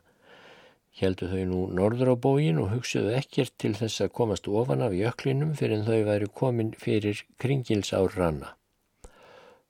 Hjeldu 0.94 1.30
þau 1.30 1.44
nú 1.50 1.60
norður 1.74 2.14
á 2.14 2.16
bógin 2.26 2.60
og 2.62 2.70
hugsuðu 2.74 3.16
ekkert 3.18 3.56
til 3.58 3.72
þess 3.78 4.04
að 4.04 4.14
komast 4.18 4.46
ofan 4.48 4.84
af 4.86 4.94
jöklinum 4.94 5.56
fyrir 5.58 5.80
en 5.80 5.88
þau 5.88 6.02
væri 6.10 6.34
komin 6.42 6.76
fyrir 6.78 7.24
kringilsár 7.42 8.14
ranna 8.14 8.54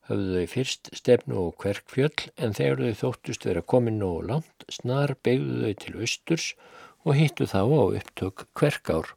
höfðu 0.09 0.37
þau 0.37 0.49
fyrst 0.53 0.91
stefnu 0.99 1.37
og 1.47 1.55
kverkfjöll 1.63 2.29
en 2.37 2.55
þegar 2.57 2.83
þau 2.83 3.01
þóttust 3.01 3.47
vera 3.49 3.65
komin 3.73 4.01
nógu 4.01 4.25
langt 4.29 4.67
snar 4.73 5.15
beigðu 5.25 5.63
þau 5.63 5.77
til 5.85 5.95
austurs 6.01 6.49
og 7.05 7.17
hittu 7.19 7.49
þá 7.49 7.61
á 7.65 7.85
upptök 7.85 8.47
kverkár. 8.57 9.15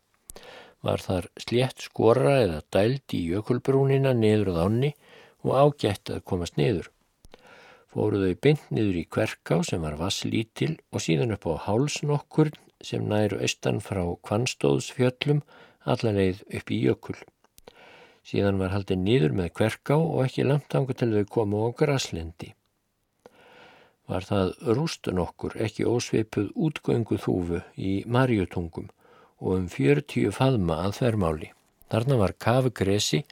Var 0.84 1.03
þar 1.03 1.28
slétt 1.41 1.84
skora 1.88 2.38
eða 2.43 2.62
dæld 2.72 3.16
í 3.16 3.24
jökulbrúnina 3.34 4.14
niður 4.16 4.53
á 4.53 4.58
þánni 4.62 4.93
og 5.43 5.58
ágætt 5.64 6.14
að 6.14 6.24
komast 6.28 6.60
niður. 6.60 6.91
Fóru 7.97 8.19
þau 8.21 8.35
bynd 8.45 8.65
niður 8.77 8.97
í 8.99 9.07
kverká 9.09 9.55
sem 9.65 9.81
var 9.81 9.95
vasslítil 9.97 10.75
og 10.93 11.01
síðan 11.01 11.33
upp 11.33 11.47
á 11.49 11.65
hálsnokkur 11.65 12.51
sem 12.85 13.07
næru 13.09 13.39
austan 13.41 13.79
frá 13.81 14.03
kvannstóðsfjöllum 14.27 15.39
allarleið 15.93 16.43
upp 16.59 16.69
í 16.75 16.77
jökul. 16.83 17.17
Síðan 18.21 18.61
var 18.61 18.75
haldið 18.75 19.01
nýður 19.01 19.35
með 19.39 19.49
kverká 19.57 19.97
og 19.97 20.21
ekki 20.27 20.45
langt 20.45 20.77
ángu 20.77 20.93
til 20.93 21.09
þau 21.15 21.25
komu 21.39 21.63
á 21.65 21.67
graslendi. 21.81 22.53
var 24.07 24.29
það 24.29 24.53
rústun 24.77 25.25
okkur 25.25 25.57
ekki 25.65 25.89
ósveipuð 25.89 26.53
útgöngu 26.53 27.17
þúfu 27.25 27.65
í 27.75 28.05
marjutungum 28.05 28.91
og 29.41 29.53
um 29.57 29.67
40 29.73 30.29
faðma 30.37 30.83
að 30.85 30.99
þvermáli. 31.01 31.49
Þarna 31.89 32.21
var 32.21 32.37
kafu 32.45 32.69
gresi 32.69 33.25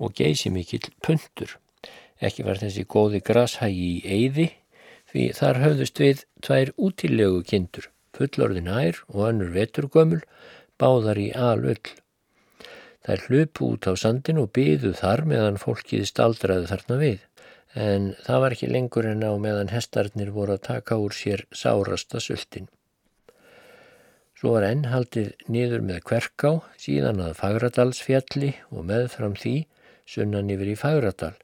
og 0.00 0.16
geysi 0.16 0.50
mikill 0.50 0.88
puntur. 1.04 1.60
Ekki 2.20 2.44
var 2.46 2.60
þessi 2.60 2.84
góði 2.84 3.22
grashægi 3.24 3.86
í 3.90 4.00
eyði 4.04 4.48
því 5.10 5.24
þar 5.38 5.62
höfðust 5.64 6.02
við 6.02 6.24
tvær 6.44 6.72
útilegu 6.76 7.40
kindur, 7.48 7.88
fullorðin 8.16 8.68
ær 8.70 9.00
og 9.08 9.24
önnur 9.30 9.50
veturgömmul, 9.56 10.20
báðar 10.80 11.18
í 11.18 11.30
alull. 11.32 11.80
Þær 13.06 13.24
hlupu 13.26 13.72
út 13.74 13.88
á 13.88 13.92
sandin 13.96 14.38
og 14.42 14.52
byðu 14.56 14.92
þar 14.98 15.24
meðan 15.28 15.58
fólkið 15.60 16.04
staldraði 16.10 16.68
þarna 16.68 17.00
við 17.00 17.26
en 17.74 18.10
það 18.26 18.40
var 18.42 18.54
ekki 18.56 18.68
lengur 18.70 19.06
en 19.06 19.22
á 19.22 19.32
meðan 19.38 19.70
hestarnir 19.70 20.32
voru 20.34 20.56
að 20.56 20.66
taka 20.66 20.98
úr 20.98 21.14
sér 21.14 21.46
sárasta 21.54 22.20
sultin. 22.20 22.68
Svo 24.34 24.54
var 24.56 24.64
enn 24.66 24.86
haldið 24.88 25.34
niður 25.52 25.82
með 25.84 26.00
Kverká, 26.08 26.52
síðan 26.80 27.20
að 27.20 27.36
Fagradalsfjalli 27.42 28.54
og 28.72 28.86
meðfram 28.88 29.36
því, 29.36 29.66
sunnan 30.08 30.50
yfir 30.50 30.72
í 30.72 30.76
Fagradal, 30.80 31.34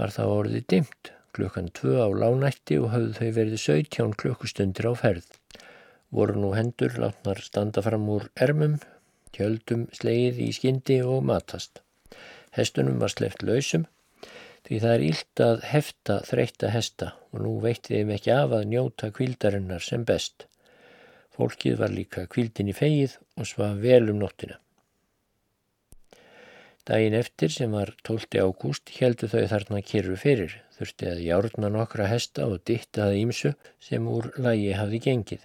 var 0.00 0.14
það 0.14 0.34
orðið 0.38 0.66
dimt, 0.72 1.12
klukkan 1.36 1.68
tvö 1.76 1.98
á 2.00 2.08
lánætti 2.22 2.78
og 2.80 2.88
hafðu 2.94 3.12
þau 3.18 3.30
verið 3.36 3.62
17 3.66 4.14
klukkustundir 4.22 4.88
á 4.88 4.92
ferð. 4.96 5.28
Voru 6.10 6.40
nú 6.40 6.54
hendur 6.56 6.96
látnar 7.02 7.42
standa 7.44 7.84
fram 7.84 8.08
úr 8.10 8.30
ermum, 8.46 8.78
tjöldum, 9.36 9.86
sleið 9.94 10.40
í 10.46 10.48
skyndi 10.56 11.02
og 11.04 11.20
matast. 11.28 11.82
Hestunum 12.56 12.96
var 13.02 13.12
sleft 13.12 13.44
lausum 13.46 13.84
því 14.66 14.78
það 14.82 14.94
er 14.94 15.04
ílt 15.06 15.42
að 15.44 15.62
hefta 15.70 16.16
þreytta 16.30 16.72
hesta 16.74 17.12
og 17.30 17.44
nú 17.44 17.52
veitti 17.62 17.98
þeim 17.98 18.14
ekki 18.16 18.32
af 18.34 18.56
að 18.56 18.66
njóta 18.72 19.12
kvildarinnar 19.14 19.84
sem 19.84 20.04
best. 20.08 20.46
Fólkið 21.36 21.78
var 21.80 21.94
líka 21.94 22.26
kvildin 22.30 22.72
í 22.72 22.76
feið 22.76 23.16
og 23.36 23.48
svaf 23.52 23.78
vel 23.84 24.10
um 24.12 24.20
nóttina. 24.24 24.58
Dægin 26.88 27.14
eftir 27.18 27.52
sem 27.52 27.74
var 27.76 27.92
12. 28.08 28.40
ágúst 28.40 28.92
heldu 28.96 29.28
þau 29.28 29.44
þarna 29.52 29.82
kyrru 29.84 30.16
fyrir, 30.16 30.54
þurfti 30.78 31.10
að 31.10 31.22
járna 31.26 31.68
nokkra 31.74 32.08
hesta 32.08 32.46
og 32.48 32.62
dittaði 32.70 33.20
ímsu 33.26 33.52
sem 33.84 34.08
úr 34.08 34.30
lægi 34.40 34.72
hafði 34.78 35.02
gengið. 35.06 35.44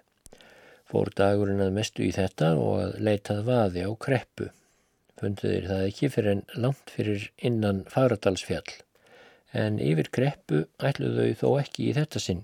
Fór 0.87 1.11
dagurinn 1.17 1.63
að 1.65 1.75
mestu 1.75 2.05
í 2.05 2.13
þetta 2.15 2.53
og 2.61 2.79
að 2.85 2.97
leitað 3.09 3.43
vaði 3.49 3.83
á 3.83 3.91
kreppu. 4.07 4.49
Funduðir 5.19 5.69
það 5.71 5.85
ekki 5.89 6.11
fyrir 6.15 6.35
en 6.37 6.43
langt 6.55 6.91
fyrir 6.95 7.29
innan 7.51 7.85
Fagradalsfjall 7.91 8.81
en 9.55 9.79
yfir 9.79 10.09
greppu 10.11 10.65
ætluðu 10.83 11.29
þau 11.31 11.39
þó 11.41 11.49
ekki 11.61 11.89
í 11.89 11.95
þetta 11.95 12.21
sinn 12.21 12.43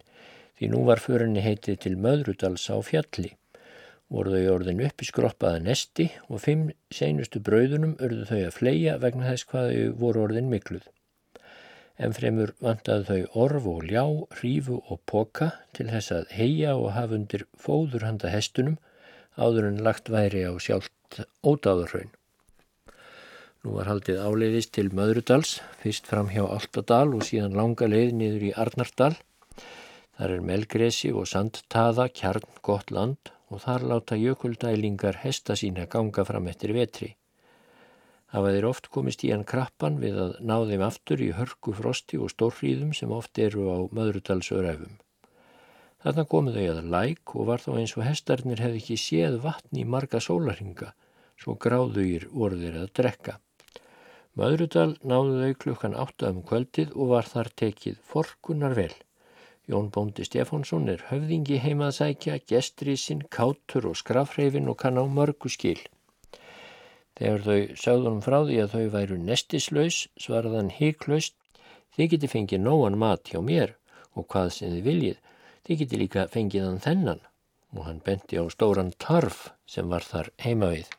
því 0.60 0.70
nú 0.72 0.84
var 0.88 1.02
förinni 1.04 1.44
heitið 1.44 1.80
til 1.86 1.98
Möðrudals 2.00 2.68
á 2.72 2.78
fjalli. 2.86 3.32
Voru 4.12 4.34
þau 4.36 4.56
orðin 4.58 4.82
upp 4.84 5.00
í 5.00 5.08
skroppaða 5.08 5.62
nesti 5.64 6.10
og 6.28 6.42
fimm 6.44 6.66
seinustu 6.92 7.40
brauðunum 7.48 7.94
urðu 8.04 8.26
þau 8.28 8.40
að 8.42 8.56
fleia 8.58 8.98
vegna 9.00 9.30
þess 9.30 9.48
hvað 9.48 9.70
þau 9.72 9.94
voru 10.02 10.24
orðin 10.26 10.50
mikluð. 10.52 10.84
En 11.96 12.16
fremur 12.18 12.52
vantaði 12.60 13.06
þau 13.08 13.40
orf 13.46 13.70
og 13.72 13.88
ljá, 13.88 14.04
hrífu 14.36 14.82
og 14.92 15.00
poka 15.08 15.52
til 15.78 15.88
þess 15.94 16.12
að 16.18 16.36
heia 16.36 16.76
og 16.76 16.92
hafa 16.98 17.16
undir 17.22 17.48
fóður 17.56 18.08
handa 18.10 18.34
hestunum 18.36 18.78
áður 19.40 19.70
en 19.70 19.84
lagt 19.86 20.12
væri 20.12 20.44
á 20.44 20.52
sjálft 20.60 21.22
ódáðurhraun. 21.48 22.12
Nú 23.64 23.78
var 23.78 23.88
haldið 23.94 24.24
áleiðist 24.26 24.74
til 24.76 24.90
Möðrudals, 24.92 25.60
fyrst 25.80 26.10
fram 26.10 26.34
hjá 26.34 26.42
Altadal 26.44 27.14
og 27.16 27.28
síðan 27.28 27.56
langa 27.56 27.88
leið 27.88 28.16
niður 28.18 28.48
í 28.50 28.56
Arnardal. 28.60 29.14
Þar 30.18 30.34
er 30.36 30.50
melgresi 30.50 31.12
og 31.14 31.30
sandtaða, 31.30 32.10
kjarn, 32.12 32.50
gott 32.66 32.92
land 32.92 33.38
og 33.52 33.62
þar 33.66 33.86
láta 33.92 34.18
jökuldælingar 34.20 35.20
hesta 35.26 35.58
sína 35.60 35.86
ganga 35.92 36.24
fram 36.26 36.48
eftir 36.48 36.74
vetri. 36.78 37.12
Hafa 38.32 38.54
þeir 38.56 38.68
oft 38.70 38.88
komist 38.96 39.26
í 39.28 39.32
hann 39.34 39.44
krappan 39.44 40.00
við 40.00 40.18
að 40.26 40.36
ná 40.48 40.56
þeim 40.70 40.84
aftur 40.88 41.22
í 41.24 41.34
hörku 41.36 41.74
frosti 41.76 42.20
og 42.22 42.32
stórhríðum 42.32 42.94
sem 42.96 43.12
oft 43.12 43.42
eru 43.44 43.68
á 43.68 43.78
Möðrudalsöröfum. 43.92 44.96
Þarna 46.02 46.26
komu 46.32 46.56
þau 46.56 46.64
að 46.72 46.88
læk 46.96 47.36
og 47.36 47.50
var 47.52 47.62
þá 47.62 47.72
eins 47.76 47.98
og 47.98 48.06
hestarnir 48.08 48.64
hefði 48.64 48.80
ekki 48.80 48.98
séð 48.98 49.36
vatni 49.44 49.84
í 49.84 49.90
marga 49.96 50.24
sólarhinga, 50.24 50.94
svo 51.36 51.58
gráðugir 51.60 52.30
voru 52.32 52.58
þeir 52.64 52.80
að 52.86 52.94
drekka. 53.02 53.36
Möðrudal 54.40 54.96
náðu 55.04 55.38
þau 55.44 55.60
klukkan 55.66 56.00
8 56.08 56.32
um 56.32 56.42
kvöldið 56.48 56.96
og 56.96 57.12
var 57.12 57.28
þar 57.28 57.52
tekið 57.62 58.00
forkunar 58.14 58.80
vel. 58.80 58.94
Jón 59.70 59.92
Bóndi 59.94 60.26
Stefánsson 60.26 60.90
er 60.90 61.04
höfðingi 61.12 61.60
heimað 61.62 61.92
sækja, 62.00 62.40
gestrísin, 62.50 63.22
kátur 63.30 63.92
og 63.92 63.98
skrafreifin 64.00 64.70
og 64.72 64.80
kann 64.82 64.98
á 64.98 65.06
mörgu 65.06 65.52
skil. 65.54 65.78
Þegar 67.20 67.44
þau 67.46 67.60
sagðunum 67.78 68.24
frá 68.26 68.40
því 68.48 68.58
að 68.64 68.74
þau 68.74 68.86
væru 68.96 69.18
nestislaus, 69.22 70.00
svaraðan 70.18 70.72
híklaust, 70.74 71.36
þið 71.94 72.10
geti 72.16 72.32
fengið 72.32 72.64
nóan 72.66 72.98
mat 72.98 73.30
hjá 73.30 73.38
mér 73.46 73.76
og 74.18 74.26
hvað 74.34 74.50
sem 74.56 74.74
þið 74.74 74.90
viljið, 74.90 75.22
þið 75.68 75.84
geti 75.84 76.02
líka 76.02 76.26
fengið 76.34 76.66
hann 76.66 76.82
þennan 76.88 77.22
og 77.78 77.86
hann 77.86 78.02
benti 78.04 78.42
á 78.42 78.44
stóran 78.50 78.92
tarf 78.98 79.52
sem 79.70 79.94
var 79.94 80.02
þar 80.02 80.34
heima 80.42 80.74
við. 80.74 80.90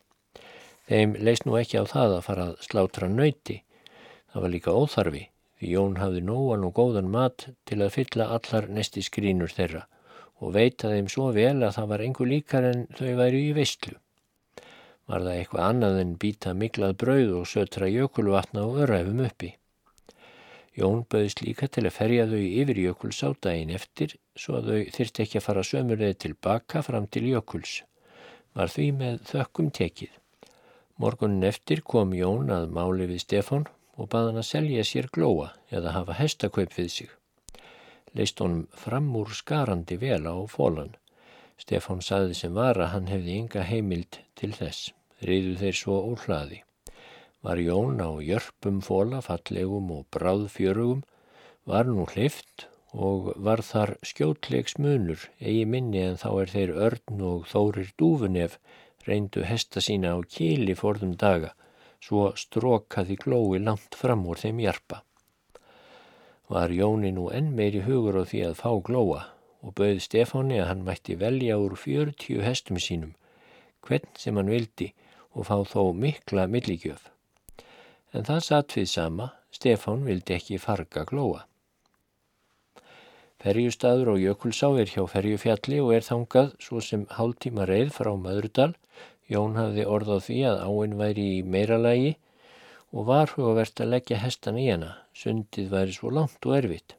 Þeim 0.86 1.18
leist 1.18 1.48
nú 1.48 1.58
ekki 1.58 1.82
á 1.82 1.84
það 1.84 2.16
að 2.20 2.24
fara 2.30 2.48
að 2.52 2.64
slátra 2.70 3.10
nöyti. 3.10 3.58
Það 4.30 4.46
var 4.46 4.54
líka 4.54 4.78
óþarfi 4.78 5.26
því 5.62 5.76
Jón 5.76 5.92
hafði 6.00 6.20
nóan 6.26 6.64
og 6.66 6.72
góðan 6.74 7.10
mat 7.14 7.44
til 7.70 7.76
að 7.84 7.92
fylla 7.94 8.24
allar 8.34 8.64
nesti 8.66 8.98
skrínur 9.06 9.52
þeirra 9.54 9.84
og 10.42 10.56
veita 10.56 10.88
þeim 10.90 11.06
svo 11.12 11.28
vel 11.36 11.62
að 11.62 11.76
það 11.76 11.90
var 11.92 12.02
einhver 12.02 12.28
líkar 12.32 12.64
en 12.66 12.80
þau 12.98 13.10
væri 13.20 13.42
í 13.46 13.52
veistlu. 13.54 13.92
Var 15.06 15.22
það 15.22 15.36
eitthvað 15.36 15.66
annað 15.68 15.98
en 16.00 16.16
býta 16.18 16.54
miklað 16.58 16.96
brauð 16.98 17.30
og 17.38 17.46
sötra 17.46 17.86
jökulvatna 17.86 18.64
og 18.66 18.80
öræfum 18.82 19.22
uppi. 19.22 19.52
Jón 20.74 21.04
bauðist 21.06 21.44
líka 21.46 21.68
til 21.70 21.84
að 21.86 21.94
ferja 21.94 22.24
þau 22.26 22.42
yfir 22.42 22.80
jökuls 22.82 23.22
á 23.22 23.30
daginn 23.46 23.70
eftir 23.76 24.16
svo 24.34 24.56
að 24.58 24.72
þau 24.72 24.96
þyrst 24.96 25.20
ekki 25.22 25.38
að 25.38 25.46
fara 25.46 25.64
sömurðið 25.68 26.18
tilbaka 26.24 26.82
fram 26.82 27.06
til 27.06 27.28
jökuls. 27.30 27.76
Var 28.58 28.72
því 28.72 28.88
með 28.98 29.22
þökkum 29.30 29.70
tekið. 29.70 30.10
Morgunin 30.98 31.46
eftir 31.46 31.84
kom 31.86 32.16
Jón 32.18 32.50
að 32.50 32.66
máli 32.74 33.06
við 33.12 33.22
Stefán 33.22 33.68
og 33.98 34.08
bað 34.12 34.30
hann 34.30 34.40
að 34.42 34.48
selja 34.48 34.84
sér 34.88 35.08
glóa 35.12 35.52
eða 35.70 35.94
hafa 35.96 36.16
hestakaupp 36.18 36.74
við 36.78 36.90
sig. 36.96 37.10
Leist 38.16 38.40
honum 38.44 38.66
fram 38.76 39.08
úr 39.16 39.32
skarandi 39.36 39.96
vel 40.00 40.24
á 40.28 40.36
fólan. 40.48 40.96
Stefán 41.60 42.02
saði 42.04 42.34
sem 42.36 42.52
var 42.56 42.80
að 42.80 42.92
hann 42.94 43.08
hefði 43.12 43.38
ynga 43.42 43.64
heimild 43.68 44.18
til 44.38 44.52
þess. 44.56 44.90
Riðu 45.22 45.54
þeir 45.60 45.78
svo 45.78 46.00
úr 46.10 46.24
hlaði. 46.26 46.60
Var 47.42 47.58
Jón 47.58 48.02
á 48.02 48.10
jörpum 48.22 48.82
fóla, 48.86 49.20
fallegum 49.22 49.90
og 49.94 50.04
bráðfjörugum, 50.14 51.02
var 51.66 51.88
nú 51.88 52.06
hlift 52.10 52.68
og 52.92 53.32
var 53.40 53.62
þar 53.64 53.96
skjótlegs 54.04 54.76
munur, 54.78 55.28
eigi 55.40 55.64
minni 55.64 56.02
en 56.04 56.20
þá 56.20 56.28
er 56.42 56.52
þeir 56.52 56.72
örn 56.86 57.24
og 57.32 57.46
þórir 57.50 57.92
dúfunef 57.98 58.58
reyndu 59.06 59.44
hesta 59.48 59.80
sína 59.80 60.12
á 60.14 60.18
kíli 60.22 60.76
forðum 60.78 61.16
daga, 61.18 61.54
svo 62.02 62.32
strókaði 62.38 63.16
glói 63.22 63.60
langt 63.62 63.94
fram 63.98 64.24
úr 64.26 64.40
þeim 64.42 64.60
hjarpa. 64.64 65.02
Var 66.52 66.74
Jóni 66.74 67.12
nú 67.14 67.28
enn 67.32 67.52
meiri 67.56 67.84
hugur 67.86 68.18
á 68.18 68.24
því 68.26 68.40
að 68.48 68.58
fá 68.58 68.70
glóa 68.88 69.22
og 69.62 69.76
bauð 69.78 70.02
Stefáni 70.02 70.58
að 70.58 70.68
hann 70.72 70.82
mætti 70.88 71.14
velja 71.20 71.58
úr 71.62 71.76
fjörtíu 71.78 72.42
hestum 72.42 72.80
sínum, 72.82 73.14
hvern 73.86 74.10
sem 74.18 74.36
hann 74.36 74.50
vildi 74.50 74.90
og 75.32 75.46
fá 75.48 75.56
þó 75.62 75.92
mikla 75.94 76.48
milligjöf. 76.50 77.06
En 78.12 78.26
það 78.26 78.44
satt 78.48 78.76
við 78.76 78.90
sama, 78.90 79.30
Stefán 79.54 80.04
vildi 80.08 80.34
ekki 80.36 80.58
farga 80.60 81.06
glóa. 81.08 81.46
Ferjustadur 83.42 84.12
og 84.12 84.20
Jökulsá 84.22 84.68
er 84.78 84.90
hjá 84.90 85.02
ferjufjalli 85.10 85.80
og 85.82 85.94
er 85.96 86.04
þangað 86.06 86.52
svo 86.62 86.82
sem 86.84 87.06
hálftíma 87.16 87.64
reið 87.66 87.90
frá 87.96 88.12
Möðrudal 88.14 88.74
Jón 89.30 89.54
hafði 89.56 89.84
orð 89.86 90.10
á 90.16 90.18
því 90.26 90.38
að 90.50 90.62
áinn 90.66 90.98
væri 90.98 91.26
í 91.36 91.42
meira 91.54 91.78
lagi 91.78 92.16
og 92.92 93.06
var 93.08 93.32
hugavert 93.36 93.80
að 93.80 93.92
leggja 93.94 94.18
hestan 94.20 94.58
í 94.60 94.66
hana, 94.68 94.96
sundið 95.14 95.70
væri 95.72 95.94
svo 95.96 96.10
langt 96.12 96.48
og 96.48 96.56
erfitt. 96.58 96.96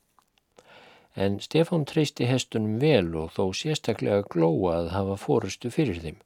En 1.13 1.37
Stefán 1.43 1.83
treysti 1.85 2.25
hestunum 2.25 2.79
vel 2.81 3.11
og 3.21 3.35
þó 3.35 3.51
sérstaklega 3.53 4.25
glóa 4.33 4.79
að 4.79 4.93
hafa 4.95 5.17
fórustu 5.21 5.69
fyrir 5.73 5.99
þeim. 6.01 6.17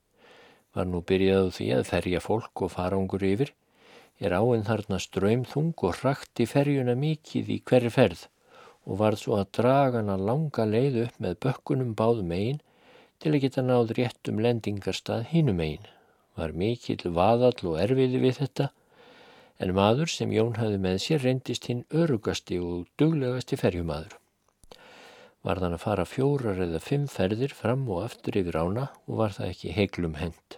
Var 0.77 0.87
nú 0.87 1.01
byrjað 1.01 1.49
á 1.49 1.55
því 1.57 1.67
að 1.75 1.89
ferja 1.89 2.21
fólk 2.23 2.63
og 2.63 2.71
farangur 2.71 3.25
yfir, 3.27 3.51
er 4.19 4.33
áinn 4.37 4.63
þarna 4.67 5.01
ströymþung 5.01 5.73
og 5.83 5.99
rakti 6.05 6.47
ferjuna 6.47 6.95
mikið 6.95 7.51
í 7.57 7.59
hverju 7.67 7.91
ferð 7.93 8.27
og 8.87 9.01
var 9.01 9.17
svo 9.19 9.35
að 9.41 9.51
draga 9.59 9.99
hana 9.99 10.15
langa 10.15 10.63
leið 10.65 11.01
upp 11.03 11.19
með 11.23 11.39
bökkunum 11.43 11.91
báðum 11.99 12.31
einn 12.37 12.61
til 13.21 13.33
að 13.33 13.43
geta 13.45 13.65
náð 13.65 13.93
réttum 13.97 14.41
lendingarstað 14.43 15.29
hinum 15.33 15.63
einn 15.63 15.87
var 16.37 16.53
mikill 16.53 17.13
vaðall 17.17 17.71
og 17.71 17.79
erfiði 17.81 18.21
við 18.21 18.39
þetta, 18.41 18.69
en 19.63 19.73
maður 19.77 20.11
sem 20.13 20.33
Jón 20.35 20.57
hafði 20.61 20.79
með 20.83 20.99
sér 21.05 21.23
reyndist 21.25 21.65
hinn 21.69 21.83
örugasti 22.03 22.59
og 22.61 22.85
duglegasti 23.01 23.57
ferjumadur. 23.57 24.13
var 25.47 25.61
þann 25.63 25.77
að 25.77 25.83
fara 25.83 26.03
fjórar 26.05 26.57
eða 26.59 26.79
fimm 26.83 27.05
ferðir 27.07 27.53
fram 27.55 27.85
og 27.87 28.01
aftur 28.03 28.37
yfir 28.41 28.57
ána 28.57 28.87
og 29.07 29.19
var 29.21 29.35
það 29.35 29.51
ekki 29.53 29.75
heiklum 29.77 30.17
hend. 30.19 30.57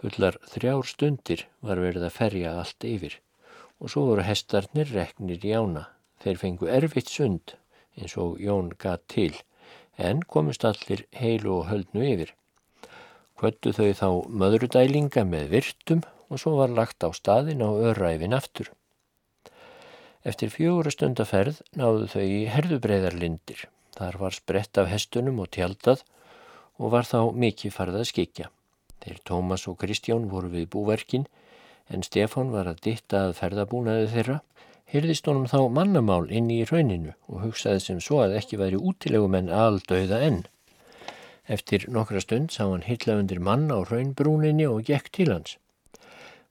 Fullar 0.00 0.38
þrjár 0.48 0.86
stundir 0.88 1.42
var 1.60 1.82
verið 1.82 2.06
að 2.06 2.16
ferja 2.16 2.54
allt 2.58 2.86
yfir 2.88 3.18
og 3.78 3.92
svo 3.92 4.06
voru 4.08 4.24
hestarnir 4.24 4.88
reknir 4.94 5.44
í 5.44 5.52
ána. 5.52 5.84
Þeir 6.22 6.40
fengu 6.40 6.70
erfitt 6.72 7.12
sund 7.12 7.54
eins 7.98 8.16
og 8.16 8.40
Jón 8.40 8.72
gat 8.80 9.04
til 9.12 9.34
en 9.98 10.22
komist 10.22 10.64
allir 10.64 11.04
heilu 11.16 11.58
og 11.58 11.68
höldnu 11.70 12.04
yfir. 12.06 12.32
Kvöttu 13.38 13.72
þau 13.74 13.90
þá 13.98 14.08
möðrudælinga 14.42 15.24
með 15.26 15.48
virtum 15.56 16.02
og 16.30 16.40
svo 16.40 16.56
var 16.60 16.72
lagt 16.72 17.04
á 17.04 17.10
staðin 17.12 17.64
á 17.64 17.70
öræfin 17.90 18.36
aftur. 18.36 18.70
Eftir 20.22 20.52
fjóra 20.54 20.92
stundaferð 20.94 21.60
náðu 21.74 22.06
þau 22.12 22.22
í 22.22 22.42
herðubreiðarlindir. 22.54 23.66
Þar 23.98 24.18
var 24.20 24.36
sprett 24.36 24.78
af 24.78 24.88
hestunum 24.88 25.40
og 25.42 25.50
tjaldað 25.52 26.04
og 26.78 26.92
var 26.94 27.08
þá 27.08 27.34
mikið 27.34 27.74
farið 27.74 27.98
að 28.00 28.08
skikja. 28.12 28.50
Þeir 29.02 29.18
Tómas 29.26 29.66
og 29.68 29.80
Kristján 29.82 30.28
voru 30.30 30.52
við 30.52 30.68
búverkin 30.72 31.26
en 31.90 32.06
Stefán 32.06 32.52
var 32.54 32.70
að 32.70 32.80
ditta 32.86 33.26
að 33.26 33.36
ferðabúnaði 33.40 34.08
þeirra 34.14 34.38
Hyrðist 34.92 35.24
honum 35.24 35.46
þá 35.48 35.70
mannamál 35.72 36.26
inn 36.28 36.50
í 36.52 36.58
rauninu 36.68 37.14
og 37.32 37.38
hugsaði 37.46 37.80
sem 37.80 38.00
svo 38.04 38.18
að 38.20 38.34
ekki 38.42 38.58
væri 38.60 38.76
útilegum 38.76 39.36
en 39.38 39.46
aldauða 39.48 40.18
enn. 40.26 40.42
Eftir 41.54 41.86
nokkra 41.94 42.20
stund 42.20 42.52
sá 42.52 42.66
hann 42.66 42.84
hitla 42.84 43.16
undir 43.22 43.40
mann 43.40 43.72
á 43.72 43.80
raunbrúninni 43.88 44.66
og 44.68 44.84
gekk 44.90 45.08
til 45.16 45.30
hans. 45.32 45.56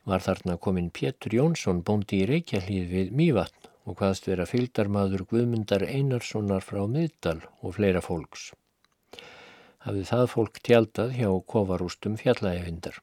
Var 0.09 0.25
þarna 0.25 0.57
komin 0.57 0.89
Pétur 0.89 1.35
Jónsson 1.37 1.83
bóndi 1.85 2.23
í 2.23 2.29
Reykjahlíð 2.31 2.89
við 2.95 3.13
Mývatn 3.19 3.69
og 3.85 4.01
hvaðst 4.01 4.25
vera 4.31 4.49
fylgdarmadur 4.49 5.27
Guðmundar 5.29 5.85
Einarssonar 5.85 6.65
frá 6.65 6.81
Middal 6.89 7.43
og 7.61 7.77
fleira 7.77 8.01
fólks. 8.01 8.49
Hafði 9.85 10.07
það 10.09 10.27
fólk 10.33 10.59
tjaldað 10.65 11.13
hjá 11.19 11.29
kovarústum 11.53 12.17
fjallægevindar. 12.17 12.97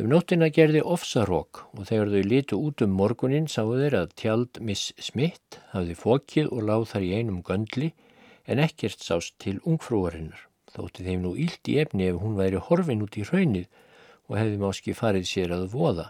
Um 0.00 0.06
nóttina 0.08 0.46
gerði 0.48 0.80
ofsarók 0.88 1.58
og 1.76 1.82
þegar 1.90 2.10
þau 2.14 2.22
litu 2.24 2.56
út 2.56 2.80
um 2.80 2.94
morgunin 2.96 3.44
sáu 3.44 3.74
þeir 3.76 3.96
að 3.98 4.14
tjald 4.16 4.60
Miss 4.64 4.94
Smith 4.96 5.58
hafði 5.74 5.96
fókið 6.00 6.48
og 6.48 6.62
láð 6.70 6.86
þar 6.94 7.04
í 7.04 7.10
einum 7.18 7.42
göndli 7.44 7.90
en 8.48 8.62
ekkert 8.64 9.04
sást 9.04 9.36
til 9.44 9.58
ungfrúarinnar. 9.68 10.46
Þótti 10.72 11.04
þeim 11.04 11.26
nú 11.26 11.34
ílt 11.36 11.68
í 11.68 11.76
efni 11.84 12.08
ef 12.08 12.22
hún 12.22 12.40
væri 12.40 12.62
horfin 12.70 13.04
út 13.04 13.20
í 13.20 13.26
raunnið 13.28 13.68
og 14.30 14.40
hefði 14.40 14.62
máski 14.64 14.96
farið 14.96 15.28
sér 15.28 15.54
að 15.58 15.68
voða. 15.76 16.08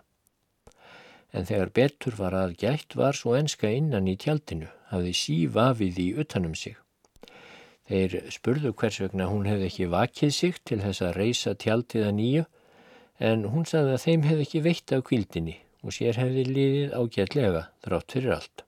En 1.34 1.50
þegar 1.50 1.74
betur 1.74 2.20
var 2.22 2.38
að 2.38 2.54
gætt 2.62 2.94
var 2.94 3.18
svo 3.18 3.34
enska 3.34 3.66
innan 3.66 4.06
í 4.06 4.14
tjaldinu, 4.14 4.70
hafði 4.94 5.18
sívafið 5.24 6.02
í 6.06 6.08
utanum 6.22 6.54
sig. 6.54 6.78
Þeir 7.90 8.30
spurðu 8.30 8.76
hvers 8.78 9.02
vegna 9.02 9.26
hún 9.26 9.50
hefði 9.50 9.72
ekki 9.72 9.90
vakið 9.90 10.34
sig 10.38 10.62
til 10.62 10.84
þess 10.86 11.02
að 11.02 11.16
reysa 11.18 11.58
tjaldiða 11.58 12.14
nýju 12.14 12.46
en 13.22 13.46
hún 13.52 13.66
sagði 13.68 13.94
að 13.94 14.04
þeim 14.04 14.26
hefði 14.26 14.46
ekki 14.46 14.62
veitt 14.66 14.92
af 14.96 15.04
kvildinni 15.06 15.56
og 15.82 15.94
sér 15.94 16.18
hefði 16.18 16.44
liðið 16.48 16.94
ágætlega 16.98 17.62
þrátt 17.84 18.14
fyrir 18.16 18.36
allt. 18.36 18.64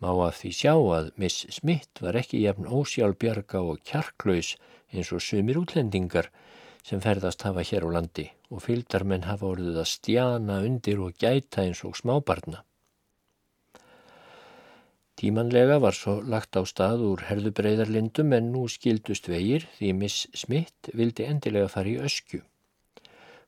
Má 0.00 0.10
að 0.14 0.36
því 0.38 0.50
sjá 0.56 0.74
að 0.74 1.10
Miss 1.20 1.46
Smith 1.52 2.04
var 2.04 2.16
ekki 2.20 2.44
jafn 2.44 2.68
ósjálfbjarga 2.70 3.60
og 3.72 3.82
kjarklaus 3.86 4.54
eins 4.94 5.10
og 5.12 5.22
sumir 5.24 5.58
útlendingar 5.60 6.30
sem 6.86 7.02
ferðast 7.04 7.44
hafa 7.44 7.64
hér 7.66 7.84
á 7.84 7.90
landi 7.98 8.30
og 8.50 8.64
fylgdarmenn 8.64 9.28
hafa 9.28 9.50
orðið 9.50 9.80
að 9.82 9.90
stjana 9.92 10.60
undir 10.66 11.02
og 11.04 11.18
gæta 11.20 11.66
eins 11.66 11.82
og 11.84 11.98
smábarna. 11.98 12.64
Tímanlega 15.20 15.76
var 15.84 15.92
svo 15.92 16.14
lagt 16.24 16.56
á 16.56 16.64
stað 16.64 17.02
úr 17.04 17.26
herðubreiðarlindum 17.28 18.32
en 18.38 18.46
nú 18.54 18.64
skildust 18.72 19.28
vegir 19.28 19.66
því 19.76 19.90
Miss 19.98 20.30
Smith 20.32 20.94
vildi 20.96 21.26
endilega 21.28 21.68
fara 21.68 21.92
í 21.92 21.98
öskju. 22.00 22.40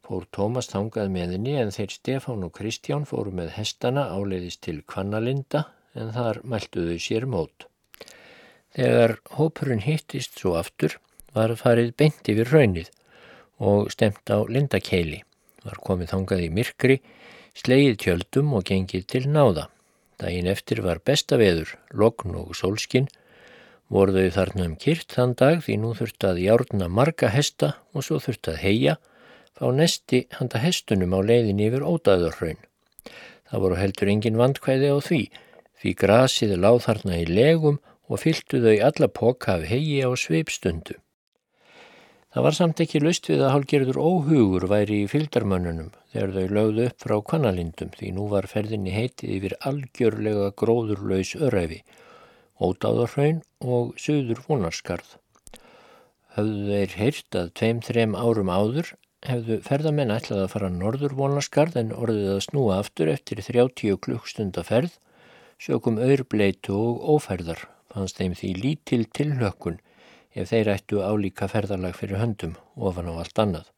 Fór 0.02 0.24
Tómas 0.34 0.66
þangað 0.66 1.12
með 1.14 1.36
henni 1.36 1.52
en 1.60 1.68
þeir 1.70 1.92
Stefán 1.94 2.40
og 2.42 2.50
Kristján 2.56 3.04
fóru 3.06 3.30
með 3.38 3.52
hestana 3.54 4.08
áleiðist 4.10 4.64
til 4.66 4.80
Kvannalinda 4.82 5.60
en 5.94 6.10
þar 6.16 6.40
mæltuðu 6.42 6.96
sér 7.04 7.26
mót. 7.30 7.68
Þegar 8.74 9.14
hópurinn 9.36 9.84
hittist 9.84 10.40
svo 10.40 10.56
aftur 10.58 10.96
var 11.36 11.54
farið 11.60 11.92
beint 12.02 12.30
yfir 12.32 12.50
raunnið 12.50 12.90
og 13.62 13.92
stemt 13.94 14.26
á 14.26 14.42
Lindakeili. 14.42 15.20
Var 15.62 15.78
komið 15.86 16.10
þangað 16.16 16.42
í 16.48 16.50
myrkri, 16.56 16.98
slegið 17.54 17.98
tjöldum 18.02 18.56
og 18.58 18.66
gengið 18.66 19.06
til 19.06 19.22
náða. 19.30 19.68
Dægin 20.18 20.50
eftir 20.50 20.82
var 20.82 20.98
besta 20.98 21.38
veður, 21.38 21.76
lokn 21.94 22.34
og 22.42 22.56
sólskinn, 22.58 23.06
voruðu 23.92 24.26
þarna 24.34 24.66
um 24.66 24.76
kyrt 24.82 25.14
þann 25.14 25.38
dag 25.38 25.62
því 25.62 25.78
nú 25.78 25.94
þurfti 25.94 26.26
að 26.32 26.42
járna 26.48 26.90
marga 26.90 27.30
hesta 27.30 27.76
og 27.94 28.08
svo 28.08 28.18
þurfti 28.24 28.56
að 28.56 28.62
heia 28.66 28.98
fá 29.58 29.68
nesti 29.76 30.24
handa 30.38 30.60
hestunum 30.62 31.14
á 31.16 31.20
leiðin 31.20 31.62
yfir 31.66 31.86
ódæðurraun. 31.86 32.60
Það 33.48 33.64
voru 33.64 33.78
heldur 33.78 34.10
engin 34.12 34.40
vandkvæði 34.40 34.90
á 34.92 34.98
því, 35.04 35.22
því 35.80 35.94
grasið 36.02 36.58
láð 36.64 36.84
þarna 36.86 37.20
í 37.20 37.24
legum 37.28 37.80
og 38.08 38.20
fylgtu 38.22 38.60
þau 38.64 38.76
alla 38.88 39.08
poka 39.08 39.56
af 39.58 39.66
hegi 39.68 40.00
á 40.04 40.10
sveipstundu. 40.16 40.98
Það 42.32 42.44
var 42.46 42.56
samt 42.56 42.80
ekki 42.80 43.00
lust 43.02 43.26
við 43.28 43.42
að 43.44 43.50
hálgerður 43.52 43.98
óhugur 44.00 44.64
væri 44.70 45.02
í 45.02 45.08
fylgdarmönnunum 45.12 45.90
þegar 46.14 46.30
þau 46.32 46.54
lögðu 46.56 46.86
upp 46.88 47.04
frá 47.04 47.14
kvanalindum 47.28 47.90
því 47.92 48.12
nú 48.16 48.28
var 48.30 48.48
ferðinni 48.48 48.94
heitið 48.94 49.34
yfir 49.36 49.54
algjörlega 49.68 50.46
gróðurlaus 50.56 51.34
öræfi, 51.36 51.82
ódáðarhraun 52.56 53.42
og 53.60 53.92
söður 54.00 54.40
vonarskarð. 54.46 55.18
Höfðu 56.32 56.72
þeir 56.72 56.96
heyrt 57.02 57.36
að 57.36 57.52
tveim-þrem 57.60 58.16
árum 58.16 58.48
áður 58.48 58.94
hefðu 59.26 59.58
ferðamenn 59.62 60.12
ætlað 60.14 60.44
að 60.44 60.52
fara 60.54 60.70
norður 60.72 61.14
vonlaskarð 61.18 61.78
en 61.78 61.92
orðið 61.94 62.30
að 62.34 62.42
snúa 62.46 62.78
aftur 62.82 63.10
eftir 63.12 63.42
30 63.44 64.00
klukkstunda-ferð, 64.06 64.96
sjökum 65.62 66.00
aurbleitu 66.02 66.74
og 66.74 67.04
óferðar, 67.14 67.66
fannst 67.92 68.18
þeim 68.18 68.34
því 68.38 68.50
lítil 68.62 69.04
tilhlökkun 69.14 69.78
ef 70.34 70.50
þeir 70.50 70.72
ættu 70.74 71.04
álíka 71.04 71.46
ferðarlag 71.50 71.94
fyrir 71.98 72.18
höndum 72.22 72.56
ofan 72.74 73.12
á 73.12 73.14
allt 73.22 73.38
annað. 73.38 73.68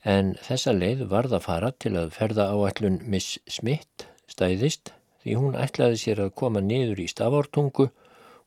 En 0.00 0.32
þessa 0.46 0.72
leið 0.72 1.04
varð 1.10 1.36
að 1.36 1.44
fara 1.44 1.72
til 1.76 1.92
að 2.00 2.14
ferða 2.16 2.48
áallun 2.54 3.00
Miss 3.04 3.36
Smith 3.50 4.06
stæðist 4.30 4.94
því 5.20 5.36
hún 5.36 5.58
ætlaði 5.58 6.00
sér 6.00 6.24
að 6.24 6.34
koma 6.40 6.64
niður 6.64 7.04
í 7.04 7.10
stafártungu 7.12 7.90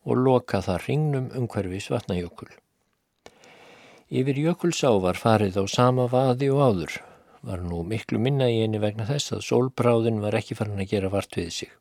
og 0.04 0.26
loka 0.26 0.64
það 0.66 0.84
ringnum 0.88 1.32
umhverfi 1.38 1.84
Svatnajökul. 1.86 2.50
Yfir 4.14 4.38
Jökulsá 4.38 4.92
var 5.02 5.18
farið 5.18 5.56
á 5.58 5.64
sama 5.66 6.04
vaði 6.06 6.52
og 6.54 6.60
áður. 6.62 6.98
Var 7.50 7.64
nú 7.66 7.80
miklu 7.82 8.20
minna 8.22 8.46
í 8.46 8.60
eini 8.62 8.78
vegna 8.78 9.08
þess 9.08 9.34
að 9.34 9.42
sólbráðin 9.48 10.20
var 10.22 10.38
ekki 10.38 10.58
farin 10.60 10.84
að 10.84 10.92
gera 10.92 11.10
vart 11.10 11.34
við 11.40 11.48
sig. 11.56 11.72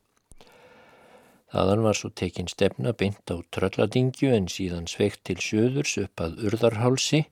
Þaðan 1.53 1.85
var 1.85 2.01
svo 2.01 2.09
tekinn 2.23 2.49
stefna 2.49 2.95
beint 2.97 3.29
á 3.29 3.37
trölladingju 3.53 4.33
en 4.33 4.49
síðan 4.49 4.89
sveikt 4.89 5.21
til 5.29 5.37
söðurs 5.45 5.99
upp 6.07 6.25
að 6.25 6.41
urðarhálsi. 6.49 7.23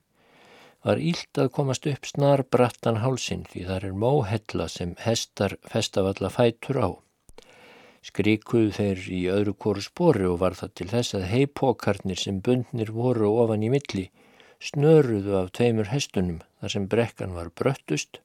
Var 0.85 1.01
ílt 1.09 1.41
að 1.41 1.53
komast 1.57 1.89
upp 1.89 2.05
snar 2.05 2.45
brattan 2.45 3.01
hálsin 3.01 3.47
því 3.49 3.67
þar 3.73 3.89
er 3.89 3.99
móhella 4.05 4.69
sem 4.69 4.93
hestar 5.01 5.57
festafalla 5.65 6.29
fætur 6.29 6.77
á. 6.77 6.89
Skrikuðu 8.05 8.77
þeir 8.77 9.07
í 9.09 9.27
öðru 9.33 9.57
kóru 9.57 9.81
spori 9.81 10.29
og 10.29 10.43
var 10.45 10.53
það 10.61 10.77
til 10.77 10.91
þess 10.93 11.17
að 11.17 11.29
heipókarnir 11.33 12.21
sem 12.21 12.37
bundnir 12.37 12.93
voru 12.93 13.33
ofan 13.41 13.65
í 13.65 13.73
milli 13.73 14.11
snöruðu 14.61 15.37
af 15.39 15.53
tveimur 15.57 15.89
hestunum 15.89 16.41
þar 16.61 16.73
sem 16.75 16.89
brekkan 16.91 17.33
var 17.37 17.49
bröttust 17.57 18.19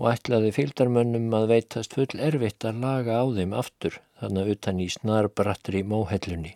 og 0.00 0.08
ætlaði 0.14 0.54
fylgdarmönnum 0.56 1.28
að 1.36 1.50
veitast 1.50 1.96
full 1.98 2.08
erfitt 2.28 2.64
að 2.64 2.80
laga 2.84 3.20
á 3.20 3.24
þeim 3.36 3.52
aftur 3.62 4.00
þannig 4.22 4.54
utan 4.54 4.80
í 4.80 4.88
snarbrattri 4.94 5.82
móhellunni. 5.84 6.54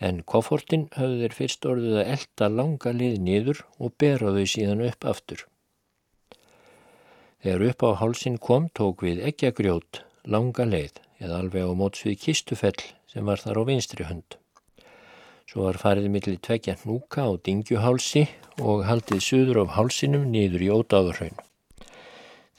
En 0.00 0.22
koffortin 0.24 0.86
höfðu 0.96 1.20
þeir 1.20 1.36
fyrst 1.36 1.68
orðið 1.68 1.98
að 2.00 2.12
elda 2.14 2.48
langa 2.56 2.94
lið 2.96 3.18
niður 3.26 3.62
og 3.76 3.92
bera 4.00 4.32
þau 4.32 4.46
síðan 4.48 4.84
upp 4.88 5.08
aftur. 5.12 5.44
Þegar 7.44 7.66
upp 7.68 7.84
á 7.84 7.90
hálsin 8.00 8.40
kom 8.40 8.72
tók 8.72 9.04
við 9.04 9.20
ekki 9.28 9.50
að 9.50 9.58
grjót 9.60 10.04
langa 10.24 10.64
leið 10.64 11.02
eða 11.20 11.42
alveg 11.44 11.68
á 11.68 11.72
móts 11.76 12.08
við 12.08 12.22
kistufell 12.24 12.80
sem 13.12 13.28
var 13.28 13.44
þar 13.44 13.60
á 13.60 13.62
vinstri 13.68 14.08
hönd. 14.08 14.39
Svo 15.50 15.64
var 15.66 15.80
farið 15.82 16.04
millir 16.14 16.36
tvekja 16.46 16.76
hnúka 16.78 17.24
á 17.26 17.34
dingjuhálsi 17.42 18.20
og 18.62 18.84
haldið 18.86 19.22
söður 19.26 19.58
af 19.64 19.72
hálsinum 19.74 20.28
niður 20.30 20.62
í 20.62 20.68
ódáðurhraun. 20.70 21.40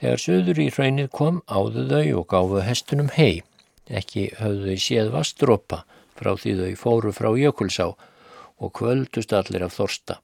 Þegar 0.02 0.20
söður 0.24 0.60
í 0.60 0.66
hraunnið 0.76 1.08
kom 1.16 1.38
áðu 1.48 1.86
þau 1.88 2.10
og 2.20 2.26
gáfu 2.34 2.66
hestunum 2.68 3.14
hei. 3.16 3.46
Ekki 3.88 4.26
höfðu 4.42 4.74
þau 4.74 4.84
séð 4.88 5.14
vastrópa 5.16 5.80
frá 6.20 6.32
því 6.44 6.58
þau 6.60 6.76
fóru 6.84 7.16
frá 7.16 7.30
Jökulsá 7.40 7.88
og 7.94 8.76
kvöldust 8.82 9.38
allir 9.40 9.64
af 9.70 9.80
þorsta. 9.80 10.20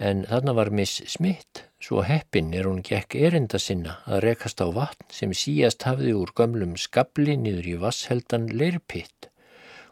En 0.00 0.24
þarna 0.32 0.56
var 0.56 0.72
Miss 0.72 1.04
Smith, 1.12 1.66
svo 1.76 2.00
heppin 2.08 2.54
er 2.56 2.70
hún 2.70 2.80
gekk 2.80 3.20
erinda 3.20 3.60
sinna 3.60 4.00
að 4.08 4.30
rekast 4.30 4.64
á 4.64 4.68
vatn 4.72 5.12
sem 5.12 5.36
síast 5.36 5.84
hafði 5.84 6.16
úr 6.16 6.32
gömlum 6.32 6.72
skabli 6.80 7.36
niður 7.36 7.72
í 7.76 7.80
vassheldan 7.84 8.48
leirpitt 8.48 9.28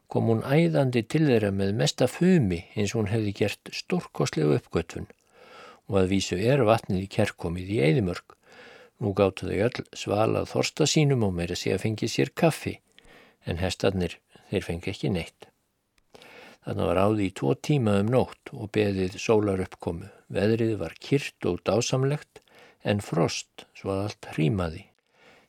kom 0.09 0.31
hún 0.31 0.43
æðandi 0.47 1.03
til 1.09 1.25
þeirra 1.29 1.51
með 1.55 1.75
mesta 1.81 2.09
fumi 2.11 2.65
eins 2.75 2.95
og 2.95 3.03
hún 3.03 3.13
hefði 3.13 3.35
gert 3.41 3.73
stórkoslegu 3.73 4.59
uppgötfun 4.59 5.09
og 5.89 5.99
að 6.01 6.11
vísu 6.15 6.39
er 6.41 6.65
vatnið 6.65 7.05
í 7.05 7.11
kerkomið 7.13 7.73
í 7.75 7.81
Eidimörg. 7.89 8.37
Nú 9.03 9.13
gáttu 9.17 9.49
þau 9.51 9.65
öll 9.67 9.87
svalað 9.97 10.53
þorsta 10.53 10.87
sínum 10.89 11.27
og 11.27 11.35
meira 11.37 11.57
sé 11.59 11.75
að 11.75 11.83
fengi 11.85 12.09
sér 12.09 12.31
kaffi 12.37 12.79
en 13.45 13.61
hestarnir 13.61 14.17
þeir 14.51 14.65
fengi 14.69 14.93
ekki 14.95 15.11
neitt. 15.13 15.49
Þannig 16.65 16.89
var 16.89 17.01
áði 17.05 17.27
í 17.29 17.35
tvo 17.37 17.53
tíma 17.61 17.99
um 18.01 18.13
nótt 18.15 18.53
og 18.57 18.71
beðið 18.73 19.19
sólar 19.21 19.61
uppkomu. 19.67 20.09
Veðrið 20.33 20.79
var 20.81 20.95
kyrt 20.97 21.49
og 21.51 21.61
dásamlegt 21.69 22.41
en 22.85 23.03
frost 23.05 23.67
svo 23.77 23.93
að 23.93 24.05
allt 24.07 24.31
hrímaði. 24.33 24.87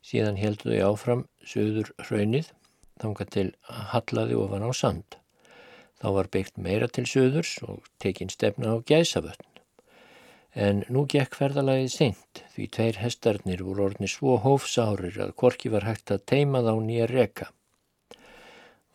Síðan 0.03 0.41
heldu 0.41 0.73
þau 0.73 0.91
áfram 0.91 1.23
söður 1.47 1.93
hraunnið 2.03 2.51
þanga 3.01 3.27
til 3.35 3.47
að 3.71 3.81
hallaði 3.93 4.39
ofan 4.39 4.65
á 4.67 4.71
sand. 4.75 5.17
Þá 5.99 6.07
var 6.17 6.31
byggt 6.31 6.57
meira 6.61 6.87
til 6.91 7.05
söðurs 7.09 7.57
og 7.65 7.85
tekinn 8.03 8.31
stefna 8.33 8.75
á 8.75 8.83
gæsavötn. 8.83 9.51
En 10.55 10.85
nú 10.87 11.03
gekk 11.11 11.35
ferðalagið 11.35 11.89
seint 11.91 12.41
því 12.53 12.65
tveir 12.71 12.99
hestarnir 13.01 13.63
voru 13.67 13.89
orðni 13.89 14.07
svo 14.07 14.37
hófsárir 14.43 15.17
að 15.19 15.33
korki 15.41 15.71
var 15.73 15.83
hægt 15.87 16.13
að 16.15 16.23
teima 16.31 16.61
þá 16.63 16.71
nýja 16.79 17.07
reka. 17.11 17.49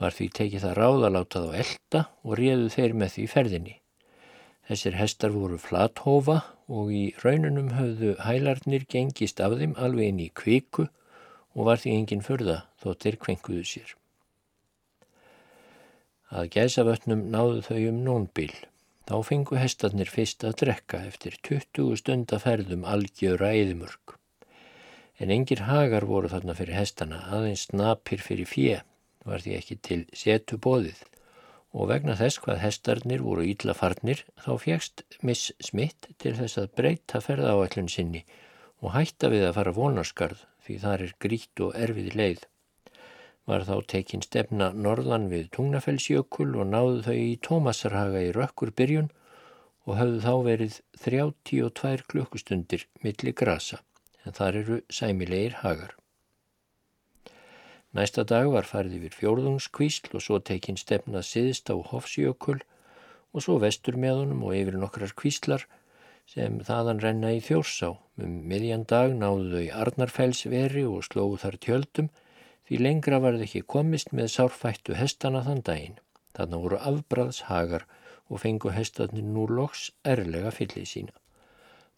Var 0.01 0.17
því 0.17 0.29
tekið 0.39 0.65
það 0.65 0.79
ráðalátað 0.79 1.51
á 1.53 1.53
elda 1.65 2.03
og 2.25 2.39
réðu 2.41 2.71
þeir 2.73 2.97
með 2.97 3.13
því 3.17 3.27
ferðinni. 3.35 3.75
Þessir 4.71 4.97
hestar 4.97 5.35
voru 5.35 5.59
flathófa 5.61 6.39
og 6.71 6.93
í 6.95 7.03
raununum 7.21 7.75
höfðu 7.77 8.15
hælarnir 8.25 8.87
gengist 8.89 9.43
af 9.45 9.59
þeim 9.61 9.75
alveg 9.77 10.13
inn 10.15 10.25
í 10.25 10.31
kviku 10.33 10.87
og 11.55 11.67
var 11.67 11.81
því 11.83 11.97
engin 11.97 12.23
förða 12.25 12.63
þóttir 12.83 13.19
kvenkuðu 13.23 13.65
sér. 13.67 13.95
Að 16.31 16.51
gæsavötnum 16.55 17.27
náðu 17.33 17.63
þau 17.67 17.81
um 17.91 18.03
nónbíl. 18.07 18.53
Þá 19.11 19.17
fengu 19.27 19.57
hestarnir 19.59 20.11
fyrst 20.13 20.45
að 20.47 20.61
drekka 20.61 21.01
eftir 21.09 21.35
20 21.43 21.97
stundaferðum 21.99 22.85
algjöra 22.87 23.51
eðimörk. 23.59 24.15
En 25.19 25.33
engir 25.35 25.65
hagar 25.67 26.07
voru 26.07 26.31
þarna 26.31 26.55
fyrir 26.55 26.79
hestana, 26.79 27.25
aðeins 27.35 27.67
snapir 27.67 28.23
fyrir 28.23 28.47
fjö, 28.47 28.77
var 29.27 29.43
því 29.43 29.57
ekki 29.59 29.77
til 29.83 30.05
setu 30.15 30.61
bóðið. 30.63 31.03
Og 31.75 31.91
vegna 31.91 32.15
þess 32.19 32.39
hvað 32.45 32.63
hestarnir 32.63 33.27
voru 33.27 33.43
íllafarnir 33.47 34.23
þá 34.39 34.53
fjækst 34.63 35.03
Miss 35.27 35.51
Smith 35.63 36.09
til 36.23 36.37
þess 36.39 36.63
að 36.63 36.71
breyta 36.79 37.21
ferðaáallun 37.23 37.91
sinni 37.91 38.23
og 38.81 38.95
hætta 38.95 39.29
við 39.35 39.49
að 39.49 39.57
fara 39.59 39.75
vonarskarð 39.77 40.47
því 40.65 40.77
þar 40.85 41.05
er 41.07 41.15
grít 41.25 41.63
og 41.65 41.77
erfið 41.77 42.17
leið. 42.21 42.43
Var 43.51 43.65
þá 43.67 43.77
tekinn 43.93 44.25
stefna 44.25 44.71
norðan 44.87 45.29
við 45.31 45.49
Tungnafellsjökul 45.57 46.51
og 46.61 46.69
náðu 46.71 47.01
þau 47.07 47.17
í 47.19 47.39
Tómasarhaga 47.47 48.25
í 48.29 48.35
rökkur 48.37 48.75
byrjun 48.77 49.09
og 49.89 49.97
hafðu 49.99 50.21
þá 50.27 50.35
verið 50.47 50.77
32 51.05 52.05
klukkustundir 52.13 52.85
milli 53.05 53.33
grasa, 53.33 53.81
en 54.25 54.37
þar 54.37 54.61
eru 54.63 54.83
sæmilegir 54.93 55.57
hagar. 55.65 55.97
Næsta 57.97 58.23
dag 58.23 58.47
var 58.53 58.69
farið 58.69 59.01
yfir 59.01 59.17
fjórðungskvísl 59.19 60.13
og 60.15 60.23
svo 60.23 60.39
tekinn 60.39 60.79
stefna 60.79 61.25
siðst 61.27 61.73
á 61.73 61.75
Hofsjökul 61.75 62.61
og 63.35 63.43
svo 63.43 63.57
vestur 63.63 63.99
með 63.99 64.21
honum 64.23 64.45
og 64.47 64.55
yfir 64.55 64.79
nokkrar 64.79 65.15
kvíslar 65.19 65.67
sem 66.31 66.61
þaðan 66.67 67.01
renna 67.03 67.33
í 67.35 67.41
þjórsá. 67.43 67.95
Um 68.21 68.35
miðjan 68.51 68.85
dag 68.91 69.15
náðu 69.19 69.49
þau 69.55 69.79
Arnarfellsveri 69.85 70.85
og 70.87 71.07
slóðu 71.09 71.41
þar 71.43 71.57
tjöldum 71.65 72.11
því 72.69 72.79
lengra 72.85 73.19
var 73.23 73.39
það 73.39 73.47
ekki 73.49 73.63
komist 73.75 74.13
með 74.15 74.31
sárfættu 74.37 74.99
hestana 74.99 75.43
þann 75.47 75.65
daginn. 75.67 75.99
Þannig 76.39 76.63
voru 76.67 76.79
afbræðshagar 76.91 77.89
og 78.31 78.45
fengu 78.45 78.71
hestarnir 78.77 79.27
nú 79.27 79.49
loks 79.51 79.89
erlega 80.07 80.55
fyllið 80.55 80.87
sína. 80.93 81.17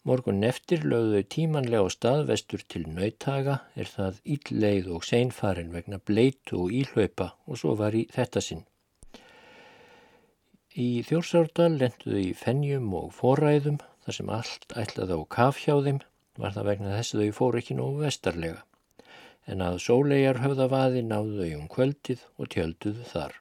Morgun 0.03 0.43
eftir 0.43 0.81
lögðu 0.83 1.21
þau 1.21 1.29
tímanlega 1.35 1.85
á 1.85 1.89
stað 1.93 2.25
vestur 2.31 2.63
til 2.67 2.83
nautaga 2.89 3.61
er 3.79 3.87
það 3.87 4.17
ílleið 4.35 4.89
og 4.97 5.05
seinfarin 5.07 5.71
vegna 5.71 6.01
bleitu 6.01 6.57
og 6.65 6.73
íhlaupa 6.75 7.29
og 7.45 7.61
svo 7.61 7.77
var 7.79 7.95
í 7.95 8.07
þetta 8.11 8.41
sinn. 8.43 8.65
Í 10.73 11.05
þjórsárdal 11.05 11.77
lenduðu 11.77 12.19
í 12.19 12.33
fennjum 12.33 12.89
og 12.97 13.13
forræðum 13.13 13.77
þar 14.03 14.17
sem 14.17 14.31
allt 14.37 14.75
ætlaði 14.83 15.17
á 15.17 15.21
kafhjáðum 15.35 15.99
var 16.39 16.55
það 16.55 16.69
vegna 16.69 16.95
þess 16.97 17.15
að 17.15 17.23
þau 17.23 17.37
fóru 17.39 17.61
ekki 17.61 17.77
nógu 17.77 18.03
vestarlega. 18.03 18.63
En 19.47 19.63
að 19.65 19.79
sólegar 19.83 20.39
höfðavaði 20.43 21.03
náðu 21.07 21.37
þau 21.39 21.59
um 21.59 21.67
kvöldið 21.71 22.23
og 22.37 22.51
tjölduðu 22.53 23.07
þar. 23.11 23.35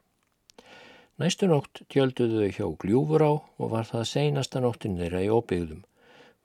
Næstu 1.22 1.48
nótt 1.50 1.82
tjölduðu 1.92 2.42
þau 2.42 2.52
hjá 2.58 2.66
gljúfur 2.84 3.26
á 3.26 3.32
og 3.38 3.72
var 3.72 3.88
það 3.88 4.10
seinasta 4.10 4.62
nóttin 4.62 4.98
þeirra 4.98 5.22
í 5.22 5.32
óbyggðum. 5.32 5.82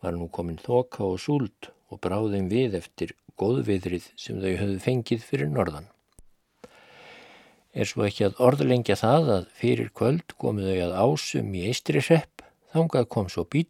Var 0.05 0.18
nú 0.18 0.30
komin 0.30 0.61
þoka 0.61 1.05
og 1.07 1.22
súld 1.22 1.72
og 1.89 2.01
bráðum 2.03 2.49
við 2.53 2.78
eftir 2.82 3.15
góðviðrið 3.38 4.11
sem 4.18 4.41
þau 4.41 4.53
höfðu 4.61 4.82
fengið 4.84 5.24
fyrir 5.26 5.53
norðan 5.53 5.89
er 7.78 7.86
svo 7.89 8.07
ekki 8.07 8.26
að 8.28 8.39
orðlengja 8.41 8.97
það 8.97 9.32
að 9.36 9.49
fyrir 9.59 9.89
kvöld 9.95 10.34
komu 10.41 10.65
þau 10.65 10.78
að 10.88 10.95
ásum 10.97 11.53
í 11.53 11.68
eistri 11.70 12.01
hrepp, 12.01 12.41
þangað 12.74 13.09
kom 13.13 13.30
svo 13.30 13.45
bíl 13.45 13.70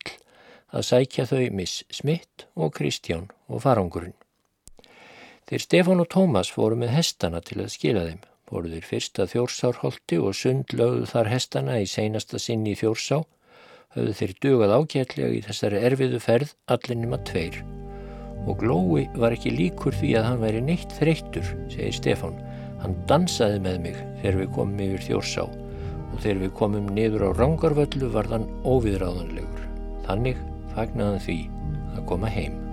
að 0.73 0.87
sækja 0.89 1.25
þau 1.29 1.43
Miss 1.55 1.83
Smith 1.93 2.47
og 2.55 2.73
Kristján 2.77 3.29
og 3.47 3.63
farangurinn. 3.63 4.15
Þeir 5.47 5.63
Stefán 5.63 6.03
og 6.03 6.09
Tómas 6.11 6.51
fóru 6.51 6.75
með 6.79 6.95
hestana 6.97 7.39
til 7.39 7.61
að 7.63 7.71
skila 7.75 8.03
þeim, 8.09 8.19
fóru 8.49 8.73
þeir 8.73 8.87
fyrst 8.89 9.21
að 9.23 9.31
þjórsárholti 9.35 10.19
og 10.19 10.35
sund 10.35 10.75
lögðu 10.75 11.07
þar 11.13 11.31
hestana 11.31 11.79
í 11.79 11.87
seinasta 11.87 12.41
sinni 12.41 12.75
í 12.75 12.79
þjórsá, 12.81 13.23
höfðu 13.95 14.17
þeir 14.19 14.35
dugað 14.43 14.75
ákjærlega 14.75 15.37
í 15.37 15.41
þessari 15.47 15.83
erfiðu 15.87 16.19
ferð 16.23 16.53
allinnum 16.67 17.15
að 17.15 17.25
tveir. 17.31 17.63
Og 18.47 18.59
Glói 18.59 19.07
var 19.15 19.35
ekki 19.35 19.55
líkur 19.55 19.95
því 19.95 20.13
að 20.19 20.29
hann 20.29 20.43
væri 20.43 20.61
neitt 20.63 20.93
þreyttur, 20.99 21.47
segir 21.71 21.95
Stefán, 21.95 22.35
Hann 22.81 22.93
dansaði 23.09 23.61
með 23.63 23.79
mig 23.87 23.95
þegar 24.21 24.37
við 24.41 24.51
komum 24.57 24.81
yfir 24.85 25.05
þjórsá 25.07 25.45
og 25.47 26.19
þegar 26.21 26.41
við 26.43 26.51
komum 26.59 26.91
niður 26.93 27.25
á 27.25 27.29
rángarvöllu 27.39 28.09
var 28.13 28.29
þann 28.29 28.45
óviðráðanlegur. 28.69 29.63
Þannig 30.05 30.37
fagnaðan 30.77 31.21
því 31.25 31.41
að 31.97 32.07
koma 32.13 32.29
heim. 32.31 32.66